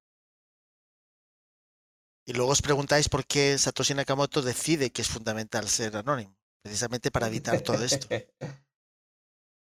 Y 2.26 2.32
luego 2.32 2.52
os 2.52 2.62
preguntáis 2.62 3.08
por 3.08 3.26
qué 3.26 3.58
Satoshi 3.58 3.94
Nakamoto 3.94 4.40
decide 4.40 4.90
que 4.90 5.02
es 5.02 5.08
fundamental 5.08 5.68
ser 5.68 5.94
anónimo, 5.96 6.34
precisamente 6.62 7.10
para 7.10 7.26
evitar 7.26 7.60
todo 7.60 7.84
esto. 7.84 8.06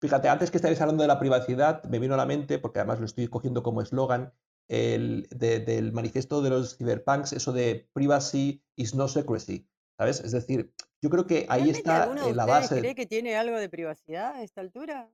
Fíjate, 0.00 0.28
antes 0.28 0.50
que 0.50 0.58
estáis 0.58 0.80
hablando 0.80 1.02
de 1.02 1.08
la 1.08 1.18
privacidad, 1.18 1.82
me 1.84 1.98
vino 1.98 2.14
a 2.14 2.16
la 2.16 2.26
mente, 2.26 2.58
porque 2.58 2.78
además 2.80 3.00
lo 3.00 3.06
estoy 3.06 3.28
cogiendo 3.28 3.62
como 3.62 3.82
eslogan, 3.82 4.32
el, 4.68 5.28
del 5.30 5.92
manifiesto 5.92 6.42
de 6.42 6.50
los 6.50 6.76
cyberpunks, 6.76 7.32
eso 7.32 7.52
de 7.52 7.88
privacy 7.92 8.62
is 8.76 8.94
no 8.94 9.08
secrecy, 9.08 9.68
¿sabes? 9.96 10.20
Es 10.20 10.32
decir, 10.32 10.72
yo 11.02 11.10
creo 11.10 11.26
que 11.26 11.46
ahí 11.48 11.70
está 11.70 12.12
eh, 12.14 12.34
la 12.34 12.46
base. 12.46 12.80
¿Cree 12.80 12.94
que 12.94 13.06
tiene 13.06 13.36
algo 13.36 13.58
de 13.58 13.68
privacidad 13.68 14.34
a 14.34 14.42
esta 14.42 14.60
altura? 14.60 15.10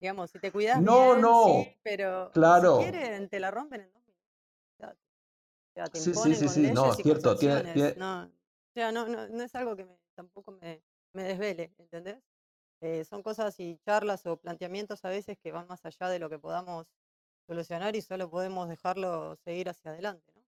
Digamos, 0.00 0.30
si 0.30 0.38
te 0.38 0.50
cuidas 0.50 0.82
no, 0.82 1.10
bien, 1.10 1.20
no, 1.20 1.44
sí, 1.44 1.76
pero 1.82 2.30
claro. 2.32 2.78
si 2.78 2.90
quieren, 2.90 3.28
te 3.28 3.40
la 3.40 3.50
rompen 3.50 3.82
en 3.82 3.92
dos 3.92 4.02
minutos. 4.02 5.92
te 5.92 6.00
sí, 6.00 6.14
sí, 6.14 6.34
sí, 6.34 6.48
sí, 6.48 6.72
no, 6.72 6.92
cierto. 6.94 7.36
Tiene, 7.36 7.94
No, 7.96 8.24
o 8.24 8.30
sea, 8.74 8.90
no, 8.92 9.06
no, 9.06 9.28
no 9.28 9.42
es 9.42 9.54
algo 9.54 9.76
que 9.76 9.84
me, 9.84 9.96
tampoco 10.14 10.52
me, 10.52 10.82
me 11.12 11.22
desvele, 11.22 11.72
¿entendés? 11.78 12.18
Eh, 12.80 13.04
son 13.04 13.22
cosas 13.22 13.58
y 13.58 13.78
charlas 13.78 14.26
o 14.26 14.36
planteamientos 14.36 15.04
a 15.04 15.08
veces 15.08 15.38
que 15.38 15.50
van 15.50 15.66
más 15.66 15.84
allá 15.86 16.10
de 16.10 16.18
lo 16.18 16.28
que 16.28 16.38
podamos 16.38 16.86
solucionar 17.46 17.96
y 17.96 18.02
solo 18.02 18.28
podemos 18.30 18.68
dejarlo 18.68 19.36
seguir 19.36 19.68
hacia 19.68 19.92
adelante, 19.92 20.32
¿no? 20.34 20.42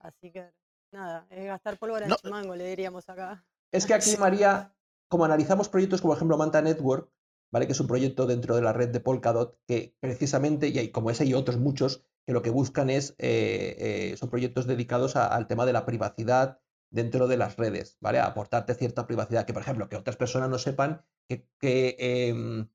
Así 0.00 0.30
que 0.30 0.52
nada, 0.92 1.26
es 1.30 1.44
gastar 1.46 1.78
pólvora 1.78 2.04
en 2.04 2.10
no. 2.10 2.16
chimango, 2.16 2.54
le 2.56 2.68
diríamos 2.68 3.08
acá. 3.08 3.44
Es 3.72 3.86
que 3.86 3.94
aquí, 3.94 4.16
María, 4.18 4.74
como 5.08 5.24
analizamos 5.24 5.68
proyectos 5.68 6.00
como, 6.00 6.12
por 6.12 6.18
ejemplo, 6.18 6.36
Manta 6.36 6.62
Network, 6.62 7.10
¿vale? 7.50 7.66
Que 7.66 7.72
es 7.72 7.80
un 7.80 7.86
proyecto 7.86 8.26
dentro 8.26 8.56
de 8.56 8.62
la 8.62 8.72
red 8.72 8.90
de 8.90 9.00
Polkadot, 9.00 9.58
que 9.66 9.96
precisamente, 10.00 10.68
y 10.68 10.90
como 10.90 11.10
ese 11.10 11.24
y 11.24 11.34
otros 11.34 11.58
muchos, 11.58 12.04
que 12.26 12.32
lo 12.32 12.42
que 12.42 12.50
buscan 12.50 12.90
es, 12.90 13.14
eh, 13.18 13.76
eh, 13.78 14.16
son 14.16 14.30
proyectos 14.30 14.66
dedicados 14.66 15.16
a, 15.16 15.26
al 15.26 15.46
tema 15.46 15.66
de 15.66 15.72
la 15.72 15.84
privacidad 15.84 16.60
dentro 16.90 17.26
de 17.26 17.36
las 17.36 17.56
redes, 17.56 17.96
¿vale? 18.00 18.18
A 18.18 18.26
aportarte 18.26 18.74
cierta 18.74 19.06
privacidad, 19.06 19.46
que 19.46 19.52
por 19.52 19.62
ejemplo, 19.62 19.88
que 19.88 19.96
otras 19.96 20.16
personas 20.16 20.48
no 20.48 20.58
sepan 20.58 21.04
que, 21.28 21.48
que 21.58 21.96
eh, 21.98 22.66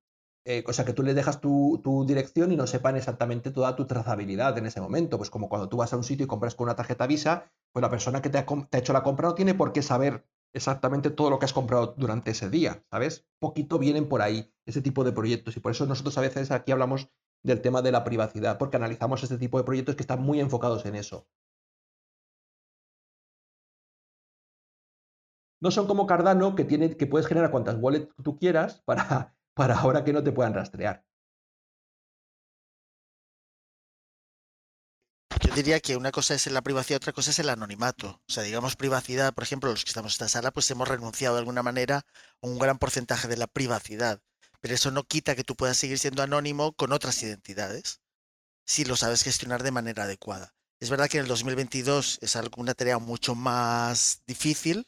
eh, 0.46 0.64
o 0.66 0.74
sea, 0.74 0.86
que 0.86 0.94
tú 0.94 1.04
le 1.04 1.14
dejas 1.14 1.42
tu, 1.42 1.82
dirección 2.08 2.52
y 2.52 2.56
no 2.56 2.66
sepan 2.68 2.96
exactamente 2.96 3.52
toda 3.52 3.76
tu 3.76 3.86
trazabilidad 3.86 4.58
en 4.58 4.66
ese 4.66 4.82
momento. 4.82 5.18
Pues 5.18 5.30
como 5.30 5.50
cuando 5.50 5.70
tú 5.70 5.78
vas 5.78 5.94
a 5.94 5.98
un 5.98 6.04
sitio 6.04 6.26
y 6.26 6.28
compras 6.28 6.56
con 6.56 6.66
una 6.66 6.76
tarjeta 6.76 7.08
Visa, 7.08 7.52
pues 7.72 7.82
la 7.82 7.90
persona 7.90 8.22
que 8.22 8.30
te 8.30 8.38
ha, 8.38 8.46
hecho 8.72 8.94
la 8.94 9.04
compra 9.04 9.30
no 9.30 9.36
tiene 9.36 9.54
por 9.54 9.74
qué 9.74 9.82
saber 9.82 10.26
exactamente 10.54 11.12
todo 11.12 11.30
lo 11.30 11.40
que 11.40 11.46
has 11.46 11.54
comprado 11.54 11.94
durante 11.98 12.32
ese 12.32 12.50
día, 12.50 12.84
¿sabes? 12.90 13.28
Poquito 13.40 13.78
vienen 13.78 14.08
por 14.10 14.22
ahí 14.22 14.52
ese 14.66 14.82
tipo 14.82 15.04
de 15.04 15.12
proyectos 15.12 15.56
y 15.58 15.60
por 15.60 15.72
eso 15.72 15.86
nosotros 15.86 16.18
a 16.18 16.22
veces 16.22 16.52
aquí 16.52 16.72
hablamos 16.72 17.10
del 17.44 17.62
tema 17.62 17.82
de 17.82 17.92
la 17.92 18.04
privacidad, 18.04 18.58
porque 18.58 18.78
analizamos 18.78 19.24
este 19.24 19.38
tipo 19.38 19.58
de 19.58 19.64
proyectos 19.64 19.96
que 19.96 20.04
están 20.04 20.22
muy 20.22 20.40
enfocados 20.40 20.86
en 20.86 20.96
eso. 20.96 21.28
No 25.62 25.72
son 25.72 25.88
como 25.88 26.08
Cardano, 26.08 26.56
que, 26.56 26.64
tiene, 26.64 26.96
que 26.96 27.06
puedes 27.06 27.28
generar 27.28 27.52
cuantas 27.52 27.78
wallets 27.80 28.14
tú 28.24 28.38
quieras 28.38 28.82
para 28.86 29.36
para 29.60 29.78
ahora 29.78 30.06
que 30.06 30.14
no 30.14 30.24
te 30.24 30.32
puedan 30.32 30.54
rastrear. 30.54 31.04
Yo 35.46 35.54
diría 35.54 35.82
que 35.82 35.98
una 35.98 36.14
cosa 36.14 36.34
es 36.34 36.48
la 36.48 36.62
privacidad, 36.62 36.96
otra 36.96 37.12
cosa 37.12 37.32
es 37.32 37.40
el 37.40 37.50
anonimato. 37.50 38.22
O 38.26 38.32
sea, 38.32 38.44
digamos 38.44 38.78
privacidad, 38.78 39.34
por 39.34 39.44
ejemplo, 39.44 39.70
los 39.70 39.84
que 39.84 39.90
estamos 39.90 40.14
en 40.14 40.14
esta 40.14 40.30
sala, 40.30 40.52
pues 40.52 40.72
hemos 40.72 40.88
renunciado 40.88 41.36
de 41.36 41.40
alguna 41.40 41.62
manera 41.62 42.06
a 42.42 42.48
un 42.48 42.58
gran 42.58 42.78
porcentaje 42.78 43.28
de 43.28 43.36
la 43.36 43.48
privacidad. 43.48 44.22
Pero 44.62 44.76
eso 44.76 44.92
no 44.92 45.04
quita 45.04 45.36
que 45.36 45.44
tú 45.44 45.58
puedas 45.58 45.76
seguir 45.76 46.00
siendo 46.00 46.24
anónimo 46.24 46.72
con 46.72 46.94
otras 46.94 47.22
identidades, 47.22 48.00
si 48.66 48.86
lo 48.86 48.96
sabes 48.96 49.24
gestionar 49.24 49.62
de 49.62 49.72
manera 49.72 50.04
adecuada. 50.04 50.56
Es 50.80 50.90
verdad 50.90 51.10
que 51.10 51.18
en 51.18 51.24
el 51.24 51.28
2022 51.28 52.20
es 52.22 52.38
una 52.56 52.76
tarea 52.76 52.98
mucho 52.98 53.36
más 53.36 54.22
difícil, 54.26 54.88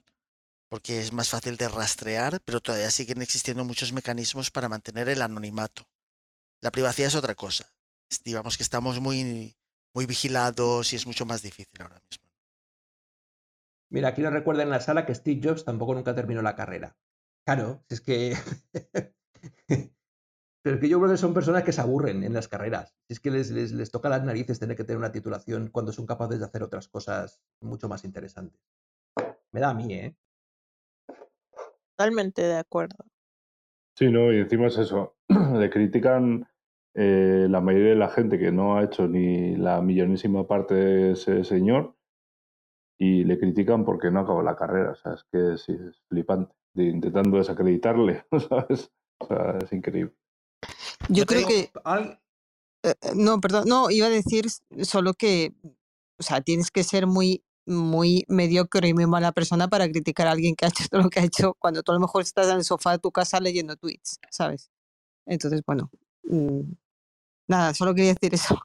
porque 0.72 1.02
es 1.02 1.12
más 1.12 1.30
fácil 1.30 1.58
de 1.58 1.68
rastrear, 1.68 2.40
pero 2.46 2.62
todavía 2.62 2.90
siguen 2.92 3.22
existiendo 3.22 3.66
muchos 3.66 3.92
mecanismos 3.92 4.52
para 4.52 4.70
mantener 4.70 5.10
el 5.10 5.22
anonimato. 5.22 5.84
La 6.62 6.72
privacidad 6.72 7.10
es 7.10 7.16
otra 7.16 7.36
cosa. 7.36 7.66
Digamos 8.24 8.56
que 8.56 8.64
estamos 8.64 9.02
muy, 9.02 9.58
muy 9.94 10.06
vigilados 10.06 10.94
y 10.94 10.96
es 10.96 11.06
mucho 11.06 11.26
más 11.26 11.42
difícil 11.42 11.82
ahora 11.82 12.02
mismo. 12.10 12.26
Mira, 13.90 14.08
aquí 14.08 14.22
nos 14.22 14.32
recuerda 14.32 14.64
en 14.64 14.70
la 14.70 14.80
sala 14.80 15.06
que 15.06 15.14
Steve 15.14 15.42
Jobs 15.44 15.66
tampoco 15.66 15.94
nunca 15.94 16.16
terminó 16.16 16.42
la 16.42 16.56
carrera. 16.56 16.96
Claro, 17.46 17.84
es 17.90 18.00
que. 18.00 18.38
Pero 20.64 20.76
es 20.76 20.80
que 20.80 20.88
yo 20.88 21.00
creo 21.00 21.12
que 21.12 21.18
son 21.18 21.34
personas 21.34 21.64
que 21.64 21.74
se 21.74 21.82
aburren 21.82 22.24
en 22.24 22.34
las 22.34 22.48
carreras. 22.48 22.96
Es 23.10 23.20
que 23.20 23.30
les, 23.30 23.52
les, 23.52 23.74
les 23.74 23.92
toca 23.92 24.08
las 24.08 24.24
narices 24.24 24.60
tener 24.60 24.78
que 24.78 24.86
tener 24.86 25.00
una 25.00 25.12
titulación 25.12 25.68
cuando 25.68 25.92
son 25.92 26.06
capaces 26.06 26.40
de 26.40 26.46
hacer 26.46 26.64
otras 26.64 26.88
cosas 26.88 27.42
mucho 27.60 27.90
más 27.90 28.06
interesantes. 28.06 28.62
Me 29.52 29.60
da 29.60 29.72
a 29.72 29.74
mí, 29.74 29.94
¿eh? 29.94 30.16
Totalmente 32.02 32.42
de 32.42 32.58
acuerdo. 32.58 33.06
Sí, 33.96 34.10
no, 34.10 34.34
y 34.34 34.40
encima 34.40 34.68
es 34.68 34.78
eso. 34.80 35.16
Le 35.30 35.70
critican 35.70 36.48
eh, 36.96 37.46
la 37.48 37.62
mayoría 37.62 37.90
de 37.90 37.96
la 37.96 38.10
gente 38.10 38.40
que 38.40 38.52
no 38.52 38.76
ha 38.76 38.84
hecho 38.84 39.08
ni 39.08 39.56
la 39.56 39.82
millonísima 39.82 40.48
parte 40.48 40.74
de 40.74 41.12
ese 41.12 41.44
señor 41.44 41.96
y 42.98 43.24
le 43.24 43.38
critican 43.38 43.86
porque 43.86 44.10
no 44.10 44.22
acabó 44.22 44.42
la 44.42 44.56
carrera. 44.56 44.92
O 44.92 44.96
sea, 44.96 45.14
es 45.14 45.24
que 45.32 45.58
sí, 45.58 45.74
es 45.74 46.02
flipante. 46.10 46.56
De, 46.74 46.86
intentando 46.86 47.38
desacreditarle, 47.38 48.26
¿sabes? 48.50 48.92
O 49.20 49.28
sea, 49.28 49.60
es 49.62 49.72
increíble. 49.72 50.16
Yo 51.10 51.26
creo 51.26 51.48
que. 51.48 51.70
Eh, 52.84 52.96
eh, 53.02 53.12
no, 53.16 53.40
perdón, 53.40 53.66
no, 53.68 53.92
iba 53.92 54.08
a 54.08 54.10
decir 54.10 54.46
solo 54.84 55.14
que, 55.14 55.54
o 56.18 56.24
sea, 56.24 56.42
tienes 56.42 56.72
que 56.72 56.84
ser 56.84 57.06
muy, 57.06 57.44
muy 57.66 58.26
mediocre 58.28 58.88
y 58.88 58.94
muy 58.94 59.06
mala 59.06 59.32
persona 59.32 59.68
para 59.68 59.90
criticar 59.90 60.28
a 60.28 60.32
alguien 60.32 60.56
que 60.56 60.66
ha 60.66 60.70
hecho 60.70 60.84
todo 60.90 61.02
lo 61.04 61.10
que 61.10 61.20
ha 61.20 61.24
hecho 61.24 61.56
cuando 61.60 61.84
tú 61.84 61.92
a 61.92 61.96
lo 61.96 62.02
mejor 62.02 62.24
estás 62.24 62.48
en 62.48 62.58
el 62.58 62.64
sofá 62.64 62.92
de 62.92 63.00
tu 63.00 63.12
casa 63.12 63.40
leyendo 63.40 63.76
tweets, 63.76 64.20
¿sabes? 64.30 64.70
Entonces, 65.26 65.62
bueno, 65.66 65.92
mm, 66.24 66.62
nada, 67.48 67.74
solo 67.74 67.94
quería 67.94 68.14
decir 68.14 68.34
eso. 68.34 68.60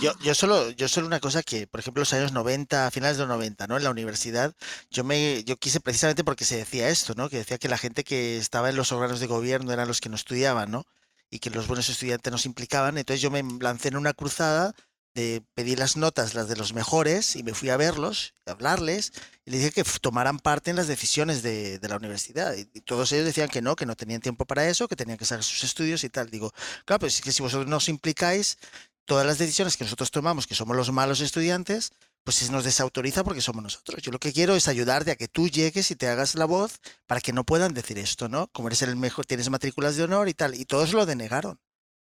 Yo, 0.00 0.12
yo 0.20 0.34
solo, 0.34 0.70
yo 0.70 0.88
solo 0.88 1.06
una 1.06 1.20
cosa 1.20 1.42
que, 1.42 1.66
por 1.66 1.80
ejemplo, 1.80 2.00
los 2.00 2.12
años 2.12 2.32
90, 2.32 2.90
finales 2.90 3.18
de 3.18 3.24
los 3.24 3.28
90, 3.28 3.66
¿no? 3.66 3.76
En 3.76 3.84
la 3.84 3.90
universidad, 3.90 4.54
yo 4.90 5.04
me, 5.04 5.44
yo 5.44 5.56
quise 5.58 5.80
precisamente 5.80 6.24
porque 6.24 6.44
se 6.44 6.56
decía 6.56 6.88
esto, 6.88 7.14
¿no? 7.14 7.28
Que 7.28 7.38
decía 7.38 7.58
que 7.58 7.68
la 7.68 7.78
gente 7.78 8.04
que 8.04 8.38
estaba 8.38 8.70
en 8.70 8.76
los 8.76 8.92
órganos 8.92 9.20
de 9.20 9.26
gobierno 9.26 9.72
eran 9.72 9.88
los 9.88 10.00
que 10.00 10.08
no 10.08 10.16
estudiaban, 10.16 10.70
¿no? 10.70 10.84
Y 11.30 11.40
que 11.40 11.50
los 11.50 11.66
buenos 11.66 11.88
estudiantes 11.88 12.32
nos 12.32 12.46
implicaban. 12.46 12.98
Entonces 12.98 13.20
yo 13.20 13.30
me 13.30 13.42
lancé 13.60 13.88
en 13.88 13.96
una 13.96 14.14
cruzada 14.14 14.74
de 15.16 15.42
pedir 15.54 15.78
las 15.78 15.96
notas, 15.96 16.34
las 16.34 16.46
de 16.46 16.56
los 16.56 16.74
mejores, 16.74 17.36
y 17.36 17.42
me 17.42 17.54
fui 17.54 17.70
a 17.70 17.78
verlos, 17.78 18.34
a 18.44 18.50
hablarles, 18.50 19.12
y 19.46 19.50
les 19.50 19.60
dije 19.60 19.72
que 19.72 19.84
tomaran 20.00 20.38
parte 20.38 20.68
en 20.68 20.76
las 20.76 20.88
decisiones 20.88 21.42
de, 21.42 21.78
de 21.78 21.88
la 21.88 21.96
universidad. 21.96 22.54
Y, 22.54 22.66
todos 22.82 23.10
ellos 23.12 23.24
decían 23.24 23.48
que 23.48 23.62
no, 23.62 23.76
que 23.76 23.86
no 23.86 23.96
tenían 23.96 24.20
tiempo 24.20 24.44
para 24.44 24.68
eso, 24.68 24.88
que 24.88 24.94
tenían 24.94 25.16
que 25.16 25.24
sacar 25.24 25.42
sus 25.42 25.64
estudios 25.64 26.04
y 26.04 26.10
tal. 26.10 26.28
Digo, 26.28 26.52
claro, 26.84 27.00
pues 27.00 27.14
es 27.14 27.22
que 27.22 27.32
si 27.32 27.42
vosotros 27.42 27.66
no 27.66 27.78
os 27.78 27.88
implicáis, 27.88 28.58
todas 29.06 29.26
las 29.26 29.38
decisiones 29.38 29.78
que 29.78 29.84
nosotros 29.84 30.10
tomamos, 30.10 30.46
que 30.46 30.54
somos 30.54 30.76
los 30.76 30.92
malos 30.92 31.20
estudiantes, 31.22 31.92
pues 32.22 32.50
nos 32.50 32.64
desautoriza 32.64 33.24
porque 33.24 33.40
somos 33.40 33.62
nosotros. 33.62 34.02
Yo 34.02 34.12
lo 34.12 34.18
que 34.18 34.34
quiero 34.34 34.54
es 34.54 34.68
ayudarte 34.68 35.12
a 35.12 35.16
que 35.16 35.28
tú 35.28 35.48
llegues 35.48 35.90
y 35.90 35.96
te 35.96 36.08
hagas 36.08 36.34
la 36.34 36.44
voz 36.44 36.80
para 37.06 37.22
que 37.22 37.32
no 37.32 37.44
puedan 37.44 37.72
decir 37.72 37.98
esto, 37.98 38.28
¿no? 38.28 38.48
Como 38.48 38.68
eres 38.68 38.82
el 38.82 38.96
mejor, 38.96 39.24
tienes 39.24 39.48
matrículas 39.48 39.96
de 39.96 40.04
honor 40.04 40.28
y 40.28 40.34
tal. 40.34 40.54
Y 40.54 40.66
todos 40.66 40.92
lo 40.92 41.06
denegaron. 41.06 41.58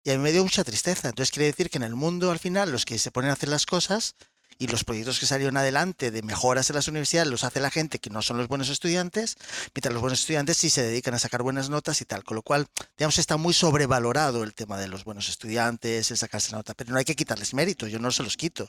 Y 0.09 0.11
a 0.11 0.17
mí 0.17 0.23
me 0.23 0.33
dio 0.33 0.43
mucha 0.43 0.65
tristeza. 0.65 1.11
Entonces 1.11 1.31
quiere 1.31 1.49
decir 1.49 1.69
que 1.69 1.77
en 1.77 1.83
el 1.83 1.95
mundo, 1.95 2.31
al 2.31 2.39
final, 2.39 2.73
los 2.73 2.87
que 2.87 2.99
se 2.99 3.11
ponen 3.11 3.29
a 3.29 3.35
hacer 3.35 3.51
las 3.51 3.67
cosas 3.67 4.15
y 4.57 4.69
los 4.69 4.83
proyectos 4.83 5.21
que 5.21 5.27
salieron 5.27 5.59
adelante 5.59 6.11
de 6.11 6.23
mejoras 6.23 6.71
en 6.71 6.77
las 6.77 6.89
universidades 6.89 7.31
los 7.31 7.45
hace 7.45 7.61
la 7.61 7.71
gente 7.71 7.99
que 7.99 8.09
no 8.09 8.23
son 8.23 8.39
los 8.39 8.49
buenos 8.49 8.71
estudiantes, 8.71 9.37
mientras 9.75 9.93
los 9.93 10.01
buenos 10.01 10.21
estudiantes 10.21 10.57
sí 10.57 10.71
se 10.71 10.83
dedican 10.83 11.13
a 11.13 11.19
sacar 11.19 11.43
buenas 11.43 11.69
notas 11.69 12.01
y 12.01 12.07
tal. 12.07 12.25
Con 12.25 12.37
lo 12.37 12.43
cual, 12.43 12.69
digamos, 12.97 13.19
está 13.19 13.37
muy 13.37 13.53
sobrevalorado 13.53 14.45
el 14.45 14.55
tema 14.55 14.79
de 14.79 14.89
los 14.89 15.05
buenos 15.05 15.29
estudiantes, 15.29 16.11
el 16.11 16.17
sacarse 16.17 16.53
nota, 16.53 16.73
pero 16.73 16.91
no 16.91 16.97
hay 16.97 17.05
que 17.05 17.15
quitarles 17.15 17.53
mérito, 17.53 17.87
yo 17.87 17.99
no 17.99 18.11
se 18.11 18.23
los 18.23 18.39
quito. 18.39 18.67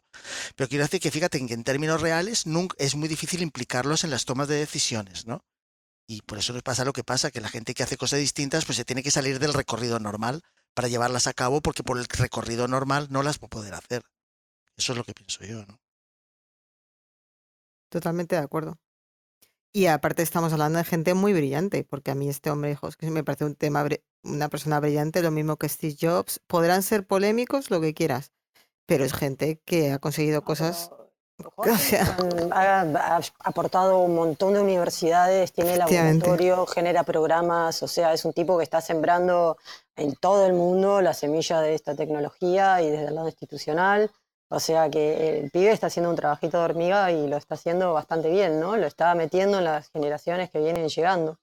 Pero 0.58 0.68
quiero 0.68 0.84
decir 0.84 1.00
que 1.00 1.10
fíjate 1.10 1.48
que 1.48 1.54
en 1.54 1.64
términos 1.64 2.02
reales 2.02 2.48
nunca, 2.48 2.76
es 2.80 2.96
muy 2.96 3.08
difícil 3.08 3.42
implicarlos 3.42 4.04
en 4.04 4.10
las 4.10 4.26
tomas 4.26 4.50
de 4.50 4.56
decisiones, 4.56 5.26
¿no? 5.26 5.46
Y 6.06 6.22
por 6.24 6.40
eso 6.40 6.52
nos 6.52 6.64
pasa 6.64 6.84
lo 6.84 6.92
que 6.92 7.06
pasa, 7.06 7.32
que 7.32 7.40
la 7.40 7.48
gente 7.48 7.74
que 7.74 7.84
hace 7.84 7.96
cosas 7.96 8.20
distintas, 8.20 8.66
pues 8.66 8.76
se 8.76 8.84
tiene 8.84 9.04
que 9.04 9.12
salir 9.12 9.40
del 9.40 9.54
recorrido 9.54 10.00
normal 10.00 10.44
para 10.74 10.88
llevarlas 10.88 11.28
a 11.28 11.34
cabo, 11.34 11.62
porque 11.62 11.84
por 11.84 11.98
el 11.98 12.06
recorrido 12.06 12.68
normal 12.68 13.08
no 13.10 13.24
las 13.24 13.40
va 13.40 13.46
a 13.48 13.50
poder 13.50 13.74
hacer. 13.74 14.04
Eso 14.76 14.94
es 14.94 14.98
lo 14.98 15.04
que 15.04 15.14
pienso 15.14 15.44
yo, 15.44 15.66
¿no? 15.66 15.80
Totalmente 17.90 18.36
de 18.36 18.42
acuerdo. 18.42 18.78
Y 19.72 19.86
aparte 19.86 20.24
estamos 20.24 20.52
hablando 20.52 20.80
de 20.80 20.86
gente 20.86 21.14
muy 21.14 21.34
brillante, 21.34 21.84
porque 21.84 22.12
a 22.12 22.16
mí 22.16 22.30
este 22.30 22.50
hombre, 22.50 22.78
que 22.98 23.12
me 23.12 23.24
parece 23.24 23.46
un 23.46 23.56
tema, 23.56 23.86
una 24.24 24.50
persona 24.50 24.80
brillante, 24.80 25.22
lo 25.22 25.32
mismo 25.32 25.58
que 25.58 25.70
Steve 25.70 25.96
Jobs. 26.00 26.40
Podrán 26.48 26.82
ser 26.82 27.06
polémicos, 27.06 27.70
lo 27.70 27.80
que 27.80 27.94
quieras, 27.94 28.32
pero 28.86 29.06
es 29.06 29.14
gente 29.14 29.62
que 29.66 29.92
ha 29.92 30.00
conseguido 30.00 30.44
cosas. 30.44 30.92
Ha, 32.52 32.82
ha 32.82 33.22
aportado 33.44 34.00
un 34.00 34.16
montón 34.16 34.54
de 34.54 34.62
universidades, 34.62 35.52
tiene 35.52 35.78
laboratorio, 35.78 36.66
genera 36.66 37.04
programas, 37.04 37.82
o 37.84 37.88
sea, 37.88 38.14
es 38.14 38.26
un 38.26 38.34
tipo 38.34 38.58
que 38.58 38.64
está 38.64 38.82
sembrando 38.82 39.58
en 39.96 40.16
todo 40.16 40.46
el 40.46 40.54
mundo 40.54 41.02
la 41.02 41.14
semilla 41.14 41.62
de 41.62 41.76
esta 41.76 41.96
tecnología 41.96 42.82
y 42.82 42.90
desde 42.90 43.08
el 43.08 43.16
lado 43.16 43.28
institucional. 43.28 44.12
O 44.52 44.60
sea 44.60 44.90
que 44.90 45.40
el 45.40 45.52
pibe 45.52 45.72
está 45.72 45.88
haciendo 45.88 46.10
un 46.10 46.16
trabajito 46.16 46.58
de 46.58 46.64
hormiga 46.64 47.12
y 47.12 47.28
lo 47.28 47.38
está 47.38 47.54
haciendo 47.54 47.94
bastante 47.94 48.30
bien, 48.30 48.60
¿no? 48.60 48.78
Lo 48.78 48.88
está 48.88 49.14
metiendo 49.14 49.60
en 49.60 49.66
las 49.66 49.90
generaciones 49.92 50.50
que 50.50 50.60
vienen 50.60 50.90
llegando. 50.90 51.38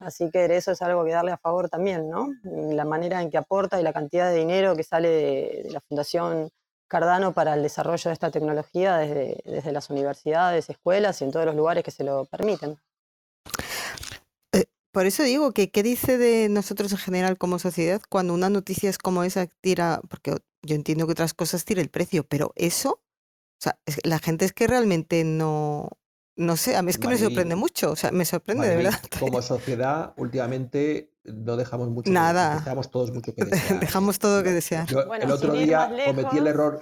Así 0.00 0.30
que 0.30 0.44
eso 0.56 0.72
es 0.72 0.82
algo 0.82 1.04
que 1.04 1.12
darle 1.12 1.32
a 1.32 1.38
favor 1.38 1.68
también, 1.68 2.08
¿no? 2.10 2.28
La 2.42 2.84
manera 2.84 3.22
en 3.22 3.30
que 3.30 3.38
aporta 3.38 3.80
y 3.80 3.84
la 3.84 3.92
cantidad 3.92 4.30
de 4.30 4.38
dinero 4.38 4.74
que 4.74 4.82
sale 4.82 5.08
de, 5.08 5.62
de 5.64 5.70
la 5.70 5.80
Fundación 5.80 6.50
Cardano 6.88 7.32
para 7.34 7.54
el 7.54 7.62
desarrollo 7.62 8.08
de 8.08 8.12
esta 8.14 8.30
tecnología 8.30 8.96
desde, 8.96 9.42
desde 9.44 9.72
las 9.72 9.90
universidades, 9.90 10.70
escuelas 10.70 11.20
y 11.20 11.24
en 11.24 11.30
todos 11.32 11.46
los 11.46 11.54
lugares 11.54 11.84
que 11.84 11.90
se 11.90 12.02
lo 12.04 12.24
permiten. 12.24 12.78
Eh, 14.52 14.64
por 14.92 15.06
eso 15.06 15.22
digo 15.22 15.52
que 15.52 15.70
qué 15.70 15.82
dice 15.82 16.18
de 16.18 16.48
nosotros 16.48 16.92
en 16.92 16.98
general 16.98 17.38
como 17.38 17.58
sociedad 17.58 18.00
cuando 18.08 18.34
una 18.34 18.48
noticia 18.50 18.88
es 18.90 18.98
como 18.98 19.22
esa 19.22 19.46
tira, 19.60 20.00
porque 20.08 20.36
yo 20.62 20.74
entiendo 20.74 21.06
que 21.06 21.12
otras 21.12 21.34
cosas 21.34 21.64
tire 21.64 21.82
el 21.82 21.90
precio, 21.90 22.24
pero 22.24 22.52
eso, 22.56 22.90
o 22.92 23.60
sea, 23.60 23.78
es- 23.86 23.98
la 24.04 24.18
gente 24.18 24.44
es 24.44 24.52
que 24.52 24.66
realmente 24.66 25.24
no, 25.24 25.90
no 26.36 26.56
sé, 26.56 26.76
a 26.76 26.82
mí 26.82 26.90
es 26.90 26.98
que 26.98 27.08
me 27.08 27.18
sorprende 27.18 27.54
mucho, 27.56 27.90
o 27.92 27.96
sea, 27.96 28.10
me 28.12 28.24
sorprende 28.24 28.68
de 28.68 28.76
verdad. 28.76 29.00
como 29.20 29.42
sociedad, 29.42 30.14
últimamente 30.16 31.12
no 31.32 31.56
dejamos 31.56 31.88
mucho 31.88 32.04
que- 32.04 32.10
Nada. 32.10 32.56
dejamos 32.56 32.90
todos 32.90 33.12
mucho 33.12 33.34
que 33.34 33.44
desear. 33.44 33.80
Dejamos 33.80 34.18
todo 34.18 34.42
que 34.42 34.50
desear. 34.50 34.86
Yo 34.86 35.06
Bueno, 35.06 35.24
el 35.24 35.30
otro 35.30 35.52
día 35.52 35.88
más 35.88 36.04
cometí 36.06 36.38
el 36.38 36.44
lejos, 36.44 36.46
error. 36.46 36.80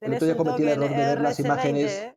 El 0.00 0.14
otro 0.14 0.26
día 0.26 0.36
cometí 0.36 0.62
el 0.62 0.68
error 0.70 0.88
de 0.90 0.96
ver 0.96 1.20
las 1.20 1.38
RC20 1.38 1.44
imágenes. 1.44 2.14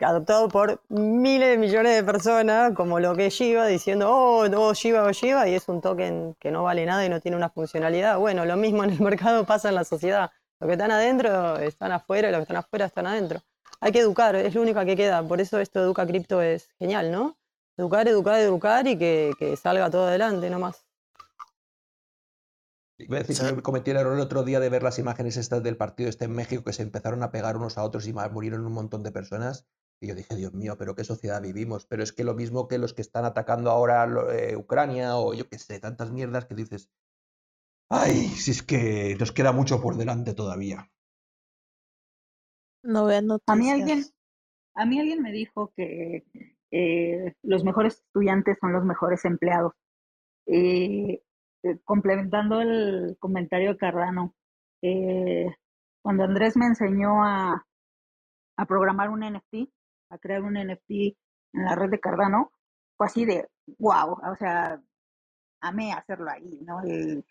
adoptado 0.00 0.48
por 0.48 0.82
miles 0.88 1.50
de 1.50 1.58
millones 1.58 1.94
de 1.94 2.02
personas, 2.02 2.72
como 2.74 2.98
lo 2.98 3.14
que 3.14 3.26
es 3.26 3.34
Shiba, 3.34 3.66
diciendo, 3.66 4.10
oh, 4.10 4.48
no, 4.48 4.74
Shiba 4.74 5.04
o 5.04 5.12
Shiba, 5.12 5.48
y 5.48 5.54
es 5.54 5.68
un 5.68 5.80
token 5.80 6.34
que 6.40 6.50
no 6.50 6.64
vale 6.64 6.84
nada 6.86 7.06
y 7.06 7.08
no 7.08 7.20
tiene 7.20 7.36
una 7.36 7.50
funcionalidad. 7.50 8.18
Bueno, 8.18 8.44
lo 8.44 8.56
mismo 8.56 8.82
en 8.82 8.90
el 8.90 9.00
mercado 9.00 9.44
pasa 9.46 9.68
en 9.68 9.76
la 9.76 9.84
sociedad. 9.84 10.30
Los 10.58 10.66
que 10.68 10.72
están 10.72 10.90
adentro 10.90 11.56
están 11.58 11.92
afuera 11.92 12.28
y 12.28 12.32
los 12.32 12.38
que 12.40 12.42
están 12.42 12.56
afuera 12.56 12.86
están 12.86 13.06
adentro. 13.06 13.40
Hay 13.80 13.92
que 13.92 14.00
educar, 14.00 14.34
es 14.36 14.54
lo 14.54 14.62
único 14.62 14.84
que 14.84 14.96
queda. 14.96 15.22
Por 15.22 15.40
eso 15.40 15.58
esto 15.60 15.78
de 15.80 15.86
Educa 15.86 16.06
Cripto 16.06 16.40
es 16.42 16.68
genial, 16.78 17.10
¿no? 17.12 17.36
Educar, 17.82 18.06
educar, 18.06 18.38
educar 18.38 18.86
y 18.86 18.96
que, 18.96 19.32
que 19.40 19.56
salga 19.56 19.90
todo 19.90 20.06
adelante 20.06 20.48
nomás. 20.48 20.86
Iba 22.96 23.16
a 23.16 23.22
decir 23.24 23.56
que 23.56 23.62
cometí 23.62 23.90
el 23.90 23.96
error 23.96 24.14
el 24.14 24.20
otro 24.20 24.44
día 24.44 24.60
de 24.60 24.68
ver 24.68 24.84
las 24.84 25.00
imágenes 25.00 25.36
estas 25.36 25.64
del 25.64 25.76
partido 25.76 26.08
este 26.08 26.26
en 26.26 26.32
México 26.32 26.62
que 26.62 26.72
se 26.72 26.82
empezaron 26.82 27.24
a 27.24 27.32
pegar 27.32 27.56
unos 27.56 27.76
a 27.76 27.82
otros 27.82 28.06
y 28.06 28.12
murieron 28.12 28.64
un 28.64 28.72
montón 28.72 29.02
de 29.02 29.10
personas. 29.10 29.66
Y 30.00 30.06
yo 30.06 30.14
dije, 30.14 30.36
Dios 30.36 30.54
mío, 30.54 30.76
pero 30.78 30.94
qué 30.94 31.02
sociedad 31.02 31.42
vivimos. 31.42 31.86
Pero 31.86 32.04
es 32.04 32.12
que 32.12 32.22
lo 32.22 32.34
mismo 32.34 32.68
que 32.68 32.78
los 32.78 32.94
que 32.94 33.02
están 33.02 33.24
atacando 33.24 33.70
ahora 33.70 34.06
eh, 34.32 34.56
Ucrania 34.56 35.16
o 35.16 35.34
yo 35.34 35.48
qué 35.48 35.58
sé, 35.58 35.80
tantas 35.80 36.12
mierdas 36.12 36.44
que 36.44 36.54
dices, 36.54 36.88
ay, 37.88 38.28
si 38.28 38.52
es 38.52 38.62
que 38.62 39.16
nos 39.18 39.32
queda 39.32 39.50
mucho 39.50 39.80
por 39.80 39.96
delante 39.96 40.34
todavía. 40.34 40.88
No 42.84 43.06
vean 43.06 43.26
A 43.46 43.56
mí 43.56 43.70
alguien, 43.70 43.98
noticias. 43.98 44.14
a 44.74 44.86
mí 44.86 45.00
alguien 45.00 45.22
me 45.22 45.32
dijo 45.32 45.72
que 45.76 46.24
eh, 46.72 47.34
los 47.42 47.64
mejores 47.64 48.02
estudiantes 48.06 48.56
son 48.58 48.72
los 48.72 48.84
mejores 48.84 49.24
empleados. 49.26 49.74
Eh, 50.46 51.22
eh, 51.62 51.78
complementando 51.84 52.60
el 52.62 53.16
comentario 53.20 53.72
de 53.72 53.78
Cardano, 53.78 54.34
cuando 56.02 56.24
Andrés 56.24 56.56
me 56.56 56.66
enseñó 56.66 57.22
a, 57.22 57.64
programar 58.66 59.10
un 59.10 59.20
NFT, 59.20 59.68
a 60.10 60.18
crear 60.18 60.42
un 60.42 60.54
NFT 60.54 60.90
en 60.90 61.64
la 61.64 61.74
red 61.74 61.90
de 61.90 62.00
Cardano, 62.00 62.52
fue 62.96 63.06
así 63.06 63.24
de 63.24 63.48
wow, 63.78 64.12
o 64.12 64.36
sea, 64.38 64.80
amé 65.60 65.92
hacerlo 65.92 66.30
ahí, 66.30 66.60
¿no? 66.64 66.80
El, 66.82 67.24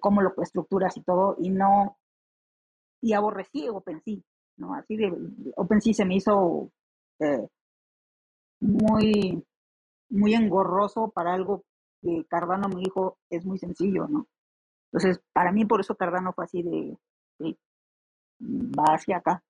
cómo 0.00 0.22
lo 0.22 0.32
estructuras 0.42 0.96
y 0.96 1.02
todo, 1.02 1.36
y 1.38 1.50
no, 1.50 1.98
y 3.02 3.12
aborrecí 3.12 3.68
OpenSea, 3.68 4.18
¿no? 4.56 4.74
Así 4.74 4.96
de, 4.96 5.12
OpenSea 5.56 5.92
se 5.92 6.04
me 6.04 6.16
hizo 6.16 6.70
muy, 8.60 9.44
muy 10.08 10.34
engorroso 10.34 11.10
para 11.10 11.34
algo 11.34 11.64
que 12.02 12.24
Cardano 12.28 12.68
me 12.68 12.80
dijo 12.80 13.18
es 13.30 13.44
muy 13.44 13.58
sencillo, 13.58 14.06
¿no? 14.08 14.26
Entonces, 14.92 15.22
para 15.32 15.52
mí 15.52 15.64
por 15.64 15.80
eso 15.80 15.96
Cardano 15.96 16.32
fue 16.32 16.44
así 16.44 16.62
de, 16.62 16.96
de, 17.38 17.58
va 18.40 18.94
hacia 18.94 19.18
acá. 19.18 19.42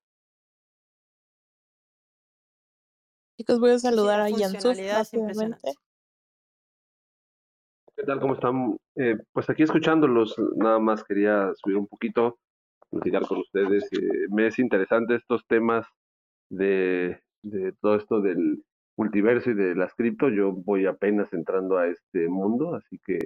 Chicos, 3.37 3.59
voy 3.59 3.71
a 3.71 3.79
Sí, 3.79 3.79
sí, 3.79 3.87
saludar 3.87 4.19
la 4.19 4.25
a 4.25 4.29
impresionante. 4.29 5.73
¿Qué 7.95 8.03
tal? 8.03 8.19
¿Cómo 8.19 8.33
están? 8.33 8.77
Eh, 8.95 9.17
pues 9.31 9.49
aquí 9.49 9.63
escuchándolos, 9.63 10.35
nada 10.55 10.79
más 10.79 11.03
quería 11.03 11.51
subir 11.55 11.77
un 11.77 11.87
poquito, 11.87 12.39
platicar 12.89 13.27
con 13.27 13.39
ustedes. 13.39 13.83
Eh, 13.93 14.27
me 14.29 14.47
es 14.47 14.59
interesante 14.59 15.15
estos 15.15 15.45
temas 15.47 15.87
de, 16.49 17.21
de 17.43 17.73
todo 17.81 17.95
esto 17.95 18.21
del 18.21 18.63
multiverso 18.97 19.51
y 19.51 19.53
de 19.53 19.75
las 19.75 19.93
cripto. 19.93 20.29
Yo 20.29 20.51
voy 20.51 20.85
apenas 20.85 21.31
entrando 21.31 21.77
a 21.77 21.87
este 21.87 22.27
mundo, 22.27 22.75
así 22.75 22.99
que 23.05 23.17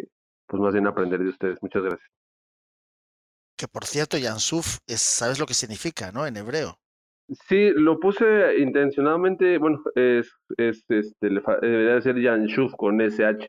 pues 0.48 0.62
más 0.62 0.74
bien 0.74 0.86
aprender 0.88 1.20
de 1.22 1.30
ustedes. 1.30 1.58
Muchas 1.62 1.84
gracias. 1.84 2.10
Que 3.58 3.68
por 3.68 3.86
cierto, 3.86 4.18
Yansuf, 4.18 4.78
es, 4.88 5.02
¿sabes 5.02 5.40
lo 5.40 5.46
que 5.46 5.54
significa, 5.54 6.12
no? 6.12 6.26
En 6.28 6.36
hebreo. 6.38 6.78
Sí, 7.48 7.72
lo 7.76 8.00
puse 8.00 8.58
intencionadamente, 8.58 9.58
bueno, 9.58 9.82
es, 9.96 10.30
es 10.58 10.84
este, 10.90 11.30
le 11.30 11.40
fa- 11.42 11.60
debería 11.62 11.96
de 11.96 12.02
ser 12.02 12.20
Yanshuf 12.22 12.74
con 12.76 13.00
SH. 13.00 13.48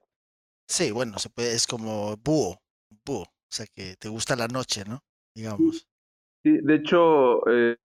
Sí, 0.69 0.93
bueno, 0.93 1.19
se 1.19 1.31
puede, 1.31 1.53
es 1.55 1.67
como 1.67 2.17
búho, 2.19 2.59
búho. 3.05 3.23
O 3.23 3.55
sea 3.55 3.67
que 3.67 3.97
te 3.99 4.09
gusta 4.09 4.37
la 4.37 4.47
noche, 4.49 4.85
¿no? 4.87 5.01
digamos. 5.35 5.89
Sí, 6.45 6.59
de 6.63 6.75
hecho, 6.75 7.47
eh, 7.51 7.77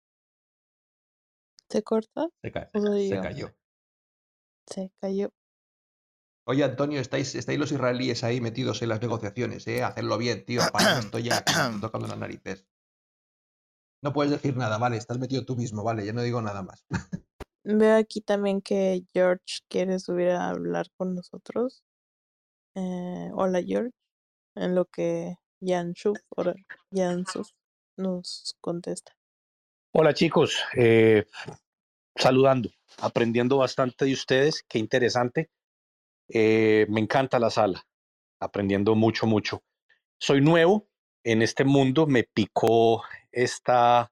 ¿Se 1.70 1.82
corta? 1.84 2.28
Se, 2.42 2.52
ca- 2.52 2.70
¿O 2.74 2.80
soy 2.82 3.10
se 3.10 3.20
cayó. 3.22 3.54
Se 4.68 4.92
cayó. 5.00 5.32
Oye, 6.46 6.64
Antonio, 6.64 7.02
estáis, 7.02 7.36
estáis 7.36 7.60
los 7.60 7.72
israelíes 7.72 8.24
ahí 8.24 8.40
metidos 8.40 8.82
en 8.82 8.90
las 8.90 9.02
negociaciones, 9.02 9.68
¿eh? 9.68 9.84
Hacerlo 9.84 10.18
bien, 10.18 10.46
tío. 10.46 10.62
Para 10.74 11.00
esto 11.00 11.20
ya 11.20 11.44
tocando 11.82 12.08
las 12.08 12.18
narices. 12.18 12.66
No 14.02 14.14
puedes 14.14 14.32
decir 14.32 14.56
nada, 14.56 14.78
vale, 14.78 14.98
estás 14.98 15.18
metido 15.18 15.44
tú 15.44 15.56
mismo, 15.56 15.84
vale, 15.84 16.06
ya 16.06 16.14
no 16.14 16.22
digo 16.22 16.42
nada 16.42 16.62
más. 16.62 16.86
Veo 17.64 17.98
aquí 17.98 18.22
también 18.22 18.62
que 18.62 19.04
George 19.12 19.60
quiere 19.68 20.00
subir 20.00 20.30
a 20.30 20.50
hablar 20.50 20.88
con 20.96 21.16
nosotros. 21.16 21.84
Eh, 22.76 23.30
hola 23.34 23.62
George. 23.62 23.92
En 24.56 24.74
lo 24.74 24.86
que 24.86 25.36
Jan 25.60 25.94
Schuf, 25.94 26.18
ahora 26.36 26.54
Jan 26.92 27.26
Suf 27.26 27.50
nos 27.98 28.56
contesta. 28.62 29.18
Hola 29.94 30.14
chicos, 30.14 30.64
eh, 30.76 31.26
saludando, 32.18 32.70
aprendiendo 33.00 33.58
bastante 33.58 34.06
de 34.06 34.14
ustedes, 34.14 34.64
qué 34.68 34.80
interesante. 34.80 35.50
Eh, 36.30 36.86
me 36.90 37.00
encanta 37.00 37.40
la 37.40 37.50
sala, 37.50 37.86
aprendiendo 38.40 38.96
mucho, 38.96 39.28
mucho. 39.28 39.64
Soy 40.20 40.42
nuevo 40.42 40.90
en 41.24 41.42
este 41.42 41.64
mundo, 41.64 42.08
me 42.08 42.24
picó 42.24 43.04
esta, 43.32 44.12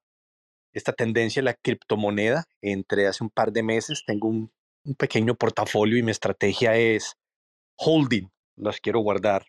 esta 0.72 0.94
tendencia 0.94 1.42
de 1.42 1.46
la 1.46 1.54
criptomoneda. 1.56 2.46
Entré 2.62 3.08
hace 3.08 3.24
un 3.24 3.30
par 3.30 3.52
de 3.52 3.64
meses, 3.64 4.04
tengo 4.06 4.28
un, 4.28 4.52
pequeño 5.00 5.34
portafolio 5.34 5.98
y 5.98 6.04
mi 6.04 6.12
estrategia 6.12 6.76
es 6.76 7.18
holding, 7.76 8.30
las 8.56 8.80
quiero 8.80 9.00
guardar 9.00 9.48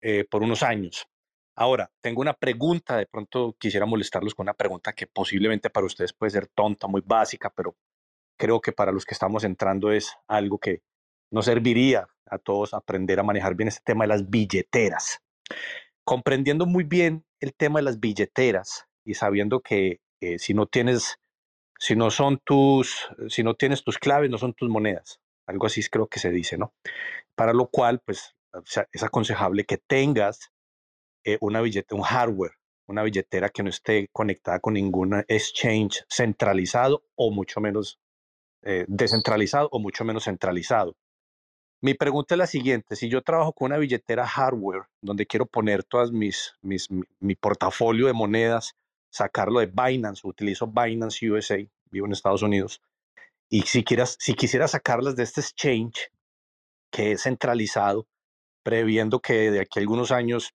eh, 0.00 0.24
por 0.28 0.42
unos 0.42 0.64
años. 0.64 1.06
Ahora, 1.54 1.90
tengo 2.00 2.22
una 2.22 2.32
pregunta, 2.32 2.96
de 2.96 3.06
pronto 3.06 3.56
quisiera 3.58 3.84
molestarlos 3.84 4.34
con 4.34 4.44
una 4.44 4.54
pregunta 4.54 4.94
que 4.94 5.06
posiblemente 5.06 5.68
para 5.68 5.86
ustedes 5.86 6.12
puede 6.12 6.30
ser 6.30 6.48
tonta, 6.48 6.86
muy 6.86 7.02
básica, 7.04 7.52
pero 7.54 7.76
creo 8.38 8.60
que 8.60 8.72
para 8.72 8.92
los 8.92 9.04
que 9.04 9.14
estamos 9.14 9.44
entrando 9.44 9.92
es 9.92 10.14
algo 10.28 10.58
que 10.58 10.82
nos 11.30 11.44
serviría 11.44 12.08
a 12.26 12.38
todos 12.38 12.72
aprender 12.72 13.20
a 13.20 13.22
manejar 13.22 13.54
bien 13.54 13.68
este 13.68 13.82
tema 13.84 14.04
de 14.04 14.08
las 14.08 14.30
billeteras. 14.30 15.20
Comprendiendo 16.04 16.66
muy 16.66 16.84
bien 16.84 17.24
el 17.40 17.54
tema 17.54 17.80
de 17.80 17.84
las 17.84 18.00
billeteras 18.00 18.86
y 19.04 19.14
sabiendo 19.14 19.60
que 19.60 20.00
eh, 20.20 20.38
si 20.38 20.54
no 20.54 20.66
tienes, 20.66 21.18
si 21.78 21.96
no 21.96 22.10
son 22.10 22.38
tus, 22.44 23.08
si 23.28 23.42
no 23.42 23.54
tienes 23.54 23.84
tus 23.84 23.98
claves, 23.98 24.30
no 24.30 24.38
son 24.38 24.54
tus 24.54 24.70
monedas. 24.70 25.20
Algo 25.46 25.66
así 25.66 25.82
creo 25.90 26.06
que 26.06 26.20
se 26.20 26.30
dice, 26.30 26.56
¿no? 26.56 26.72
Para 27.34 27.52
lo 27.52 27.68
cual, 27.68 28.00
pues, 28.04 28.34
es 28.92 29.02
aconsejable 29.02 29.64
que 29.64 29.78
tengas 29.78 30.51
eh, 31.24 31.38
una 31.40 31.60
billetera, 31.60 31.96
un 31.96 32.02
hardware, 32.02 32.52
una 32.86 33.02
billetera 33.02 33.48
que 33.48 33.62
no 33.62 33.70
esté 33.70 34.08
conectada 34.12 34.60
con 34.60 34.74
ningún 34.74 35.24
exchange 35.28 36.04
centralizado 36.08 37.04
o 37.14 37.30
mucho 37.30 37.60
menos 37.60 37.98
eh, 38.62 38.84
descentralizado 38.88 39.68
o 39.72 39.78
mucho 39.78 40.04
menos 40.04 40.24
centralizado. 40.24 40.96
Mi 41.80 41.94
pregunta 41.94 42.34
es 42.34 42.38
la 42.38 42.46
siguiente, 42.46 42.94
si 42.94 43.08
yo 43.08 43.22
trabajo 43.22 43.52
con 43.52 43.66
una 43.66 43.78
billetera 43.78 44.26
hardware 44.26 44.84
donde 45.00 45.26
quiero 45.26 45.46
poner 45.46 45.82
todas 45.82 46.12
mis, 46.12 46.54
mis 46.62 46.90
mi, 46.90 47.02
mi 47.18 47.34
portafolio 47.34 48.06
de 48.06 48.12
monedas, 48.12 48.74
sacarlo 49.10 49.58
de 49.58 49.66
Binance, 49.66 50.22
utilizo 50.24 50.68
Binance 50.68 51.28
USA, 51.28 51.58
vivo 51.90 52.06
en 52.06 52.12
Estados 52.12 52.42
Unidos, 52.42 52.80
y 53.52 53.62
si, 53.62 53.84
quieras, 53.84 54.16
si 54.18 54.34
quisiera 54.34 54.66
sacarlas 54.66 55.14
de 55.16 55.24
este 55.24 55.42
exchange 55.42 56.10
que 56.90 57.12
es 57.12 57.24
centralizado, 57.24 58.06
previendo 58.62 59.20
que 59.20 59.50
de 59.50 59.60
aquí 59.60 59.78
a 59.78 59.82
algunos 59.82 60.10
años 60.10 60.54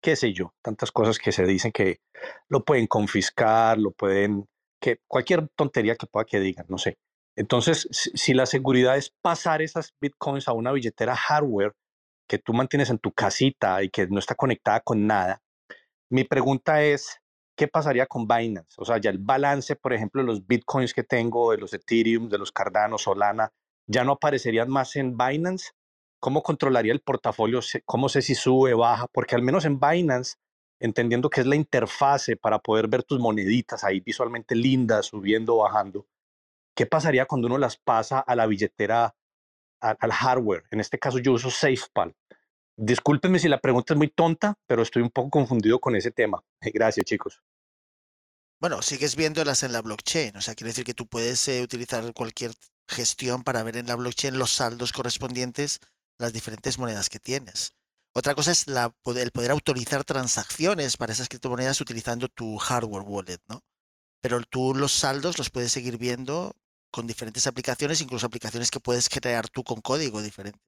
qué 0.00 0.16
sé 0.16 0.32
yo, 0.32 0.54
tantas 0.62 0.90
cosas 0.90 1.18
que 1.18 1.32
se 1.32 1.44
dicen 1.44 1.72
que 1.72 2.00
lo 2.48 2.64
pueden 2.64 2.86
confiscar, 2.86 3.78
lo 3.78 3.92
pueden, 3.92 4.48
que 4.80 5.00
cualquier 5.06 5.48
tontería 5.56 5.96
que 5.96 6.06
pueda 6.06 6.24
que 6.24 6.40
digan, 6.40 6.66
no 6.68 6.78
sé. 6.78 6.98
Entonces, 7.36 7.88
si, 7.90 8.34
la 8.34 8.46
seguridad 8.46 8.96
es 8.96 9.14
pasar 9.22 9.62
esas 9.62 9.94
bitcoins 10.00 10.48
a 10.48 10.52
una 10.52 10.72
billetera 10.72 11.16
hardware 11.16 11.74
que 12.28 12.38
tú 12.38 12.52
mantienes 12.52 12.90
en 12.90 12.98
tu 12.98 13.12
casita 13.12 13.82
y 13.82 13.90
que 13.90 14.06
no 14.08 14.18
está 14.18 14.34
conectada 14.34 14.80
con 14.80 15.06
nada, 15.06 15.40
mi 16.10 16.24
pregunta 16.24 16.82
es, 16.82 17.20
¿qué 17.56 17.68
pasaría 17.68 18.06
con 18.06 18.26
Binance? 18.26 18.74
O 18.78 18.84
sea, 18.84 18.98
ya 18.98 19.10
el 19.10 19.18
balance, 19.18 19.76
por 19.76 19.92
ejemplo, 19.92 20.22
de 20.22 20.26
los 20.26 20.46
bitcoins 20.46 20.92
que 20.92 21.04
tengo, 21.04 21.52
de 21.52 21.58
los 21.58 21.72
Ethereum, 21.72 22.28
de 22.28 22.38
los 22.38 22.52
Cardano, 22.52 22.98
Solana, 22.98 23.52
ya 23.86 24.04
no 24.04 24.12
aparecerían 24.12 24.68
más 24.68 24.96
en 24.96 25.16
Binance 25.16 25.70
¿Cómo 26.20 26.42
controlaría 26.42 26.92
el 26.92 27.00
portafolio? 27.00 27.60
¿Cómo 27.86 28.08
sé 28.08 28.20
si 28.22 28.34
sube, 28.34 28.74
baja? 28.74 29.06
Porque 29.12 29.34
al 29.34 29.42
menos 29.42 29.64
en 29.64 29.80
Binance, 29.80 30.36
entendiendo 30.78 31.30
que 31.30 31.40
es 31.40 31.46
la 31.46 31.56
interfase 31.56 32.36
para 32.36 32.58
poder 32.58 32.88
ver 32.88 33.02
tus 33.02 33.18
moneditas 33.18 33.84
ahí 33.84 34.00
visualmente 34.00 34.54
lindas, 34.54 35.06
subiendo 35.06 35.56
bajando, 35.56 36.06
¿qué 36.76 36.86
pasaría 36.86 37.26
cuando 37.26 37.46
uno 37.48 37.58
las 37.58 37.76
pasa 37.78 38.20
a 38.20 38.36
la 38.36 38.46
billetera, 38.46 39.14
a- 39.80 39.96
al 39.98 40.12
hardware? 40.12 40.64
En 40.70 40.80
este 40.80 40.98
caso 40.98 41.18
yo 41.18 41.32
uso 41.32 41.50
SafePal. 41.50 42.14
Discúlpenme 42.76 43.38
si 43.38 43.48
la 43.48 43.58
pregunta 43.60 43.94
es 43.94 43.98
muy 43.98 44.08
tonta, 44.08 44.54
pero 44.66 44.82
estoy 44.82 45.02
un 45.02 45.10
poco 45.10 45.30
confundido 45.30 45.80
con 45.80 45.96
ese 45.96 46.10
tema. 46.10 46.42
Gracias, 46.74 47.04
chicos. 47.06 47.42
Bueno, 48.60 48.82
sigues 48.82 49.16
viéndolas 49.16 49.62
en 49.62 49.72
la 49.72 49.80
blockchain, 49.80 50.36
o 50.36 50.40
sea, 50.42 50.54
quiere 50.54 50.68
decir 50.70 50.84
que 50.84 50.92
tú 50.92 51.06
puedes 51.06 51.48
eh, 51.48 51.62
utilizar 51.62 52.12
cualquier 52.12 52.52
gestión 52.88 53.42
para 53.42 53.62
ver 53.62 53.78
en 53.78 53.86
la 53.86 53.96
blockchain 53.96 54.38
los 54.38 54.50
saldos 54.52 54.92
correspondientes 54.92 55.80
las 56.20 56.32
diferentes 56.32 56.78
monedas 56.78 57.08
que 57.08 57.18
tienes. 57.18 57.74
Otra 58.12 58.34
cosa 58.34 58.50
es 58.50 58.66
la, 58.66 58.94
el 59.16 59.30
poder 59.30 59.50
autorizar 59.50 60.04
transacciones 60.04 60.96
para 60.96 61.12
esas 61.12 61.28
criptomonedas 61.28 61.80
utilizando 61.80 62.28
tu 62.28 62.58
hardware 62.58 63.04
wallet, 63.06 63.40
¿no? 63.48 63.62
Pero 64.20 64.42
tú 64.42 64.74
los 64.74 64.92
saldos 64.92 65.38
los 65.38 65.50
puedes 65.50 65.72
seguir 65.72 65.96
viendo 65.96 66.54
con 66.90 67.06
diferentes 67.06 67.46
aplicaciones, 67.46 68.00
incluso 68.00 68.26
aplicaciones 68.26 68.70
que 68.70 68.80
puedes 68.80 69.08
crear 69.08 69.48
tú 69.48 69.62
con 69.64 69.80
código 69.80 70.22
diferente. 70.22 70.60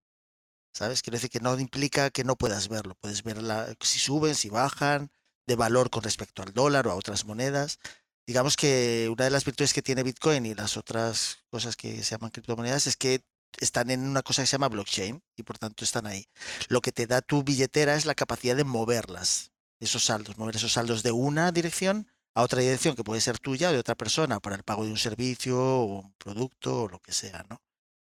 ¿Sabes? 0.73 1.03
Quiere 1.03 1.17
decir 1.17 1.31
que 1.31 1.41
no 1.41 1.59
implica 1.59 2.11
que 2.11 2.25
no 2.25 2.37
puedas 2.37 2.69
verlo. 2.69 2.95
Puedes 3.01 3.23
ver 3.23 3.39
si 3.81 3.99
suben, 3.99 4.35
si 4.35 4.49
bajan, 4.49 5.11
de 5.47 5.57
valor 5.57 5.91
con 5.91 6.03
respecto 6.03 6.43
al 6.43 6.55
dólar 6.55 6.87
o 6.87 6.93
a 6.93 6.95
otras 6.95 7.25
monedas. 7.25 7.79
Digamos 8.27 8.57
que 8.57 9.09
una 9.13 9.25
de 9.25 9.31
las 9.31 9.45
virtudes 9.45 9.75
que 9.75 9.83
tiene 9.83 10.05
Bitcoin 10.05 10.47
y 10.47 10.55
las 10.55 10.77
otras 10.77 11.45
cosas 11.51 11.77
que 11.77 12.03
se 12.03 12.13
llaman 12.13 12.31
criptomonedas 12.31 12.87
es 12.87 12.97
que 12.97 13.23
están 13.59 13.91
en 13.91 14.07
una 14.07 14.23
cosa 14.23 14.43
que 14.43 14.47
se 14.47 14.53
llama 14.53 14.69
blockchain 14.69 15.23
y 15.37 15.43
por 15.43 15.59
tanto 15.59 15.85
están 15.85 16.07
ahí. 16.07 16.27
Lo 16.69 16.81
que 16.81 16.93
te 16.93 17.07
da 17.07 17.23
tu 17.23 17.43
billetera 17.43 17.95
es 17.95 18.07
la 18.07 18.15
capacidad 18.15 18.57
de 18.57 18.65
moverlas, 18.65 19.53
esos 19.81 20.05
saldos, 20.05 20.39
mover 20.39 20.57
esos 20.57 20.73
saldos 20.73 21.03
de 21.03 21.13
una 21.13 21.53
dirección 21.53 22.09
a 22.35 22.43
otra 22.43 22.61
dirección 22.61 22.97
que 22.97 23.05
puede 23.05 23.21
ser 23.21 23.39
tuya 23.39 23.71
o 23.71 23.73
de 23.73 23.79
otra 23.79 23.95
persona 23.95 24.41
para 24.41 24.57
el 24.57 24.63
pago 24.63 24.85
de 24.85 24.91
un 24.91 24.99
servicio 24.99 25.59
o 25.59 26.01
un 26.01 26.15
producto 26.15 26.85
o 26.85 26.89
lo 26.89 26.99
que 27.01 27.13
sea, 27.13 27.45
¿no? 27.49 27.61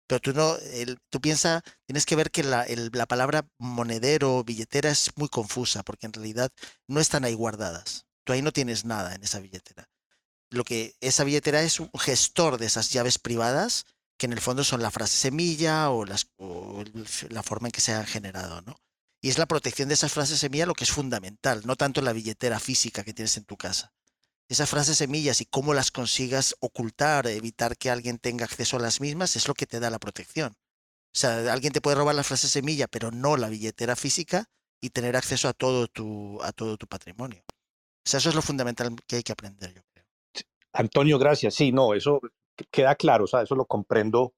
Pero 0.08 0.20
tú 0.20 0.34
no, 0.34 0.56
tú 1.10 1.20
piensas, 1.20 1.64
tienes 1.86 2.06
que 2.06 2.16
ver 2.16 2.30
que 2.30 2.44
la, 2.44 2.66
la 2.94 3.06
palabra 3.08 3.48
monedero 3.58 4.38
o 4.38 4.44
billetera 4.44 4.92
es 4.92 5.12
muy 5.16 5.30
confusa, 5.30 5.84
porque 5.84 6.06
en 6.06 6.14
realidad 6.14 6.52
no 6.88 7.00
están 7.00 7.26
ahí 7.26 7.34
guardadas. 7.34 8.06
Tú 8.24 8.34
ahí 8.34 8.42
no 8.42 8.52
tienes 8.52 8.86
nada 8.86 9.16
en 9.16 9.24
esa 9.24 9.40
billetera. 9.40 9.90
Lo 10.52 10.64
que 10.64 10.96
esa 11.02 11.24
billetera 11.24 11.62
es 11.64 11.80
un 11.80 11.90
gestor 12.00 12.60
de 12.60 12.68
esas 12.68 12.92
llaves 12.92 13.18
privadas, 13.18 13.86
que 14.18 14.26
en 14.28 14.34
el 14.34 14.42
fondo 14.42 14.64
son 14.64 14.82
la 14.82 14.92
frase 14.92 15.18
semilla 15.18 15.90
o, 15.90 16.06
las, 16.06 16.28
la 17.30 17.44
forma 17.44 17.68
en 17.68 17.72
que 17.72 17.82
se 17.82 17.94
han 17.94 18.06
generado, 18.06 18.62
¿no? 18.62 18.76
Y 19.22 19.30
es 19.30 19.38
la 19.38 19.48
protección 19.48 19.88
de 19.88 19.96
esas 19.96 20.14
frases 20.14 20.40
semilla 20.40 20.66
lo 20.66 20.74
que 20.74 20.84
es 20.84 20.92
fundamental, 20.92 21.64
no 21.66 21.76
tanto 21.76 22.02
la 22.02 22.14
billetera 22.14 22.60
física 22.60 23.04
que 23.04 23.14
tienes 23.14 23.38
en 23.38 23.46
tu 23.46 23.58
casa 23.58 23.94
esas 24.48 24.70
frases 24.70 24.98
semillas 24.98 25.42
y 25.42 25.46
cómo 25.46 25.74
las 25.74 25.92
consigas 25.92 26.56
ocultar, 26.60 27.28
evitar 27.28 27.78
que 27.78 27.90
alguien 27.90 28.20
tenga 28.20 28.46
acceso 28.46 28.78
a 28.78 28.80
las 28.80 29.02
mismas, 29.02 29.36
es 29.36 29.48
lo 29.48 29.54
que 29.54 29.66
te 29.66 29.80
da 29.80 29.90
la 29.90 30.00
protección. 30.00 30.54
O 30.54 31.18
sea, 31.18 31.52
alguien 31.52 31.74
te 31.74 31.82
puede 31.82 31.96
robar 31.96 32.16
la 32.16 32.24
frase 32.24 32.48
semilla, 32.48 32.88
pero 32.88 33.12
no 33.12 33.38
la 33.38 33.50
billetera 33.50 33.96
física 33.96 34.46
y 34.82 34.90
tener 34.90 35.16
acceso 35.16 35.48
a 35.48 35.54
todo 35.54 35.88
tu, 35.88 36.42
a 36.44 36.52
todo 36.52 36.78
tu 36.78 36.88
patrimonio. 36.88 37.44
O 37.48 38.10
sea, 38.10 38.20
eso 38.20 38.30
es 38.30 38.36
lo 38.36 38.42
fundamental 38.42 38.96
que 39.08 39.18
hay 39.18 39.24
que 39.24 39.32
aprender, 39.32 39.74
yo 39.74 39.82
creo. 39.94 40.06
Antonio, 40.74 41.18
gracias. 41.18 41.56
Sí, 41.56 41.72
no, 41.72 41.94
eso 41.94 42.22
queda 42.72 42.96
claro, 42.96 43.26
o 43.26 43.28
sea, 43.28 43.42
eso 43.42 43.56
lo 43.56 43.66
comprendo 43.66 44.34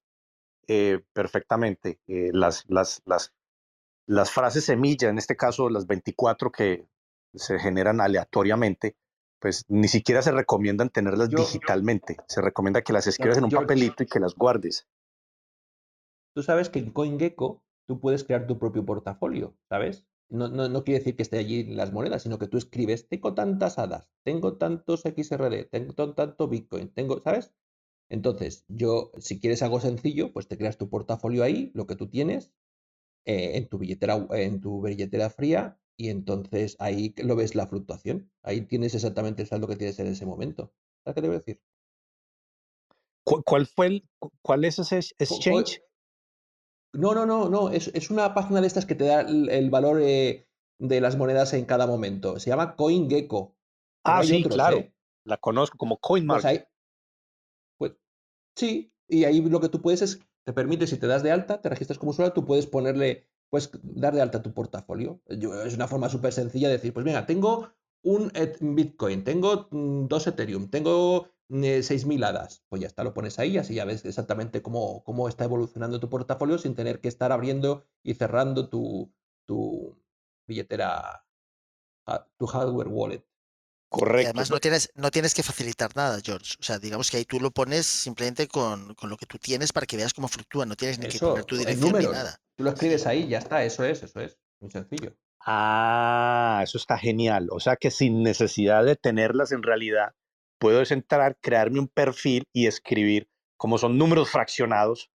eh, 0.68 1.02
perfectamente. 1.14 2.00
Eh, 2.08 2.32
las, 2.34 2.66
las, 2.68 3.02
las, 3.06 3.34
las 4.06 4.32
frases 4.32 4.66
semilla, 4.66 5.10
en 5.10 5.18
este 5.18 5.36
caso 5.36 5.70
las 5.70 5.88
24 5.88 6.52
que 6.52 6.88
se 7.34 7.60
generan 7.60 8.02
aleatoriamente, 8.02 8.96
pues 9.40 9.66
ni 9.68 9.88
siquiera 9.88 10.22
se 10.22 10.32
recomiendan 10.32 10.90
tenerlas 10.90 11.30
Yo- 11.30 11.38
digitalmente. 11.40 12.18
Se 12.28 12.42
recomienda 12.42 12.82
que 12.82 12.94
las 12.94 13.08
escribas 13.08 13.38
en 13.38 13.46
un 13.46 13.50
yo- 13.52 13.60
papelito 13.62 14.04
y 14.04 14.08
que 14.08 14.20
las 14.20 14.34
guardes. 14.36 14.88
Tú 16.36 16.44
sabes 16.44 16.70
que 16.70 16.80
en 16.80 16.92
CoinGecko 16.92 17.64
tú 17.88 18.00
puedes 18.00 18.24
crear 18.24 18.48
tu 18.48 18.60
propio 18.60 18.86
portafolio, 18.86 19.56
¿sabes? 19.70 20.06
No, 20.30 20.50
no, 20.50 20.68
no 20.68 20.84
quiere 20.84 21.00
decir 21.00 21.16
que 21.16 21.24
esté 21.24 21.38
allí 21.38 21.64
las 21.64 21.94
monedas, 21.94 22.24
sino 22.24 22.38
que 22.38 22.48
tú 22.48 22.58
escribes, 22.58 23.08
tengo 23.08 23.34
tantas 23.34 23.80
hadas, 23.80 24.12
tengo 24.24 24.58
tantos 24.58 25.04
XRD, 25.06 25.66
tengo 25.72 26.14
tanto 26.14 26.48
Bitcoin, 26.48 26.90
tengo, 26.94 27.22
¿sabes? 27.22 27.54
Entonces, 28.10 28.66
yo, 28.68 29.12
si 29.18 29.40
quieres 29.40 29.62
algo 29.62 29.80
sencillo, 29.80 30.32
pues 30.32 30.48
te 30.48 30.58
creas 30.58 30.78
tu 30.78 30.90
portafolio 30.90 31.44
ahí, 31.44 31.72
lo 31.74 31.88
que 31.88 31.96
tú 31.96 32.08
tienes, 32.08 32.52
eh, 33.26 33.58
en 33.58 33.68
tu 33.68 33.78
billetera, 33.78 34.26
en 34.32 34.62
tu 34.62 34.82
billetera 34.82 35.30
fría, 35.30 35.80
y 35.98 36.10
entonces 36.10 36.76
ahí 36.80 37.14
lo 37.18 37.36
ves 37.36 37.56
la 37.56 37.68
fluctuación. 37.68 38.32
Ahí 38.44 38.62
tienes 38.62 38.96
exactamente 38.96 39.42
el 39.42 39.48
saldo 39.48 39.68
que 39.68 39.76
tienes 39.76 40.00
en 40.00 40.08
ese 40.08 40.26
momento. 40.26 40.72
¿Sabes 41.04 41.16
qué 41.16 41.22
te 41.22 41.28
voy 41.28 41.36
a 41.36 41.40
decir? 41.40 41.62
¿Cuál 43.24 43.66
fue 43.66 43.88
el, 43.88 44.10
cuál 44.42 44.64
es 44.64 44.80
ese 44.80 45.00
exchange? 45.20 45.82
No, 46.94 47.14
no, 47.14 47.26
no, 47.26 47.50
no. 47.50 47.70
Es, 47.70 47.90
es 47.94 48.10
una 48.10 48.34
página 48.34 48.62
de 48.62 48.68
estas 48.68 48.86
que 48.86 48.96
te 48.96 49.06
da 49.06 49.22
el, 49.22 49.70
valor 49.70 50.00
eh, 50.02 50.48
de 50.80 51.02
las 51.02 51.18
monedas 51.18 51.54
en 51.54 51.66
cada 51.66 51.88
momento. 51.88 52.40
Se 52.40 52.50
llama 52.50 52.76
CoinGecko. 52.76 53.56
Ah, 54.04 54.24
sí, 54.24 54.44
claro. 54.44 54.78
¿eh? 54.78 54.94
La 55.26 55.38
conozco 55.38 55.78
como 55.78 55.98
CoinMarket. 55.98 56.44
Pues, 56.44 56.60
pues 56.60 56.77
sí, 58.58 58.94
y 59.08 59.24
ahí 59.24 59.42
lo 59.42 59.62
que 59.62 59.70
tú 59.70 59.82
puedes 59.82 60.02
es, 60.02 60.20
te 60.44 60.54
permite, 60.54 60.88
si 60.88 60.98
te 60.98 61.08
das 61.08 61.24
de 61.24 61.32
alta, 61.32 61.62
te 61.62 61.70
registras 61.70 62.00
como 62.00 62.12
usuario, 62.12 62.34
tú 62.34 62.46
puedes 62.46 62.68
ponerle, 62.68 63.28
puedes 63.50 63.72
dar 63.84 64.14
de 64.14 64.22
alta 64.22 64.42
tu 64.42 64.54
portafolio. 64.54 65.22
es 65.28 65.76
una 65.76 65.88
forma 65.88 66.10
súper 66.10 66.34
sencilla 66.34 66.68
de 66.68 66.76
decir, 66.76 66.94
pues 66.94 67.06
venga, 67.06 67.26
tengo 67.26 67.70
un 68.04 68.32
Bitcoin, 68.62 69.24
tengo 69.24 69.68
mm, 69.72 70.08
dos 70.08 70.28
Ethereum, 70.28 70.70
tengo 70.70 71.30
6.000 71.50 72.24
hadas. 72.24 72.64
Pues 72.70 72.82
ya 72.82 72.88
está, 72.88 73.04
lo 73.04 73.14
pones 73.14 73.40
ahí, 73.40 73.58
así 73.58 73.76
ya 73.76 73.86
ves 73.86 74.06
exactamente 74.06 74.62
cómo, 74.62 75.04
cómo 75.04 75.28
está 75.28 75.46
evolucionando 75.46 76.00
tu 76.00 76.10
portafolio 76.10 76.58
sin 76.58 76.76
tener 76.76 77.00
que 77.02 77.08
estar 77.08 77.32
abriendo 77.32 77.86
y 78.04 78.14
cerrando 78.16 78.70
tu, 78.70 79.14
tu 79.46 79.98
billetera, 80.48 81.26
tu 82.38 82.46
hardware 82.48 82.88
wallet. 82.88 83.24
Correcto. 83.90 84.22
Y 84.22 84.26
además 84.26 84.52
no 84.52 84.60
tienes, 84.60 84.92
no 84.96 85.12
tienes 85.12 85.34
que 85.34 85.44
facilitar 85.44 85.96
nada, 85.96 86.20
George. 86.24 86.56
O 86.60 86.64
sea, 86.64 86.78
digamos 86.78 87.10
que 87.10 87.18
ahí 87.18 87.26
tú 87.26 87.40
lo 87.40 87.52
pones 87.52 87.86
simplemente 87.86 88.48
con, 88.48 88.94
con 88.96 89.10
lo 89.10 89.18
que 89.18 89.26
tú 89.26 89.38
tienes 89.38 89.72
para 89.72 89.86
que 89.86 89.96
veas 89.96 90.14
cómo 90.14 90.28
fluctúa. 90.28 90.66
No 90.66 90.76
tienes 90.76 91.00
ni 91.00 91.08
que 91.08 91.20
poner 91.20 91.46
tu 91.46 91.56
dirección 91.56 91.98
ni 91.98 92.06
nada. 92.06 92.38
Tú 92.56 92.64
lo 92.64 92.72
escribes 92.72 93.08
ahí, 93.08 93.28
ya 93.28 93.38
está, 93.38 93.64
eso 93.64 93.86
es, 93.86 94.04
eso 94.04 94.20
es. 94.20 94.38
Muy 94.60 94.72
sencillo. 94.72 95.16
Ah, 95.46 96.60
eso 96.64 96.78
está 96.78 96.98
genial. 96.98 97.48
O 97.52 97.60
sea 97.60 97.78
que 97.78 97.90
sin 97.90 98.24
necesidad 98.24 98.84
de 98.84 98.98
tenerlas 98.98 99.54
en 99.54 99.64
realidad, 99.64 100.14
puedo 100.60 100.84
entrar, 100.90 101.38
crearme 101.40 101.80
un 101.80 101.88
perfil 101.88 102.44
y 102.52 102.68
escribir, 102.68 103.30
como 103.56 103.78
son 103.78 103.98
números 103.98 104.30
fraccionados, 104.30 105.10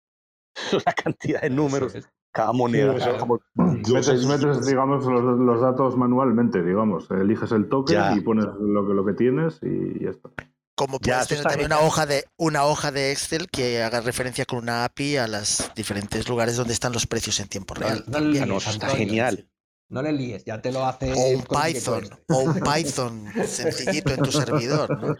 una 0.72 0.92
cantidad 0.92 1.42
de 1.42 1.50
números, 1.50 1.94
cada 2.32 2.52
moneda. 2.52 2.94
metes, 2.94 4.66
digamos, 4.66 5.04
los, 5.04 5.60
datos 5.60 5.96
manualmente, 5.96 6.62
digamos. 6.62 7.10
Eliges 7.10 7.52
el 7.52 7.68
token 7.68 8.16
y 8.16 8.20
pones 8.20 8.46
lo 8.58 8.86
que, 8.86 8.94
lo 8.94 9.04
que 9.04 9.12
tienes 9.14 9.58
y 9.62 10.04
ya 10.04 10.10
está. 10.10 10.30
Como 10.74 10.98
puedes 10.98 11.28
tener 11.28 11.44
también 11.44 11.66
una 11.66 11.80
hoja, 11.80 12.06
de, 12.06 12.24
una 12.38 12.64
hoja 12.64 12.90
de 12.90 13.12
Excel 13.12 13.48
que 13.50 13.82
haga 13.82 14.00
referencia 14.00 14.46
con 14.46 14.60
una 14.60 14.84
API 14.84 15.18
a 15.18 15.28
los 15.28 15.70
diferentes 15.76 16.26
lugares 16.26 16.56
donde 16.56 16.72
están 16.72 16.94
los 16.94 17.06
precios 17.06 17.38
en 17.40 17.48
tiempo 17.48 17.74
real. 17.74 18.02
No, 18.08 18.56
está 18.56 18.88
genial. 18.88 19.46
No 19.90 20.00
le 20.02 20.12
líes, 20.12 20.44
ya 20.44 20.62
te 20.62 20.72
lo 20.72 20.86
hace. 20.86 21.12
O 21.12 21.36
un 21.36 21.42
Python, 21.42 22.08
o 22.28 22.38
un 22.38 22.54
Python 22.60 23.26
sencillito 23.44 24.14
en 24.14 24.22
tu 24.22 24.32
servidor, 24.32 24.98
¿no? 25.02 25.16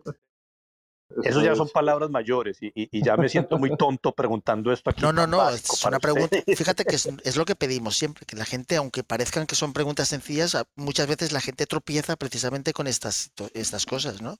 Eso 1.25 1.43
ya 1.43 1.57
son 1.57 1.69
palabras 1.69 2.11
mayores 2.11 2.59
y, 2.61 3.03
ya 3.05 3.17
me 3.17 3.29
siento 3.29 3.59
muy 3.59 3.77
tonto 3.77 4.13
preguntando 4.13 4.73
esto 4.73 4.91
aquí. 4.91 5.03
No, 5.03 5.13
no, 5.13 5.27
no, 5.27 5.49
es 5.51 5.85
una 5.85 5.99
pregunta. 5.99 6.37
Fíjate 6.47 6.85
que 6.85 6.97
es, 6.97 7.37
lo 7.37 7.45
que 7.45 7.57
pedimos 7.57 7.97
siempre, 7.97 8.27
que 8.27 8.37
la 8.37 8.45
gente, 8.45 8.77
aunque 8.77 9.03
parezcan 9.03 9.47
que 9.47 9.57
son 9.57 9.73
preguntas 9.73 10.09
sencillas, 10.09 10.57
muchas 10.77 11.07
veces 11.09 11.33
la 11.33 11.41
gente 11.41 11.67
tropieza 11.67 12.17
precisamente 12.17 12.73
con 12.73 12.87
estas, 12.87 13.33
estas 13.55 13.87
cosas, 13.87 14.23
¿no? 14.23 14.37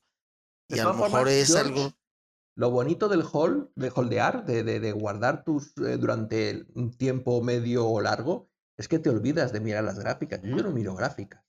Y 0.69 0.79
a 0.79 0.85
lo 0.85 0.95
mejor 0.95 1.29
es 1.29 1.55
algo. 1.57 1.93
Lo 2.55 2.71
bonito 2.71 3.09
del 3.09 3.25
hall, 3.33 3.71
de 3.75 3.91
holdear, 3.95 4.45
de, 4.45 4.63
de, 4.63 4.93
guardar 4.93 5.45
tus 5.45 5.73
eh, 5.79 5.97
durante 5.97 6.67
un 6.75 6.91
tiempo 6.91 7.43
medio 7.43 7.89
o 7.89 8.01
largo, 8.01 8.51
es 8.77 8.87
que 8.87 8.99
te 8.99 9.09
olvidas 9.09 9.53
de 9.53 9.61
mirar 9.61 9.85
las 9.85 9.99
gráficas. 9.99 10.41
Yo, 10.43 10.57
no 10.57 10.71
miro 10.71 10.95
gráficas. 10.95 11.43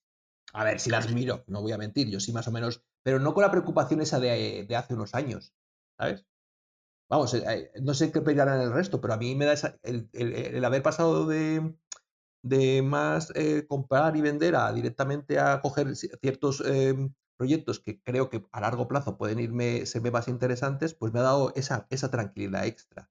A 0.53 0.63
ver, 0.63 0.79
si 0.79 0.89
las 0.89 1.11
miro, 1.11 1.43
no 1.47 1.61
voy 1.61 1.71
a 1.71 1.77
mentir, 1.77 2.09
yo 2.09 2.19
sí 2.19 2.33
más 2.33 2.47
o 2.47 2.51
menos, 2.51 2.83
pero 3.03 3.19
no 3.19 3.33
con 3.33 3.43
la 3.43 3.51
preocupación 3.51 4.01
esa 4.01 4.19
de, 4.19 4.67
hace 4.75 4.93
unos 4.93 5.15
años, 5.15 5.53
¿sabes? 5.97 6.25
Vamos, 7.09 7.33
eh, 7.33 7.43
eh, 7.45 7.71
no 7.81 7.93
sé 7.93 8.11
qué 8.11 8.21
pedirán 8.21 8.61
el 8.61 8.71
resto, 8.71 9.01
pero 9.01 9.13
a 9.13 9.17
mí 9.17 9.35
me 9.35 9.45
da 9.45 9.53
el, 9.83 10.65
haber 10.65 10.81
pasado 10.81 11.25
de, 11.25 11.75
de 12.41 12.81
más 12.81 13.31
eh, 13.35 13.65
comprar 13.67 14.15
y 14.15 14.21
vender 14.21 14.55
a 14.55 14.71
directamente 14.71 15.39
a 15.39 15.61
coger 15.61 15.95
ciertos 15.95 16.63
proyectos 17.37 17.79
que 17.79 18.01
creo 18.03 18.29
que 18.29 18.45
a 18.51 18.61
largo 18.61 18.87
plazo 18.87 19.17
pueden 19.17 19.39
irme, 19.39 19.85
serme 19.85 20.11
más 20.11 20.27
interesantes, 20.27 20.93
pues 20.93 21.11
me 21.11 21.19
ha 21.19 21.23
dado 21.23 21.51
esa, 21.55 21.87
esa 21.89 22.11
tranquilidad 22.11 22.65
extra. 22.65 23.09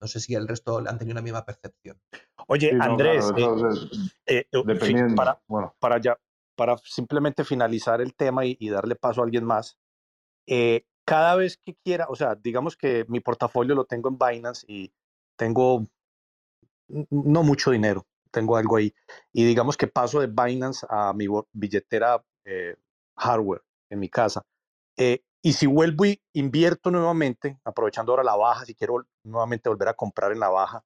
No 0.00 0.08
sé 0.08 0.18
si 0.18 0.34
el 0.34 0.48
resto 0.48 0.78
han 0.78 0.98
tenido 0.98 1.14
la 1.14 1.22
misma 1.22 1.44
percepción. 1.44 2.00
Oye, 2.46 2.72
Andrés, 2.80 3.30
eh, 4.26 4.46
eh, 4.50 5.14
para, 5.14 5.42
bueno. 5.46 5.76
para, 5.78 5.98
ya, 5.98 6.18
para 6.60 6.76
simplemente 6.84 7.42
finalizar 7.42 8.02
el 8.02 8.14
tema 8.14 8.44
y, 8.44 8.68
darle 8.68 8.94
paso 8.94 9.22
a 9.22 9.24
alguien 9.24 9.46
más, 9.46 9.78
eh, 10.46 10.84
cada 11.06 11.34
vez 11.34 11.56
que 11.56 11.74
quiera, 11.74 12.04
o 12.10 12.14
sea, 12.14 12.34
digamos 12.34 12.76
que 12.76 13.06
mi 13.08 13.20
portafolio 13.20 13.74
lo 13.74 13.86
tengo 13.86 14.10
en 14.10 14.18
Binance 14.18 14.66
y 14.68 14.92
tengo 15.38 15.86
no 16.86 17.42
mucho 17.44 17.70
dinero, 17.70 18.06
tengo 18.30 18.58
algo 18.58 18.76
ahí, 18.76 18.92
y 19.32 19.44
digamos 19.44 19.78
que 19.78 19.86
paso 19.86 20.20
de 20.20 20.26
Binance 20.26 20.86
a 20.90 21.14
mi 21.14 21.28
billetera 21.50 22.22
hardware 23.16 23.62
en 23.88 23.98
mi 23.98 24.10
casa. 24.10 24.44
Y 25.42 25.52
si 25.54 25.66
vuelvo 25.66 26.04
y 26.04 26.20
invierto 26.34 26.90
nuevamente, 26.90 27.58
aprovechando 27.64 28.12
ahora 28.12 28.22
la 28.22 28.36
baja, 28.36 28.66
si 28.66 28.74
quiero 28.74 29.06
nuevamente 29.24 29.70
volver 29.70 29.88
a 29.88 29.94
comprar 29.94 30.30
en 30.30 30.40
la 30.40 30.50
baja, 30.50 30.84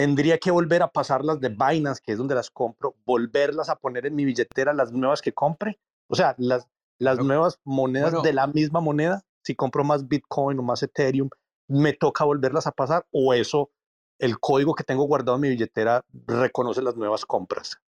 tendría 0.00 0.38
que 0.38 0.50
volver 0.50 0.82
a 0.82 0.90
pasarlas 0.90 1.40
de 1.40 1.50
Binance, 1.50 2.00
que 2.02 2.12
es 2.12 2.16
donde 2.16 2.34
las 2.34 2.50
compro, 2.50 2.96
volverlas 3.04 3.68
a 3.68 3.76
poner 3.76 4.06
en 4.06 4.14
mi 4.14 4.24
billetera, 4.24 4.72
las 4.72 4.92
nuevas 4.92 5.20
que 5.20 5.34
compre. 5.34 5.78
O 6.08 6.14
sea, 6.14 6.34
las, 6.38 6.66
las 6.98 7.18
nuevas 7.18 7.60
monedas 7.64 8.22
de 8.22 8.32
la 8.32 8.46
misma 8.46 8.80
moneda, 8.80 9.22
si 9.44 9.54
compro 9.54 9.84
más 9.84 10.08
Bitcoin 10.08 10.58
o 10.58 10.62
más 10.62 10.82
Ethereum, 10.82 11.28
me 11.68 11.92
toca 11.92 12.24
volverlas 12.24 12.66
a 12.66 12.72
pasar 12.72 13.06
o 13.10 13.34
eso, 13.34 13.72
el 14.18 14.40
código 14.40 14.74
que 14.74 14.84
tengo 14.84 15.04
guardado 15.04 15.34
en 15.34 15.42
mi 15.42 15.50
billetera 15.50 16.02
reconoce 16.26 16.80
las 16.80 16.96
nuevas 16.96 17.26
compras. 17.26 17.78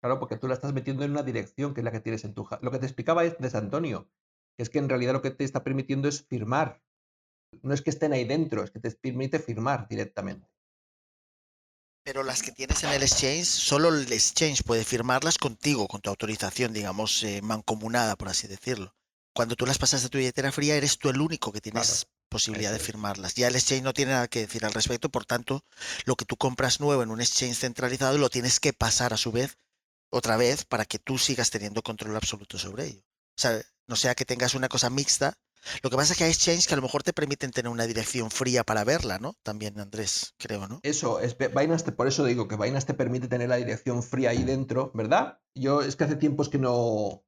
Claro, 0.00 0.18
porque 0.18 0.38
tú 0.38 0.48
la 0.48 0.54
estás 0.54 0.72
metiendo 0.72 1.04
en 1.04 1.10
una 1.10 1.22
dirección 1.22 1.74
que 1.74 1.82
es 1.82 1.84
la 1.84 1.92
que 1.92 2.00
tienes 2.00 2.24
en 2.24 2.32
tu... 2.32 2.48
Lo 2.62 2.70
que 2.70 2.78
te 2.78 2.86
explicaba 2.86 3.24
es 3.24 3.36
de 3.36 3.58
Antonio 3.58 4.08
es 4.56 4.70
que 4.70 4.78
en 4.78 4.88
realidad 4.88 5.12
lo 5.12 5.20
que 5.20 5.32
te 5.32 5.44
está 5.44 5.62
permitiendo 5.62 6.08
es 6.08 6.22
firmar. 6.22 6.80
No 7.60 7.74
es 7.74 7.82
que 7.82 7.90
estén 7.90 8.14
ahí 8.14 8.24
dentro, 8.24 8.64
es 8.64 8.70
que 8.70 8.80
te 8.80 8.90
permite 8.92 9.38
firmar 9.38 9.86
directamente. 9.86 10.48
Pero 12.08 12.22
las 12.22 12.40
que 12.40 12.52
tienes 12.52 12.82
en 12.84 12.88
el 12.88 13.02
exchange, 13.02 13.44
solo 13.44 13.90
el 13.90 14.10
exchange 14.10 14.62
puede 14.62 14.82
firmarlas 14.82 15.36
contigo, 15.36 15.86
con 15.86 16.00
tu 16.00 16.08
autorización, 16.08 16.72
digamos, 16.72 17.22
eh, 17.22 17.42
mancomunada, 17.42 18.16
por 18.16 18.30
así 18.30 18.46
decirlo. 18.48 18.96
Cuando 19.34 19.56
tú 19.56 19.66
las 19.66 19.76
pasas 19.76 20.02
de 20.02 20.08
tu 20.08 20.16
billetera 20.16 20.50
fría, 20.50 20.74
eres 20.74 20.96
tú 20.96 21.10
el 21.10 21.20
único 21.20 21.52
que 21.52 21.60
tienes 21.60 22.06
posibilidad 22.30 22.72
de 22.72 22.78
firmarlas. 22.78 23.34
Ya 23.34 23.48
el 23.48 23.56
exchange 23.56 23.82
no 23.82 23.92
tiene 23.92 24.12
nada 24.12 24.26
que 24.26 24.40
decir 24.40 24.64
al 24.64 24.72
respecto, 24.72 25.10
por 25.10 25.26
tanto, 25.26 25.66
lo 26.06 26.16
que 26.16 26.24
tú 26.24 26.38
compras 26.38 26.80
nuevo 26.80 27.02
en 27.02 27.10
un 27.10 27.20
exchange 27.20 27.58
centralizado 27.58 28.16
lo 28.16 28.30
tienes 28.30 28.58
que 28.58 28.72
pasar 28.72 29.12
a 29.12 29.18
su 29.18 29.30
vez, 29.30 29.58
otra 30.08 30.38
vez, 30.38 30.64
para 30.64 30.86
que 30.86 30.98
tú 30.98 31.18
sigas 31.18 31.50
teniendo 31.50 31.82
control 31.82 32.16
absoluto 32.16 32.58
sobre 32.58 32.86
ello. 32.86 33.02
O 33.36 33.40
sea, 33.42 33.60
no 33.86 33.96
sea 33.96 34.14
que 34.14 34.24
tengas 34.24 34.54
una 34.54 34.70
cosa 34.70 34.88
mixta. 34.88 35.34
Lo 35.82 35.90
que 35.90 35.96
pasa 35.96 36.12
es 36.12 36.18
que 36.18 36.24
hay 36.24 36.30
exchanges 36.30 36.66
que 36.66 36.74
a 36.74 36.76
lo 36.76 36.82
mejor 36.82 37.02
te 37.02 37.12
permiten 37.12 37.50
tener 37.50 37.70
una 37.70 37.86
dirección 37.86 38.30
fría 38.30 38.64
para 38.64 38.84
verla, 38.84 39.18
¿no? 39.18 39.34
También, 39.42 39.78
Andrés, 39.80 40.34
creo, 40.38 40.66
¿no? 40.68 40.80
Eso, 40.82 41.20
es, 41.20 41.36
Binance, 41.38 41.92
por 41.92 42.08
eso 42.08 42.24
digo 42.24 42.48
que 42.48 42.56
Binance 42.56 42.86
te 42.86 42.94
permite 42.94 43.28
tener 43.28 43.48
la 43.48 43.56
dirección 43.56 44.02
fría 44.02 44.30
ahí 44.30 44.44
dentro, 44.44 44.90
¿verdad? 44.94 45.38
Yo 45.54 45.82
es 45.82 45.96
que 45.96 46.04
hace 46.04 46.16
tiempos 46.16 46.48
que 46.48 46.58
no, 46.58 47.24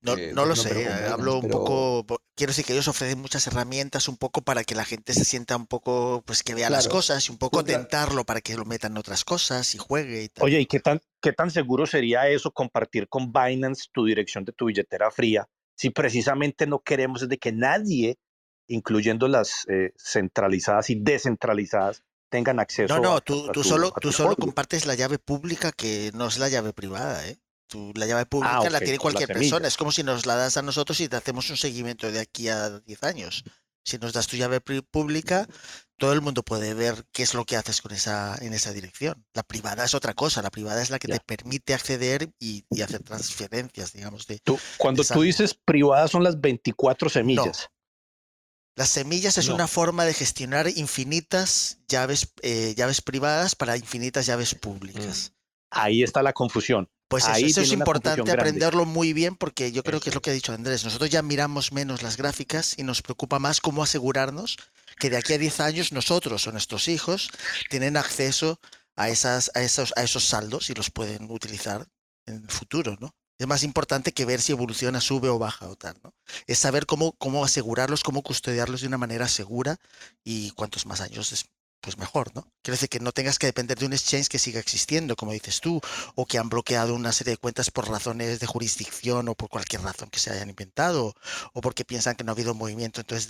no, 0.00 0.16
eh, 0.16 0.30
no 0.32 0.44
lo 0.44 0.54
sé, 0.54 0.82
eh, 0.82 0.88
hablo 1.10 1.38
un 1.38 1.48
poco, 1.48 2.20
quiero 2.36 2.52
decir 2.52 2.64
que 2.64 2.72
ellos 2.72 2.86
ofrecen 2.86 3.20
muchas 3.20 3.46
herramientas 3.48 4.08
un 4.08 4.16
poco 4.16 4.42
para 4.42 4.62
que 4.62 4.76
la 4.76 4.84
gente 4.84 5.12
se 5.12 5.24
sienta 5.24 5.56
un 5.56 5.66
poco, 5.66 6.22
pues 6.24 6.44
que 6.44 6.54
vea 6.54 6.70
las 6.70 6.86
cosas 6.86 7.28
y 7.28 7.32
un 7.32 7.38
poco 7.38 7.64
tentarlo 7.64 8.24
para 8.24 8.40
que 8.40 8.56
lo 8.56 8.64
metan 8.64 8.92
en 8.92 8.98
otras 8.98 9.24
cosas 9.24 9.74
y 9.74 9.78
juegue 9.78 10.22
y 10.22 10.28
tal. 10.28 10.44
Oye, 10.44 10.60
¿y 10.60 10.66
qué 10.66 10.78
tan, 10.78 11.00
qué 11.20 11.32
tan 11.32 11.50
seguro 11.50 11.84
sería 11.84 12.28
eso 12.28 12.52
compartir 12.52 13.08
con 13.08 13.32
Binance 13.32 13.88
tu 13.92 14.04
dirección 14.04 14.44
de 14.44 14.52
tu 14.52 14.66
billetera 14.66 15.10
fría? 15.10 15.48
Si 15.78 15.90
precisamente 15.90 16.66
no 16.66 16.80
queremos 16.80 17.22
es 17.22 17.28
de 17.28 17.38
que 17.38 17.52
nadie, 17.52 18.18
incluyendo 18.66 19.28
las 19.28 19.64
eh, 19.68 19.92
centralizadas 19.96 20.90
y 20.90 20.96
descentralizadas, 20.96 22.02
tengan 22.28 22.58
acceso. 22.58 22.96
No, 22.96 23.00
no, 23.00 23.20
tú, 23.20 23.48
tú 23.52 23.62
solo, 23.62 23.92
tú 24.00 24.10
solo 24.10 24.34
compartes 24.34 24.86
la 24.86 24.96
llave 24.96 25.20
pública 25.20 25.70
que 25.70 26.10
no 26.14 26.26
es 26.26 26.38
la 26.38 26.48
llave 26.48 26.72
privada, 26.72 27.26
¿eh? 27.28 27.38
la 27.94 28.06
llave 28.06 28.22
ah, 28.22 28.28
pública 28.28 28.70
la 28.70 28.80
tiene 28.80 28.98
cualquier 28.98 29.28
persona. 29.28 29.68
Es 29.68 29.76
como 29.76 29.92
si 29.92 30.02
nos 30.02 30.26
la 30.26 30.34
das 30.34 30.56
a 30.56 30.62
nosotros 30.62 30.98
y 31.00 31.08
te 31.08 31.14
hacemos 31.14 31.48
un 31.50 31.56
seguimiento 31.56 32.10
de 32.10 32.18
aquí 32.18 32.48
a 32.48 32.80
10 32.80 33.04
años. 33.04 33.44
Si 33.84 33.98
nos 33.98 34.12
das 34.12 34.26
tu 34.26 34.36
llave 34.36 34.60
pública, 34.60 35.46
todo 35.98 36.12
el 36.12 36.22
mundo 36.22 36.42
puede 36.42 36.74
ver 36.74 37.04
qué 37.12 37.24
es 37.24 37.34
lo 37.34 37.44
que 37.44 37.56
haces 37.56 37.82
con 37.82 37.92
esa, 37.92 38.36
en 38.40 38.54
esa 38.54 38.72
dirección. 38.72 39.26
La 39.34 39.42
privada 39.42 39.84
es 39.84 39.94
otra 39.94 40.14
cosa. 40.14 40.42
La 40.42 40.50
privada 40.50 40.80
es 40.80 40.90
la 40.90 40.98
que 40.98 41.08
te 41.08 41.20
permite 41.20 41.74
acceder 41.74 42.30
y, 42.38 42.64
hacer 42.82 43.02
transferencias, 43.02 43.92
digamos. 43.92 44.26
De, 44.26 44.40
cuando 44.78 45.02
tú 45.04 45.22
dices 45.22 45.54
privada 45.54 46.08
son 46.08 46.22
las 46.22 46.40
24 46.40 47.08
semillas. 47.10 47.68
Las 48.76 48.90
semillas 48.90 49.38
es 49.38 49.48
una 49.48 49.66
forma 49.66 50.04
de 50.04 50.14
gestionar 50.14 50.68
infinitas 50.68 51.80
llaves, 51.88 52.32
eh, 52.42 52.74
llaves 52.76 53.02
privadas 53.02 53.56
para 53.56 53.76
infinitas 53.76 54.24
llaves 54.24 54.54
públicas. 54.54 55.32
Ahí 55.70 56.04
está 56.04 56.22
la 56.22 56.32
confusión 56.32 56.88
Pues 57.08 57.24
eso, 57.24 57.32
Ahí 57.32 57.44
eso 57.46 57.60
es 57.60 57.72
importante 57.72 58.22
grande. 58.22 58.32
aprenderlo 58.32 58.84
muy 58.84 59.12
bien 59.12 59.34
porque 59.34 59.72
yo 59.72 59.82
creo 59.82 59.98
que 59.98 60.10
es 60.10 60.14
lo 60.14 60.22
que 60.22 60.30
ha 60.30 60.32
dicho 60.32 60.52
Andrés. 60.52 60.84
Nosotros 60.84 61.10
ya 61.10 61.22
miramos 61.22 61.72
menos 61.72 62.02
las 62.02 62.16
gráficas 62.16 62.78
y 62.78 62.84
nos 62.84 63.02
preocupa 63.02 63.40
más 63.40 63.60
cómo 63.60 63.82
asegurarnos 63.82 64.56
que 64.98 65.10
de 65.10 65.16
aquí 65.16 65.32
a 65.34 65.38
10 65.38 65.60
años 65.60 65.92
nosotros 65.92 66.46
o 66.46 66.52
nuestros 66.52 66.88
hijos 66.88 67.30
tienen 67.70 67.96
acceso 67.96 68.60
a, 68.96 69.08
esas, 69.08 69.50
a, 69.54 69.62
esos, 69.62 69.92
a 69.96 70.02
esos 70.02 70.24
saldos 70.24 70.70
y 70.70 70.74
los 70.74 70.90
pueden 70.90 71.30
utilizar 71.30 71.86
en 72.26 72.42
el 72.42 72.50
futuro, 72.50 72.96
¿no? 73.00 73.14
Es 73.38 73.46
más 73.46 73.62
importante 73.62 74.12
que 74.12 74.24
ver 74.24 74.40
si 74.40 74.50
evoluciona, 74.50 75.00
sube 75.00 75.28
o 75.28 75.38
baja 75.38 75.68
o 75.68 75.76
tal, 75.76 75.96
¿no? 76.02 76.12
Es 76.48 76.58
saber 76.58 76.86
cómo, 76.86 77.12
cómo 77.12 77.44
asegurarlos, 77.44 78.02
cómo 78.02 78.22
custodiarlos 78.22 78.80
de 78.80 78.88
una 78.88 78.98
manera 78.98 79.28
segura 79.28 79.76
y 80.24 80.50
cuantos 80.50 80.86
más 80.86 81.00
años 81.00 81.32
pues 81.80 81.98
mejor, 81.98 82.34
¿no? 82.34 82.42
Quiere 82.62 82.76
decir 82.76 82.88
que 82.88 83.00
no 83.00 83.12
tengas 83.12 83.38
que 83.38 83.46
depender 83.46 83.78
de 83.78 83.86
un 83.86 83.92
exchange 83.92 84.28
que 84.28 84.38
siga 84.38 84.60
existiendo, 84.60 85.16
como 85.16 85.32
dices 85.32 85.60
tú, 85.60 85.80
o 86.14 86.26
que 86.26 86.38
han 86.38 86.48
bloqueado 86.48 86.94
una 86.94 87.12
serie 87.12 87.32
de 87.32 87.36
cuentas 87.38 87.70
por 87.70 87.88
razones 87.88 88.40
de 88.40 88.46
jurisdicción 88.46 89.28
o 89.28 89.34
por 89.34 89.48
cualquier 89.48 89.82
razón 89.82 90.10
que 90.10 90.18
se 90.18 90.30
hayan 90.30 90.50
inventado, 90.50 91.14
o 91.52 91.60
porque 91.60 91.84
piensan 91.84 92.16
que 92.16 92.24
no 92.24 92.32
ha 92.32 92.34
habido 92.34 92.54
movimiento, 92.54 93.00
entonces 93.00 93.28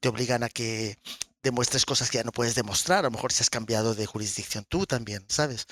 te 0.00 0.08
obligan 0.08 0.42
a 0.42 0.48
que 0.48 0.98
demuestres 1.42 1.86
cosas 1.86 2.10
que 2.10 2.18
ya 2.18 2.24
no 2.24 2.32
puedes 2.32 2.54
demostrar, 2.54 3.00
a 3.00 3.02
lo 3.02 3.10
mejor 3.12 3.32
si 3.32 3.42
has 3.42 3.50
cambiado 3.50 3.94
de 3.94 4.06
jurisdicción 4.06 4.64
tú 4.68 4.86
también, 4.86 5.24
¿sabes? 5.28 5.66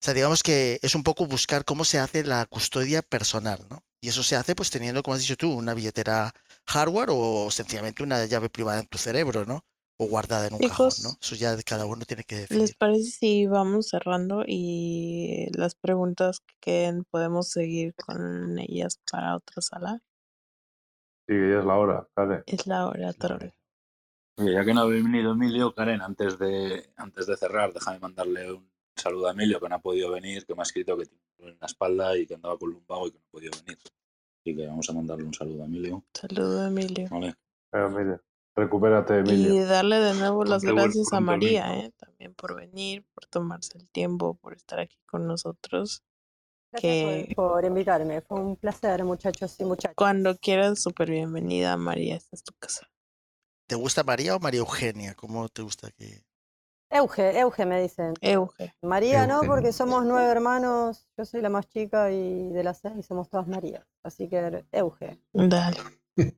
O 0.00 0.04
sea, 0.04 0.14
digamos 0.14 0.42
que 0.44 0.78
es 0.82 0.94
un 0.94 1.02
poco 1.02 1.26
buscar 1.26 1.64
cómo 1.64 1.84
se 1.84 1.98
hace 1.98 2.22
la 2.22 2.46
custodia 2.46 3.02
personal, 3.02 3.66
¿no? 3.68 3.84
Y 4.00 4.08
eso 4.08 4.22
se 4.22 4.36
hace 4.36 4.54
pues 4.54 4.70
teniendo, 4.70 5.02
como 5.02 5.16
has 5.16 5.22
dicho 5.22 5.36
tú, 5.36 5.52
una 5.52 5.74
billetera 5.74 6.32
hardware 6.66 7.08
o 7.10 7.50
sencillamente 7.50 8.04
una 8.04 8.24
llave 8.26 8.48
privada 8.48 8.78
en 8.78 8.86
tu 8.86 8.96
cerebro, 8.96 9.44
¿no? 9.44 9.64
O 10.00 10.06
guardada 10.06 10.46
en 10.46 10.54
un 10.54 10.60
cajón, 10.60 10.90
¿no? 11.02 11.10
Eso 11.20 11.34
ya 11.34 11.56
cada 11.62 11.84
uno 11.84 12.04
tiene 12.04 12.22
que 12.24 12.36
¿les 12.36 12.48
decidir. 12.48 12.76
parece 12.78 13.10
si 13.10 13.46
vamos 13.46 13.88
cerrando 13.88 14.44
y 14.46 15.48
las 15.54 15.74
preguntas 15.74 16.40
que 16.40 16.54
queden 16.60 17.04
podemos 17.04 17.48
seguir 17.48 17.94
con 17.96 18.58
ellas 18.60 19.00
para 19.10 19.34
otra 19.36 19.60
sala? 19.60 20.00
Sí, 21.26 21.34
que 21.34 21.50
ya 21.50 21.58
es 21.58 21.64
la 21.64 21.76
hora, 21.76 22.08
Karen. 22.14 22.42
Es 22.46 22.66
la 22.66 22.86
hora, 22.86 23.12
Torre. 23.12 23.54
Oye, 24.36 24.52
ya 24.52 24.64
que 24.64 24.72
no 24.72 24.82
ha 24.82 24.86
venido 24.86 25.32
Emilio, 25.32 25.74
Karen, 25.74 26.00
antes 26.00 26.38
de, 26.38 26.92
antes 26.96 27.26
de 27.26 27.36
cerrar, 27.36 27.72
déjame 27.72 27.98
mandarle 27.98 28.52
un 28.52 28.70
saludo 28.96 29.26
a 29.26 29.32
Emilio, 29.32 29.60
que 29.60 29.68
no 29.68 29.74
ha 29.74 29.80
podido 29.80 30.12
venir, 30.12 30.46
que 30.46 30.54
me 30.54 30.60
ha 30.60 30.62
escrito 30.62 30.96
que 30.96 31.06
tiene 31.06 31.20
un 31.22 31.36
dolor 31.38 31.52
en 31.54 31.60
la 31.60 31.66
espalda 31.66 32.16
y 32.16 32.24
que 32.26 32.34
andaba 32.34 32.56
con 32.56 32.70
lumbago 32.70 33.08
y 33.08 33.10
que 33.10 33.18
no 33.18 33.24
ha 33.26 33.30
podido 33.32 33.52
venir. 33.64 33.78
Así 34.40 34.56
que 34.56 34.66
vamos 34.66 34.88
a 34.88 34.92
mandarle 34.92 35.24
un 35.24 35.34
saludo 35.34 35.62
a 35.62 35.66
Emilio. 35.66 36.04
Saludo, 36.14 36.66
Emilio. 36.66 37.08
Vale. 37.10 37.34
Emilio, 37.72 38.22
recupérate, 38.58 39.14
Y 39.14 39.18
Emilio. 39.18 39.66
darle 39.66 39.96
de 39.96 40.14
nuevo 40.14 40.44
las 40.44 40.62
gracias 40.62 41.12
a 41.12 41.20
María. 41.20 41.78
¿eh? 41.78 41.92
También 41.96 42.34
por 42.34 42.56
venir, 42.56 43.04
por 43.14 43.26
tomarse 43.26 43.78
el 43.78 43.88
tiempo, 43.88 44.34
por 44.34 44.54
estar 44.54 44.80
aquí 44.80 44.98
con 45.06 45.26
nosotros. 45.26 46.02
Gracias 46.70 47.28
Que 47.28 47.34
por, 47.34 47.64
invitarme. 47.64 48.20
Fue 48.20 48.38
un 48.40 48.56
placer, 48.56 49.02
muchachos 49.04 49.58
y 49.60 49.64
muchachas. 49.64 49.94
cuando 49.96 50.36
quieras, 50.36 50.82
súper 50.82 51.10
bienvenida, 51.10 51.76
María. 51.76 52.16
Esta 52.16 52.36
es 52.36 52.42
tu 52.44 52.52
casa. 52.58 52.86
¿Te 53.66 53.74
gusta 53.74 54.02
María 54.04 54.36
o 54.36 54.40
María 54.40 54.60
Eugenia? 54.60 55.14
¿Cómo 55.14 55.48
te 55.48 55.62
gusta 55.62 55.90
que...? 55.90 56.22
Euge, 56.90 57.38
Euge 57.38 57.66
me 57.66 57.82
dicen. 57.82 58.14
Euge. 58.22 58.74
María 58.80 59.26
no, 59.26 59.42
porque 59.42 59.72
somos 59.72 60.06
nueve 60.06 60.30
hermanos. 60.30 61.06
Yo 61.18 61.26
soy 61.26 61.42
la 61.42 61.50
más 61.50 61.68
chica 61.68 62.10
y 62.10 62.48
de 62.48 62.64
las 62.64 62.78
seis 62.80 63.04
somos 63.04 63.28
todas 63.28 63.46
Marías. 63.46 63.86
Así 64.02 64.26
que 64.28 64.64
Euge. 64.72 65.20
Dale. 65.34 65.76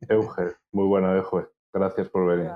Euge, 0.09 0.57
muy 0.73 0.87
buena, 0.89 1.15
Euge. 1.17 1.47
Gracias 1.73 2.09
por 2.09 2.27
venir. 2.27 2.53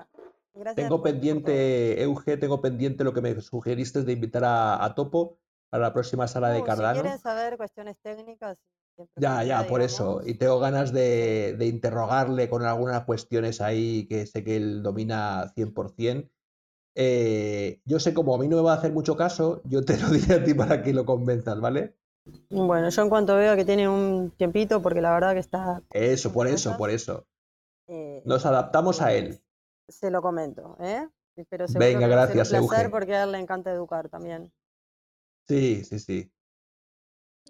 Gracias 0.55 0.75
Tengo 0.89 0.99
por- 1.03 1.11
pendiente, 1.11 2.03
Euge, 2.03 2.37
tengo 2.37 2.61
pendiente 2.61 3.05
lo 3.05 3.13
que 3.13 3.21
me 3.21 3.41
sugeriste 3.41 4.03
de 4.03 4.13
invitar 4.13 4.45
a, 4.45 4.85
a 4.85 4.95
Topo 4.95 5.39
a 5.73 5.79
la 5.79 5.93
próxima 5.93 6.29
sala 6.29 6.51
de 6.51 6.61
Uh, 6.61 6.65
Cardano. 6.65 6.95
Si 6.95 7.01
quieren 7.03 7.19
saber 7.19 7.57
cuestiones 7.57 7.99
técnicas. 8.01 8.59
Ya, 9.17 9.43
ya, 9.43 9.67
por 9.67 9.81
eso. 9.83 10.21
Y 10.25 10.35
tengo 10.35 10.61
ganas 10.61 10.93
de, 10.93 11.57
de 11.59 11.67
interrogarle 11.67 12.49
con 12.49 12.63
algunas 12.63 13.05
cuestiones 13.05 13.61
ahí 13.61 14.07
que 14.07 14.27
sé 14.27 14.45
que 14.45 14.57
él 14.57 14.83
domina 14.85 15.53
100%. 15.57 16.31
Eh, 16.97 17.81
yo 17.85 17.99
sé 17.99 18.15
como 18.15 18.37
a 18.37 18.39
mí 18.39 18.47
no 18.47 18.57
me 18.57 18.63
va 18.63 18.75
a 18.75 18.77
hacer 18.77 18.93
mucho 18.93 19.17
caso, 19.17 19.63
yo 19.65 19.85
te 19.85 19.99
lo 19.99 20.09
diré 20.11 20.35
a 20.35 20.45
ti 20.45 20.55
para 20.55 20.83
que 20.83 20.93
lo 20.93 21.05
convenzas, 21.05 21.61
¿vale? 21.61 21.97
Bueno, 22.51 22.89
yo 22.89 23.03
en 23.03 23.09
cuanto 23.09 23.37
veo 23.37 23.57
que 23.57 23.65
tiene 23.65 23.89
un 23.89 24.31
tiempito, 24.37 24.81
porque 24.81 25.01
la 25.01 25.13
verdad 25.13 25.33
que 25.33 25.41
está, 25.41 25.83
Eso, 25.91 26.33
por 26.33 26.47
eso, 26.47 26.77
por 26.77 26.91
eso. 26.91 27.27
Eh, 27.87 28.23
Nos 28.25 28.47
adaptamos 28.47 29.01
a 29.03 29.13
él. 29.13 29.41
se 29.89 30.11
lo 30.11 30.23
comento, 30.23 30.77
¿eh? 30.81 31.09
Pero 31.51 31.67
seguro 31.67 31.85
Venga, 31.87 32.09
que 32.09 32.15
va 32.15 32.23
a 32.23 32.27
ser 32.27 32.31
un 32.31 32.37
gracias, 32.39 32.49
placer 32.61 32.81
Euge. 32.87 32.91
porque 32.91 33.15
a 33.17 33.25
él 33.25 33.33
le 33.33 33.39
encanta 33.39 33.73
educar 33.73 34.09
también. 34.09 34.53
Sí, 35.49 35.85
sí, 35.85 35.99
sí. 35.99 36.31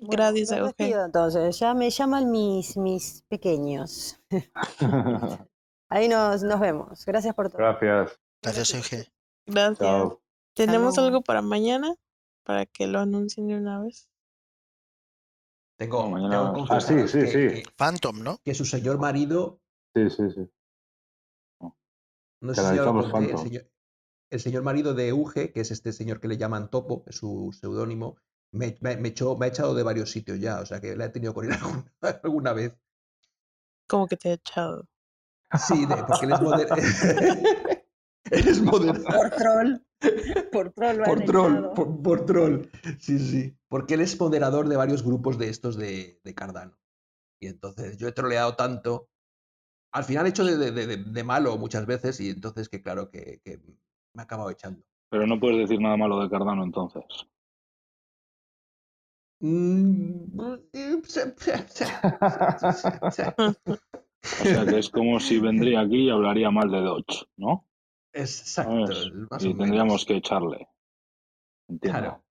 Bueno, 0.01 0.11
Gracias, 0.11 0.51
los 0.51 0.59
Euge. 0.59 0.75
despido 0.79 1.05
entonces. 1.05 1.59
Ya 1.59 1.75
me 1.75 1.91
llaman 1.91 2.31
mis, 2.31 2.77
mis 2.77 3.23
pequeños. 3.29 4.19
Ahí 5.91 6.09
nos, 6.09 6.43
nos 6.43 6.59
vemos. 6.61 7.05
Gracias 7.05 7.35
por 7.35 7.49
todo. 7.51 7.59
Gracias. 7.59 8.19
Gracias, 8.43 8.75
Euge. 8.75 9.13
Gracias. 9.47 9.79
Chao. 9.79 10.21
¿Tenemos 10.55 10.97
algo 10.99 11.21
para 11.21 11.43
mañana? 11.43 11.95
Para 12.45 12.65
que 12.67 12.87
lo 12.87 12.99
anuncien 13.01 13.47
de 13.49 13.57
una 13.57 13.81
vez. 13.83 14.09
Tengo, 15.79 16.09
mañana- 16.09 16.53
tengo 16.55 16.67
Ah, 16.71 16.81
sí, 16.81 16.95
sí, 17.09 17.19
que, 17.21 17.27
sí. 17.27 17.33
que- 17.33 17.63
Phantom, 17.77 18.23
¿no? 18.23 18.39
que 18.45 18.55
su 18.55 18.65
señor 18.65 18.99
marido, 18.99 19.61
Sí, 19.95 20.11
sí, 20.11 20.31
sí. 20.31 20.51
no 22.41 22.53
Que 22.53 22.61
sé 22.61 22.71
si 22.71 22.77
ya 22.77 22.85
lo 22.85 23.11
conté, 23.11 23.31
el 23.33 23.39
señor, 23.39 23.71
el 24.31 24.41
señor 24.41 24.63
marido 24.63 24.95
de 24.95 25.09
Euge, 25.09 25.53
que 25.53 25.61
es 25.61 25.71
este 25.71 25.93
señor 25.93 26.21
que 26.21 26.29
le 26.29 26.37
llaman 26.37 26.69
Topo, 26.71 27.05
es 27.07 27.17
su 27.17 27.57
seudónimo, 27.59 28.17
me, 28.53 28.77
me- 28.81 28.97
me 28.97 29.09
echó- 29.09 29.37
me 29.37 29.47
ha 29.47 29.49
echado 29.49 29.75
de 29.75 29.83
varios 29.83 30.11
sitios 30.11 30.41
ya, 30.41 30.61
o 30.61 30.67
sea 30.67 30.81
que 30.81 30.97
la 30.97 31.07
he 31.07 31.09
tenido 31.11 31.33
con 31.35 31.45
él 31.47 31.53
alguna, 32.03 32.21
alguna 32.23 32.53
vez. 32.53 32.75
Como 33.89 34.07
que 34.07 34.17
te 34.17 34.31
he 34.31 34.33
echado. 34.35 34.89
Sí, 35.59 35.87
de- 35.87 36.03
porque 36.07 36.27
él 36.27 36.33
es 36.33 36.41
moder- 36.41 36.69
él 38.31 38.49
es 38.49 38.61
moderador. 38.61 39.05
Por 39.15 39.31
troll. 39.31 39.77
Por 40.53 40.71
troll 40.73 40.97
lo 40.99 41.05
Por 41.05 41.21
han 41.21 41.27
troll, 41.27 42.03
por 42.03 42.27
troll. 42.27 42.67
Sí, 43.01 43.19
sí. 43.19 43.57
Porque 43.69 43.95
él 43.95 44.01
es 44.03 44.19
moderador 44.21 44.69
de 44.69 44.77
varios 44.77 45.03
grupos 45.03 45.39
de 45.39 45.49
estos 45.49 45.77
de, 45.77 46.21
de 46.23 46.35
Cardano. 46.35 46.77
Y 47.41 47.47
entonces 47.47 47.97
yo 47.97 48.09
he 48.09 48.13
troleado 48.13 48.55
tanto. 48.57 49.09
Al 49.95 50.05
final 50.05 50.27
he 50.27 50.31
hecho 50.31 50.45
de, 50.45 50.57
de- 50.59 50.87
de- 50.87 50.97
de 50.97 51.25
malo 51.25 51.57
muchas 51.57 51.87
veces 51.87 52.21
y 52.21 52.31
entonces 52.31 52.69
que 52.69 52.83
claro 52.83 53.11
que, 53.11 53.41
que 53.45 53.59
me 54.15 54.23
ha 54.23 54.25
acabado 54.25 54.51
echando. 54.51 54.83
Pero 55.11 55.27
no 55.27 55.39
puedes 55.39 55.59
decir 55.59 55.81
nada 55.81 55.97
malo 55.97 56.21
de 56.21 56.29
Cardano 56.29 56.65
entonces. 56.65 57.05
O 64.41 64.45
sea 64.45 64.65
que 64.67 64.79
es 64.79 64.89
como 64.89 65.21
si 65.21 65.39
vendría 65.39 65.81
aquí 65.81 66.07
y 66.07 66.11
hablaría 66.11 66.51
mal 66.51 66.71
de 66.71 66.81
Dodge, 66.81 67.27
¿no? 67.37 67.69
Exacto, 68.15 68.87
Y 69.41 69.55
tendríamos 69.55 70.05
que 70.07 70.17
echarle. 70.17 70.69
Entiendo. 71.69 71.99
Claro. 72.01 72.25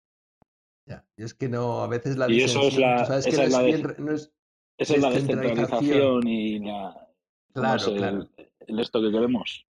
Ya, 0.87 1.05
y 1.17 1.23
es 1.23 1.33
que 1.33 1.49
no, 1.49 1.81
a 1.83 1.87
veces 1.87 2.17
la 2.17 2.29
Y 2.31 2.41
eso 2.41 2.61
es 2.67 2.75
esa 2.77 3.17
es 4.77 5.01
la 5.01 5.09
descentralización. 5.11 6.27
y 6.27 6.59
la, 6.59 6.93
¿cómo 6.93 7.00
Claro, 7.53 7.85
el, 7.87 7.97
claro. 7.97 8.27
el 8.67 8.79
esto 8.79 9.01
que 9.01 9.11
queremos. 9.11 9.65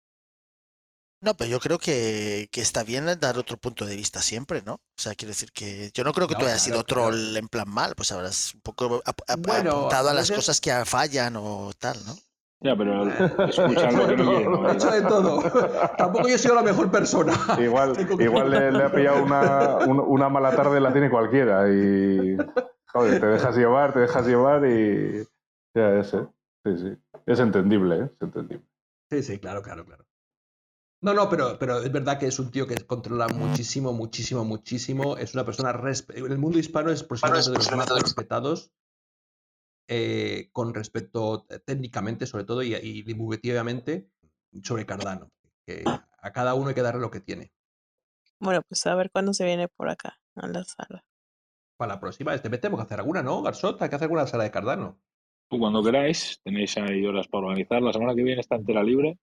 No, 1.20 1.34
pero 1.36 1.48
yo 1.50 1.60
creo 1.60 1.78
que, 1.78 2.48
que 2.50 2.60
está 2.60 2.82
bien 2.82 3.06
dar 3.20 3.38
otro 3.38 3.56
punto 3.56 3.86
de 3.86 3.94
vista 3.94 4.20
siempre, 4.20 4.60
¿no? 4.62 4.74
O 4.74 4.80
sea, 4.96 5.14
quiero 5.14 5.30
decir 5.30 5.52
que 5.52 5.90
yo 5.94 6.02
no 6.02 6.12
creo 6.12 6.26
que 6.26 6.34
No, 6.34 6.40
tú 6.40 6.46
hayas 6.46 6.64
claro, 6.64 6.80
sido 6.80 6.84
claro. 6.84 7.10
troll 7.10 7.36
en 7.36 7.46
plan 7.48 7.68
mal, 7.68 7.94
pues 7.94 8.10
habrás 8.10 8.54
un 8.54 8.60
poco 8.60 9.00
ap- 9.04 9.20
ap- 9.28 9.40
Bueno, 9.46 9.70
apuntado 9.70 10.08
a 10.08 10.14
las 10.14 10.24
veces- 10.28 10.36
cosas 10.44 10.60
que 10.60 10.72
fallan 10.84 11.36
o 11.36 11.70
tal, 11.78 11.96
¿no? 12.06 12.14
Ya, 12.64 12.76
pero 12.76 13.04
escuchan 13.48 13.96
lo 13.96 14.06
que 14.08 14.16
no 14.16 14.68
he 14.68 14.74
hecho 14.74 14.90
de 14.90 15.02
todo. 15.02 15.42
Tampoco 15.98 16.28
yo 16.28 16.34
he 16.34 16.38
sido 16.38 16.56
la 16.56 16.62
mejor 16.62 16.90
persona. 16.90 17.32
Igual, 17.60 17.94
igual 18.20 18.50
le, 18.50 18.72
le 18.72 18.84
ha 18.84 18.92
pillado 18.92 19.22
una, 19.22 19.76
un- 19.86 20.00
una 20.00 20.28
mala 20.28 20.54
tarde, 20.56 20.80
la 20.80 20.92
tiene 20.92 21.08
cualquiera. 21.10 21.68
Y 21.68 22.36
joder, 22.88 23.20
te 23.20 23.26
dejas 23.26 23.56
llevar, 23.56 23.92
te 23.92 24.00
dejas 24.00 24.26
llevar 24.26 24.64
y. 24.66 25.24
Ya, 25.74 26.00
ese. 26.00 26.26
Sí, 26.64 26.78
sí. 26.78 26.96
Es 27.26 27.40
entendible, 27.40 27.96
¿eh? 27.98 28.10
Es 28.14 28.22
entendible. 28.22 28.66
Sí, 29.10 29.22
sí, 29.22 29.38
claro, 29.38 29.62
claro, 29.62 29.84
claro. 29.84 30.06
No, 31.02 31.12
no, 31.14 31.28
pero, 31.28 31.58
pero 31.58 31.82
es 31.82 31.90
verdad 31.90 32.18
que 32.18 32.26
es 32.26 32.38
un 32.38 32.50
tío 32.52 32.66
que 32.66 32.76
controla 32.86 33.26
muchísimo, 33.26 33.92
muchísimo, 33.92 34.44
muchísimo. 34.44 35.16
Es 35.16 35.34
una 35.34 35.44
persona. 35.44 35.72
el 36.14 36.38
mundo 36.38 36.58
hispano 36.58 36.90
es 36.90 37.02
posiblemente 37.02 37.50
de 37.50 37.56
los 37.56 37.76
más 37.76 37.90
respetados 37.90 38.72
eh, 39.88 40.48
con 40.52 40.72
respecto 40.72 41.44
técnicamente, 41.66 42.26
sobre 42.26 42.44
todo, 42.44 42.62
y, 42.62 42.74
y 42.74 43.02
divulgativamente, 43.02 44.10
sobre 44.62 44.86
Cardano. 44.86 45.32
Que 45.66 45.82
a 45.84 46.32
cada 46.32 46.54
uno 46.54 46.68
hay 46.68 46.74
que 46.74 46.82
darle 46.82 47.00
lo 47.00 47.10
que 47.10 47.20
tiene. 47.20 47.52
Bueno, 48.38 48.62
pues 48.62 48.86
a 48.86 48.94
ver 48.94 49.10
cuándo 49.10 49.34
se 49.34 49.44
viene 49.44 49.66
por 49.68 49.88
acá, 49.88 50.20
a 50.36 50.46
la 50.46 50.64
sala. 50.64 51.04
Para 51.76 51.94
la 51.94 52.00
próxima, 52.00 52.32
este, 52.32 52.48
tenemos 52.48 52.78
que 52.78 52.84
hacer 52.84 53.00
alguna, 53.00 53.22
¿no, 53.22 53.42
Garzot? 53.42 53.82
Hay 53.82 53.88
que 53.88 53.96
hacer 53.96 54.06
alguna 54.06 54.26
sala 54.28 54.44
de 54.44 54.52
Cardano. 54.52 55.00
Tú 55.52 55.58
cuando 55.58 55.82
queráis, 55.82 56.40
tenéis 56.42 56.78
ahí 56.78 57.04
horas 57.04 57.28
para 57.28 57.44
organizar. 57.48 57.82
La 57.82 57.92
semana 57.92 58.14
que 58.14 58.22
viene 58.22 58.40
está 58.40 58.56
entera 58.56 58.82
libre. 58.82 59.18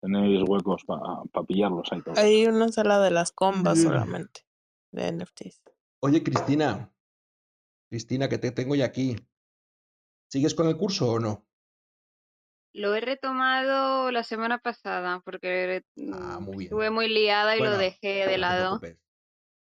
Tenéis 0.00 0.42
huecos 0.44 0.82
para 0.84 1.22
pillarlos 1.46 1.86
ahí 1.92 2.02
todos. 2.02 2.18
Hay 2.18 2.46
una 2.46 2.66
sala 2.72 2.98
de 2.98 3.12
las 3.12 3.30
combas 3.30 3.78
Mm. 3.78 3.82
solamente, 3.84 4.40
de 4.90 5.06
NFTs. 5.12 5.62
Oye, 6.00 6.24
Cristina, 6.24 6.92
Cristina, 7.88 8.28
que 8.28 8.38
te 8.38 8.50
tengo 8.50 8.74
ya 8.74 8.86
aquí. 8.86 9.14
¿Sigues 10.28 10.56
con 10.56 10.66
el 10.66 10.76
curso 10.76 11.12
o 11.12 11.20
no? 11.20 11.46
Lo 12.72 12.96
he 12.96 13.00
retomado 13.00 14.10
la 14.10 14.24
semana 14.24 14.58
pasada 14.58 15.20
porque 15.24 15.84
Ah, 16.12 16.38
mm, 16.40 16.42
muy 16.42 16.56
bien. 16.56 16.62
estuve 16.64 16.90
muy 16.90 17.08
liada 17.08 17.56
y 17.56 17.60
lo 17.60 17.78
dejé 17.78 18.26
de 18.26 18.32
no 18.32 18.38
lado. 18.38 18.80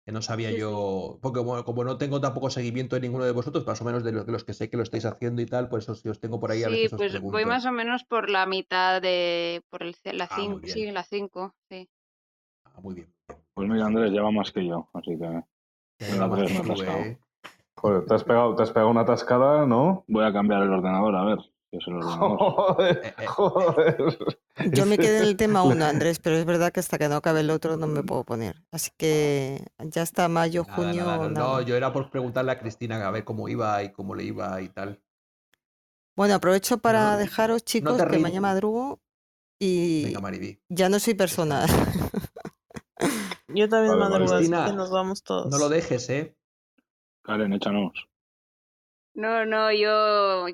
Que 0.04 0.12
no 0.12 0.20
sabía 0.20 0.50
Sí, 0.50 0.56
sí. 0.56 0.60
yo, 0.60 1.18
porque 1.22 1.38
como, 1.38 1.64
como 1.64 1.82
no 1.84 1.96
tengo 1.96 2.20
tampoco 2.20 2.50
seguimiento 2.50 2.94
de 2.96 3.00
ninguno 3.00 3.24
de 3.24 3.32
vosotros, 3.32 3.66
más 3.66 3.80
o 3.80 3.84
menos 3.84 4.04
de 4.04 4.12
los, 4.12 4.26
de 4.26 4.32
los 4.32 4.44
que 4.44 4.52
sé 4.52 4.68
que 4.68 4.76
lo 4.76 4.82
estáis 4.82 5.06
haciendo 5.06 5.40
y 5.40 5.46
tal, 5.46 5.68
pues 5.70 5.88
os, 5.88 6.00
si 6.00 6.08
os 6.10 6.20
tengo 6.20 6.38
por 6.38 6.50
ahí 6.50 6.62
a 6.62 6.68
Sí, 6.68 6.74
veces 6.74 6.92
os 6.92 6.98
pues 6.98 7.12
voy 7.12 7.20
pregunto. 7.20 7.48
más 7.48 7.64
o 7.64 7.72
menos 7.72 8.04
por 8.04 8.28
la 8.28 8.44
mitad 8.44 9.00
de, 9.00 9.62
por 9.70 9.82
el, 9.82 9.96
la 10.12 10.28
Ah, 10.30 10.36
muy 10.36 10.46
5, 10.46 10.60
bien. 10.60 10.74
sí, 10.74 10.90
la 10.90 11.04
5, 11.04 11.54
sí. 11.70 11.88
Ah, 12.66 12.80
muy 12.82 12.94
bien. 12.96 13.14
Pues 13.54 13.68
mira, 13.68 13.86
Andrés, 13.86 14.10
lleva 14.10 14.30
más 14.30 14.52
que 14.52 14.66
yo, 14.66 14.88
así 14.92 15.16
que 15.18 15.42
tú. 15.98 16.82
¿eh? 16.82 17.18
Joder, 17.76 18.06
te 18.06 18.14
has 18.14 18.24
pegado, 18.24 18.54
te 18.56 18.62
has 18.62 18.70
pegado 18.70 18.90
una 18.90 19.04
tascada, 19.04 19.66
¿no? 19.66 20.04
voy 20.08 20.24
a 20.24 20.32
cambiar 20.32 20.62
el 20.62 20.70
ordenador, 20.72 21.14
a 21.16 21.24
ver, 21.24 21.38
Joder, 21.84 23.00
Eh, 23.04 23.14
eh, 23.18 23.26
joder. 23.26 23.96
Yo 24.72 24.86
me 24.86 24.96
quedé 24.98 25.18
en 25.18 25.24
el 25.24 25.36
tema 25.36 25.62
1, 25.64 25.84
Andrés, 25.84 26.18
pero 26.20 26.36
es 26.36 26.44
verdad 26.44 26.72
que 26.72 26.80
hasta 26.80 26.98
que 26.98 27.08
no 27.08 27.16
acabe 27.16 27.40
el 27.40 27.50
otro 27.50 27.76
no 27.76 27.86
me 27.86 28.02
puedo 28.02 28.24
poner. 28.24 28.62
Así 28.70 28.90
que 28.96 29.64
ya 29.78 30.02
hasta 30.02 30.28
mayo, 30.28 30.64
Nada, 30.68 30.76
junio, 30.76 31.04
nada, 31.04 31.16
no, 31.18 31.30
nada. 31.30 31.46
no, 31.46 31.60
yo 31.62 31.76
era 31.76 31.92
por 31.92 32.10
preguntarle 32.10 32.52
a 32.52 32.58
Cristina 32.58 33.04
a 33.06 33.10
ver 33.10 33.24
cómo 33.24 33.48
iba 33.48 33.82
y 33.82 33.92
cómo 33.92 34.14
le 34.14 34.24
iba 34.24 34.60
y 34.62 34.68
tal. 34.68 35.00
Bueno, 36.16 36.34
aprovecho 36.34 36.78
para 36.78 37.12
no- 37.12 37.18
dejaros, 37.18 37.64
chicos, 37.64 37.96
te 37.96 38.06
que 38.06 38.18
mañana 38.18 38.42
madrugo 38.42 39.00
y 39.58 40.04
Venga, 40.04 40.20
Mariby. 40.20 40.60
ya 40.68 40.88
no 40.88 40.98
soy 41.00 41.14
persona. 41.14 41.66
Yo 43.48 43.68
también 43.68 43.98
madrugo, 43.98 44.32
así 44.34 44.50
que 44.50 44.72
nos 44.72 44.90
vamos 44.90 45.22
todos. 45.24 45.50
No 45.50 45.58
lo 45.58 45.68
dejes, 45.68 46.08
¿eh? 46.10 46.36
Karen, 47.22 47.52
échanos. 47.52 47.92
No, 49.14 49.46
no, 49.46 49.72
yo 49.72 50.48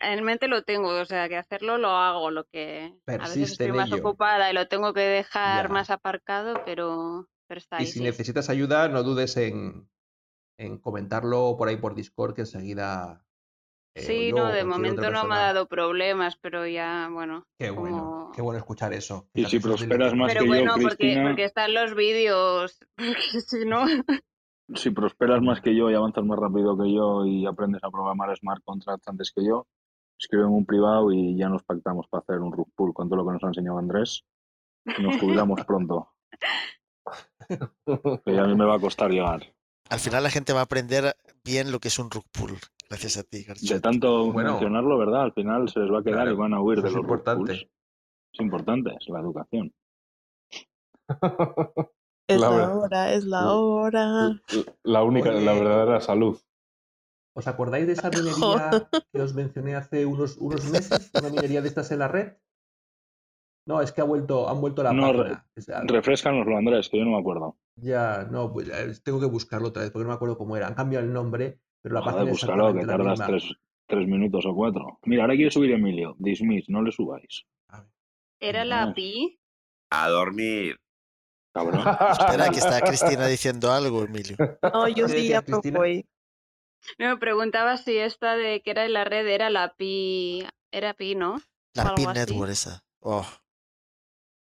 en 0.00 0.24
mente 0.24 0.48
lo 0.48 0.62
tengo, 0.62 0.88
o 0.88 1.04
sea, 1.04 1.28
que 1.28 1.36
hacerlo 1.36 1.76
lo 1.78 1.90
hago, 1.90 2.30
lo 2.30 2.44
que 2.44 2.94
a 3.06 3.12
veces 3.12 3.28
Persiste 3.28 3.64
estoy 3.64 3.72
más 3.72 3.88
ello. 3.92 3.98
ocupada 3.98 4.50
y 4.50 4.54
lo 4.54 4.66
tengo 4.68 4.94
que 4.94 5.00
dejar 5.00 5.64
Ya. 5.64 5.72
más 5.74 5.90
aparcado, 5.90 6.62
pero, 6.64 7.28
pero 7.46 7.58
está 7.58 7.82
Y 7.82 7.86
si 7.86 7.92
sí. 7.92 8.00
necesitas 8.00 8.48
ayuda, 8.48 8.88
no 8.88 9.02
dudes 9.02 9.36
en, 9.36 9.88
en 10.58 10.78
comentarlo 10.78 11.56
por 11.58 11.68
ahí 11.68 11.76
por 11.76 11.94
Discord, 11.94 12.34
que 12.34 12.42
enseguida 12.42 13.24
eh, 13.94 14.02
Sí, 14.02 14.28
yo 14.28 14.36
no, 14.36 14.48
de 14.48 14.64
momento 14.64 15.10
no 15.10 15.24
me 15.26 15.34
ha 15.34 15.38
dado 15.38 15.66
problemas, 15.68 16.36
pero 16.40 16.66
ya, 16.66 17.08
bueno, 17.12 17.46
Qué 17.58 17.70
bueno, 17.70 18.30
qué 18.34 18.40
bueno 18.42 18.58
escuchar 18.58 18.92
eso. 18.92 19.28
Y 19.34 19.44
si 19.44 19.58
prosperas 19.58 20.14
más 20.14 20.32
Pero 20.32 20.42
que 20.44 20.46
yo, 20.46 20.54
bueno, 20.54 20.72
porque, 20.80 20.96
Cristina, 20.96 21.28
porque 21.28 21.44
están 21.44 21.74
los 21.74 21.94
vídeos, 21.94 22.78
porque 22.96 23.40
si 23.40 23.64
no... 23.64 23.84
si 24.74 24.90
prosperas 24.90 25.42
más 25.42 25.60
que 25.60 25.74
yo 25.74 25.90
y 25.90 25.94
avanzas 25.94 26.24
más 26.24 26.38
rápido 26.38 26.76
que 26.76 26.92
yo 26.92 27.24
y 27.26 27.46
aprendes 27.46 27.82
a 27.84 27.90
programar 27.90 28.36
smart 28.36 28.62
contracts 28.64 29.08
antes 29.08 29.32
que 29.32 29.44
yo, 29.44 29.66
escríbeme 30.18 30.50
un 30.50 30.66
privado 30.66 31.12
y 31.12 31.36
ya 31.36 31.48
nos 31.48 31.62
pactamos 31.62 32.06
para 32.08 32.22
hacer 32.22 32.40
un 32.40 32.52
rug 32.52 32.68
pull 32.74 32.92
con 32.92 33.08
todo 33.08 33.16
lo 33.18 33.26
que 33.26 33.32
nos 33.32 33.44
ha 33.44 33.48
enseñado 33.48 33.78
Andrés 33.78 34.24
y 34.84 35.02
nos 35.02 35.16
jubilamos 35.18 35.64
pronto. 35.64 36.12
Que 38.26 38.38
a 38.38 38.44
mí 38.44 38.54
me 38.54 38.64
va 38.66 38.74
a 38.76 38.80
costar 38.80 39.10
llegar. 39.10 39.42
Al 39.88 40.00
final 40.00 40.22
la 40.22 40.30
gente 40.30 40.52
va 40.52 40.60
a 40.60 40.64
aprender 40.64 41.16
bien 41.44 41.72
lo 41.72 41.78
que 41.80 41.88
es 41.88 41.98
un 41.98 42.10
rug 42.10 42.24
pull. 42.30 42.58
Gracias 42.90 43.16
a 43.16 43.22
ti, 43.22 43.38
De 43.38 43.44
Garcho. 43.44 43.80
tanto 43.80 44.32
Bueno. 44.32 44.50
mencionarlo, 44.52 44.98
¿verdad? 44.98 45.22
Al 45.22 45.32
final 45.32 45.68
se 45.68 45.80
les 45.80 45.90
va 45.90 46.00
a 46.00 46.02
quedar 46.02 46.22
Claro, 46.24 46.32
y 46.32 46.36
van 46.36 46.54
a 46.54 46.60
huir 46.60 46.78
eso 46.78 46.82
de 46.84 46.88
es 46.88 46.94
los 46.94 47.02
rug 47.04 47.10
importante. 47.10 47.52
pulls. 47.52 47.66
Es 48.32 48.40
importante, 48.40 48.90
es 49.00 49.08
la 49.08 49.20
educación. 49.20 49.72
Es 52.28 52.40
La 52.40 52.48
la 52.48 52.70
hora, 52.74 53.12
es 53.12 53.24
la 53.24 53.52
hora. 53.52 54.40
La 54.84 55.02
única, 55.02 55.32
la 55.32 55.52
Oye. 55.52 55.60
verdadera 55.60 56.00
salud. 56.00 56.38
¿Os 57.34 57.46
acordáis 57.46 57.86
de 57.86 57.94
esa 57.94 58.10
minería 58.16 58.90
que 59.12 59.20
os 59.22 59.34
mencioné 59.34 59.74
hace 59.76 60.06
unos, 60.06 60.36
unos 60.38 60.64
meses? 60.64 61.10
Una 61.14 61.30
minería 61.30 61.62
de 61.62 61.68
estas 61.68 61.90
en 61.90 62.00
la 62.00 62.08
red. 62.08 62.28
No, 63.66 63.80
es 63.82 63.92
que 63.92 64.00
ha 64.00 64.04
vuelto, 64.04 64.48
han 64.48 64.60
vuelto 64.60 64.80
a 64.80 64.84
la 64.84 64.94
No, 64.94 65.12
página. 65.12 65.46
Sea, 65.56 65.80
Refrescanoslo, 65.82 66.56
Andrés, 66.56 66.88
que 66.88 66.98
yo 66.98 67.04
no 67.04 67.12
me 67.12 67.18
acuerdo. 67.18 67.56
ya, 67.76 68.26
no, 68.30 68.52
pues 68.52 68.68
eh, 68.68 69.00
tengo 69.04 69.20
que 69.20 69.26
buscarlo 69.26 69.68
otra 69.68 69.82
vez 69.82 69.90
porque 69.90 70.04
no 70.04 70.08
me 70.10 70.14
acuerdo 70.14 70.38
cómo 70.38 70.56
era. 70.56 70.66
Han 70.66 70.74
cambiado 70.74 71.04
el 71.04 71.12
nombre, 71.12 71.60
pero 71.82 71.94
la 71.94 72.00
Joder, 72.00 72.14
página 72.16 72.30
es 72.30 72.40
búscalo, 72.40 72.72
que 72.74 72.86
la 72.86 72.96
tardas 72.96 73.18
tres, 73.26 73.54
tres 73.86 74.06
minutos 74.08 74.46
o 74.46 74.54
cuatro. 74.54 74.98
Mira, 75.04 75.22
ahora 75.22 75.36
quiere 75.36 75.50
subir 75.50 75.70
Emilio. 75.72 76.16
Dismiss, 76.18 76.68
no 76.68 76.82
le 76.82 76.92
subáis. 76.92 77.44
¿Era 78.40 78.64
la 78.64 78.94
pi? 78.94 79.38
A 79.90 80.08
dormir. 80.08 80.76
Cabrón. 81.64 81.84
Espera, 82.20 82.48
que 82.50 82.58
está 82.58 82.80
Cristina 82.80 83.26
diciendo 83.26 83.72
algo, 83.72 84.04
Emilio. 84.04 84.36
No, 84.62 84.88
yo 84.88 85.06
¿Qué 85.06 85.12
sí 85.12 85.28
ya 85.28 85.42
voy. 85.72 86.06
No, 86.98 87.08
me 87.08 87.16
preguntaba 87.16 87.76
si 87.76 87.96
esta 87.98 88.36
de 88.36 88.62
que 88.62 88.70
era 88.70 88.84
en 88.84 88.92
la 88.92 89.04
red 89.04 89.26
era 89.26 89.50
la 89.50 89.74
pi... 89.74 90.46
Era 90.70 90.94
pi, 90.94 91.14
¿no? 91.14 91.40
La 91.74 91.82
así. 91.94 92.06
Network 92.06 92.50
esa. 92.50 92.84
Oh, 93.00 93.26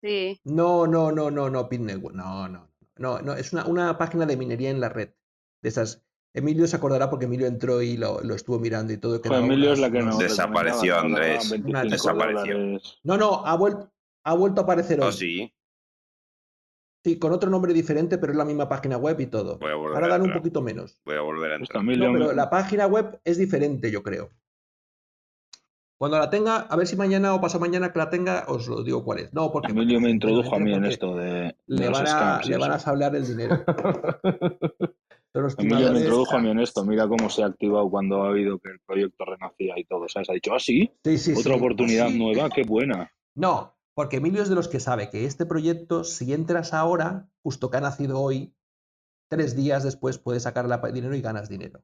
Sí. 0.02 0.40
No, 0.44 0.86
no, 0.86 1.10
no, 1.10 1.30
no, 1.30 1.50
no, 1.50 1.68
Pin 1.68 1.86
Network. 1.86 2.14
No, 2.14 2.48
no. 2.48 2.70
No, 2.96 3.20
no, 3.20 3.34
es 3.34 3.52
una, 3.52 3.64
una 3.66 3.98
página 3.98 4.24
de 4.26 4.36
minería 4.36 4.70
en 4.70 4.80
la 4.80 4.88
red. 4.88 5.10
De 5.62 5.68
esas. 5.68 6.02
Emilio 6.34 6.66
se 6.66 6.76
acordará 6.76 7.08
porque 7.08 7.24
Emilio 7.24 7.46
entró 7.46 7.80
y 7.80 7.96
lo, 7.96 8.20
lo 8.20 8.34
estuvo 8.34 8.58
mirando 8.58 8.92
y 8.92 8.98
todo. 8.98 9.20
que 9.22 9.28
daba 9.28 9.44
Emilio 9.44 9.72
es 9.72 9.78
la 9.78 9.90
que 9.90 10.02
nos 10.02 10.18
Desapareció, 10.18 10.98
Andrés. 10.98 11.36
nos 11.36 11.48
daban 11.50 11.72
25 11.72 11.90
Desapareció. 11.90 12.80
No, 13.04 13.16
no, 13.16 13.46
ha, 13.46 13.56
vuel- 13.56 13.90
ha 14.24 14.34
vuelto 14.34 14.60
a 14.60 14.64
aparecer 14.64 15.00
hoy. 15.00 15.06
Oh, 15.08 15.12
sí. 15.12 15.54
Sí, 17.06 17.20
con 17.20 17.30
otro 17.30 17.48
nombre 17.48 17.72
diferente, 17.72 18.18
pero 18.18 18.32
es 18.32 18.36
la 18.36 18.44
misma 18.44 18.68
página 18.68 18.96
web 18.96 19.20
y 19.20 19.26
todo. 19.26 19.58
Voy 19.60 19.70
a 19.70 19.76
volver 19.76 19.94
Ahora 19.94 20.06
a 20.06 20.18
dan 20.18 20.22
un 20.22 20.32
poquito 20.32 20.60
menos. 20.60 21.00
Voy 21.04 21.14
a 21.14 21.20
volver 21.20 21.52
a 21.52 21.54
Esta 21.54 21.78
entrar. 21.78 21.98
No, 21.98 22.12
pero 22.12 22.32
la 22.32 22.50
página 22.50 22.88
web 22.88 23.20
es 23.22 23.38
diferente, 23.38 23.92
yo 23.92 24.02
creo. 24.02 24.30
Cuando 25.98 26.18
la 26.18 26.28
tenga, 26.28 26.56
a 26.62 26.74
ver 26.74 26.84
si 26.88 26.96
mañana 26.96 27.32
o 27.32 27.40
pasado 27.40 27.60
mañana 27.60 27.92
que 27.92 27.98
la 28.00 28.10
tenga, 28.10 28.46
os 28.48 28.66
lo 28.66 28.82
digo 28.82 29.04
cuál 29.04 29.20
es. 29.20 29.32
No, 29.32 29.52
porque 29.52 29.70
Emilio 29.70 30.00
me 30.00 30.10
introdujo 30.10 30.56
a 30.56 30.58
mí 30.58 30.74
en 30.74 30.84
esto 30.84 31.14
de, 31.14 31.30
de 31.30 31.54
Le 31.68 31.90
los 31.90 31.92
van, 32.02 32.06
a, 32.08 32.40
le 32.44 32.58
van 32.58 32.72
a 32.72 32.74
hablar 32.74 33.14
el 33.14 33.24
dinero. 33.24 33.56
Emilio 35.58 35.92
me 35.92 36.00
introdujo 36.00 36.36
a 36.36 36.40
mí 36.40 36.50
en 36.50 36.58
esto. 36.58 36.84
Mira 36.84 37.06
cómo 37.06 37.30
se 37.30 37.44
ha 37.44 37.46
activado 37.46 37.88
cuando 37.88 38.24
ha 38.24 38.30
habido 38.30 38.58
que 38.58 38.70
el 38.70 38.80
proyecto 38.80 39.24
renacía 39.26 39.78
y 39.78 39.84
todo. 39.84 40.08
¿Sabes? 40.08 40.28
Ha 40.28 40.32
dicho, 40.32 40.52
ah, 40.52 40.58
sí, 40.58 40.90
Sí, 41.04 41.18
sí, 41.18 41.34
otra 41.34 41.52
sí. 41.54 41.58
oportunidad 41.60 42.08
Sí. 42.08 42.18
nueva, 42.18 42.50
qué 42.50 42.64
buena. 42.64 43.12
No, 43.36 43.75
porque 43.96 44.18
Emilio 44.18 44.42
es 44.42 44.50
de 44.50 44.54
los 44.54 44.68
que 44.68 44.78
sabe 44.78 45.08
que 45.08 45.24
este 45.24 45.46
proyecto, 45.46 46.04
si 46.04 46.34
entras 46.34 46.74
ahora, 46.74 47.30
justo 47.42 47.70
que 47.70 47.78
ha 47.78 47.80
nacido 47.80 48.20
hoy, 48.20 48.54
tres 49.30 49.56
días 49.56 49.84
después 49.84 50.18
puedes 50.18 50.42
sacar 50.42 50.66
el 50.66 50.92
dinero 50.92 51.16
y 51.16 51.22
ganas 51.22 51.48
dinero. 51.48 51.82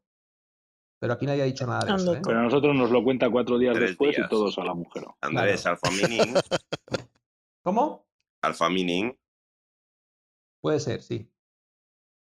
Pero 1.01 1.15
aquí 1.15 1.25
nadie 1.25 1.41
ha 1.41 1.47
dicho 1.47 1.67
nada 1.67 1.87
de 1.87 1.95
eso. 1.95 2.15
¿eh? 2.15 2.21
Pero 2.23 2.39
a 2.39 2.43
nosotros 2.43 2.77
nos 2.77 2.91
lo 2.91 3.03
cuenta 3.03 3.31
cuatro 3.31 3.57
días 3.59 3.75
Tres 3.75 3.91
después 3.91 4.15
días. 4.15 4.27
y 4.27 4.29
todos 4.29 4.59
al 4.59 4.69
agujero. 4.69 5.17
Andrés, 5.23 5.65
Alfa 5.65 5.91
Mining. 5.91 6.35
¿Cómo? 7.65 8.07
Alfa 8.43 8.69
Mining. 8.69 9.19
Puede 10.61 10.81
ser, 10.81 11.01
sí. 11.01 11.33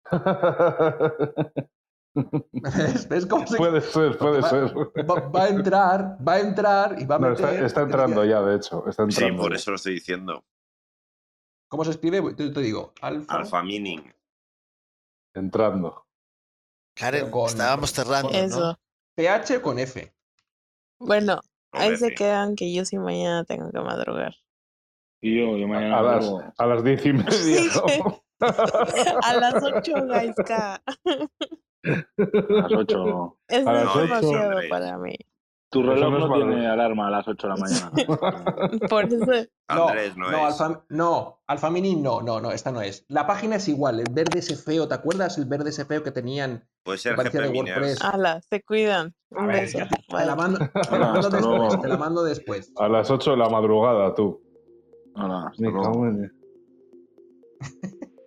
¿Ves, 2.14 3.08
ves 3.08 3.26
cómo 3.26 3.46
se- 3.46 3.56
Puede 3.56 3.80
ser, 3.80 4.18
puede 4.18 4.40
va, 4.40 4.48
ser. 4.50 4.64
Va, 5.08 5.28
va 5.28 5.44
a 5.44 5.48
entrar, 5.48 6.18
va 6.26 6.32
a 6.34 6.40
entrar 6.40 6.96
y 7.00 7.04
va 7.06 7.16
a 7.16 7.18
No, 7.18 7.28
meter. 7.30 7.48
está, 7.50 7.66
está 7.66 7.80
entrando 7.82 8.24
ya, 8.24 8.40
de 8.42 8.56
hecho. 8.56 8.86
Está 8.88 9.08
Sí, 9.10 9.30
por 9.32 9.54
eso 9.54 9.70
lo 9.70 9.76
estoy 9.76 9.94
diciendo. 9.94 10.44
¿Cómo 11.68 11.84
se 11.84 11.92
escribe? 11.92 12.34
Te, 12.34 12.50
te 12.50 12.60
digo, 12.60 12.92
alfa. 13.00 13.34
Alfa 13.36 13.62
Mining. 13.62 14.12
Entrando. 15.34 16.06
Karen, 16.96 17.20
Pero 17.22 17.30
con- 17.32 17.46
estábamos 17.48 17.92
cerrando. 17.92 18.76
PH 19.14 19.60
con 19.62 19.78
F. 19.78 20.12
Bueno, 20.98 21.40
Con 21.70 21.80
ahí 21.80 21.96
se 21.96 22.12
quedan 22.14 22.56
que 22.56 22.72
yo 22.74 22.84
sí 22.84 22.98
mañana 22.98 23.44
tengo 23.44 23.70
que 23.70 23.78
madrugar. 23.80 24.34
Y 25.22 25.38
yo, 25.38 25.56
yo 25.56 25.68
mañana 25.68 25.98
A 25.98 26.02
las, 26.02 26.24
luego- 26.24 26.52
a 26.58 26.66
las 26.66 26.82
diez 26.82 27.06
y 27.06 27.12
media. 27.12 27.60
¿no? 28.04 28.24
A 29.22 29.34
las 29.34 29.62
8, 29.62 29.92
Gaiska. 30.06 30.82
a 31.84 32.68
las 32.68 32.72
8. 32.72 33.36
Es 33.48 33.66
A 33.66 33.72
las 33.72 33.88
ocho. 33.88 34.00
demasiado 34.02 34.50
Andrés. 34.52 34.70
para 34.70 34.98
mí. 34.98 35.14
Tu 35.72 35.84
reloj 35.84 36.10
no 36.18 36.32
tiene 36.34 36.66
alarma 36.66 37.06
a 37.06 37.10
las 37.12 37.28
8 37.28 37.46
de 37.46 37.54
la 37.54 37.60
mañana. 37.60 37.92
Por 38.90 39.04
eso. 39.04 39.24
No, 39.68 39.86
Andrés 39.88 40.16
no, 40.16 40.28
no, 40.28 40.48
es. 40.48 40.60
Alfa, 40.60 40.84
no, 40.88 41.42
Alfa 41.46 41.70
Mini 41.70 41.94
no, 41.94 42.22
no, 42.22 42.40
no, 42.40 42.50
esta 42.50 42.72
no 42.72 42.80
es. 42.82 43.04
La 43.08 43.24
página 43.28 43.54
es 43.54 43.68
igual, 43.68 44.00
el 44.00 44.12
verde 44.12 44.40
ese 44.40 44.56
feo, 44.56 44.88
¿te 44.88 44.94
acuerdas 44.94 45.38
el 45.38 45.44
verde 45.44 45.70
ese 45.70 45.84
feo 45.84 46.02
que 46.02 46.10
tenían? 46.10 46.64
Puede 46.82 46.98
Que 46.98 47.02
ser 47.02 47.14
GP 47.16 47.32
de. 47.32 47.48
WordPress. 47.50 48.02
Ala, 48.02 48.40
se 48.42 48.64
cuidan. 48.64 49.14
A 49.32 49.42
Un 49.42 49.46
beso. 49.46 49.78
te, 50.08 50.26
la 50.26 50.34
mando, 50.34 50.58
te 50.90 50.98
la 50.98 51.12
mando 51.12 51.30
después, 51.30 51.44
luego. 51.46 51.80
te 51.80 51.88
la 51.88 51.96
mando 51.96 52.24
después. 52.24 52.72
A 52.76 52.88
las 52.88 53.08
8 53.08 53.30
de 53.30 53.36
la 53.36 53.48
madrugada, 53.48 54.12
tú. 54.16 54.42
Me 55.58 55.72
cago 55.72 56.06
en- 56.06 56.32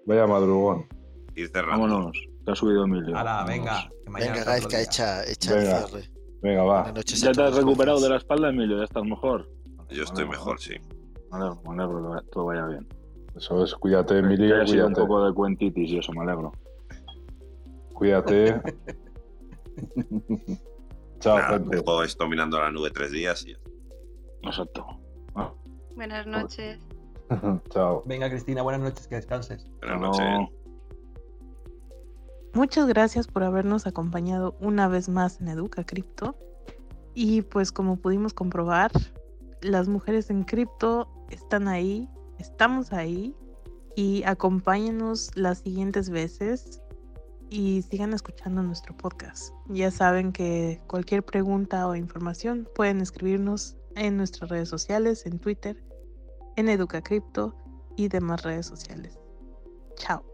Vaya 0.05 0.27
madrugón. 0.27 0.87
Ir 1.35 1.49
cerrando. 1.49 1.87
Vámonos, 1.87 2.17
que 2.45 2.51
ha 2.51 2.55
subido 2.55 2.83
Emilio. 2.85 3.17
Ahora, 3.17 3.43
venga. 3.45 3.89
que 4.03 4.09
mañana 4.09 4.31
Venga, 4.33 4.43
Gaizka, 4.45 4.81
echa, 4.81 5.23
echa 5.25 5.53
el 5.53 5.63
Venga. 5.63 5.87
cierre. 5.87 6.09
Venga, 6.41 6.63
va. 6.63 6.93
¿Ya 6.93 7.31
te 7.31 7.43
has 7.43 7.55
recuperado 7.55 7.99
de 8.01 8.09
la 8.09 8.17
espalda, 8.17 8.49
Emilio? 8.49 8.77
¿Ya 8.77 8.83
estás 8.83 9.03
mejor? 9.03 9.49
Yo 9.89 10.03
estoy 10.03 10.27
mejor, 10.27 10.59
sí. 10.59 10.73
Me 11.31 11.37
alegro, 11.37 11.61
me 11.71 11.83
alegro 11.83 12.19
que 12.21 12.29
todo 12.31 12.45
vaya 12.45 12.65
bien. 12.67 12.87
Eso 13.35 13.63
es, 13.63 13.73
cuídate, 13.75 14.17
Emilio, 14.19 14.55
sido 14.67 14.87
un 14.87 14.93
cuídate. 14.93 15.07
poco 15.07 15.25
de 15.25 15.33
cuentitis 15.33 15.89
y 15.91 15.97
eso, 15.99 16.11
me 16.13 16.21
alegro. 16.21 16.51
Cuídate. 17.93 18.61
Chao, 21.19 21.37
Nada, 21.37 21.57
gente. 21.59 21.81
esto 22.05 22.27
mirando 22.27 22.59
la 22.59 22.69
nube 22.71 22.91
tres 22.91 23.11
días 23.11 23.45
y. 23.47 23.55
Exacto. 24.45 24.85
Ah, 25.35 25.51
Buenas 25.95 26.27
noches. 26.27 26.79
Chao. 27.69 28.03
Venga, 28.05 28.29
Cristina, 28.29 28.61
buenas 28.61 28.81
noches, 28.81 29.07
que 29.07 29.15
descanses. 29.15 29.65
Buenas 29.79 30.01
No. 30.01 30.07
noches. 30.07 30.62
Muchas 32.53 32.87
gracias 32.87 33.27
por 33.27 33.43
habernos 33.43 33.87
acompañado 33.87 34.55
una 34.59 34.87
vez 34.87 35.09
más 35.09 35.41
en 35.41 35.47
Educa 35.47 35.83
Cripto. 35.83 36.37
Y 37.15 37.41
pues 37.41 37.71
como 37.71 37.97
pudimos 37.97 38.33
comprobar, 38.33 38.91
las 39.61 39.87
mujeres 39.87 40.29
en 40.29 40.43
cripto 40.43 41.07
están 41.29 41.67
ahí, 41.67 42.07
estamos 42.37 42.93
ahí 42.93 43.35
y 43.95 44.23
acompáñenos 44.23 45.31
las 45.35 45.59
siguientes 45.59 46.09
veces 46.09 46.81
y 47.49 47.83
sigan 47.83 48.13
escuchando 48.13 48.61
nuestro 48.61 48.95
podcast. 48.97 49.53
Ya 49.69 49.89
saben 49.91 50.31
que 50.31 50.81
cualquier 50.87 51.23
pregunta 51.23 51.87
o 51.87 51.95
información 51.95 52.67
pueden 52.75 53.01
escribirnos 53.01 53.77
en 53.95 54.17
nuestras 54.17 54.49
redes 54.49 54.69
sociales, 54.69 55.25
en 55.25 55.39
Twitter, 55.39 55.83
en 56.55 56.69
Educa 56.69 57.01
Cripto 57.01 57.55
y 57.95 58.07
demás 58.07 58.43
redes 58.43 58.65
sociales. 58.65 59.19
Chao. 59.95 60.32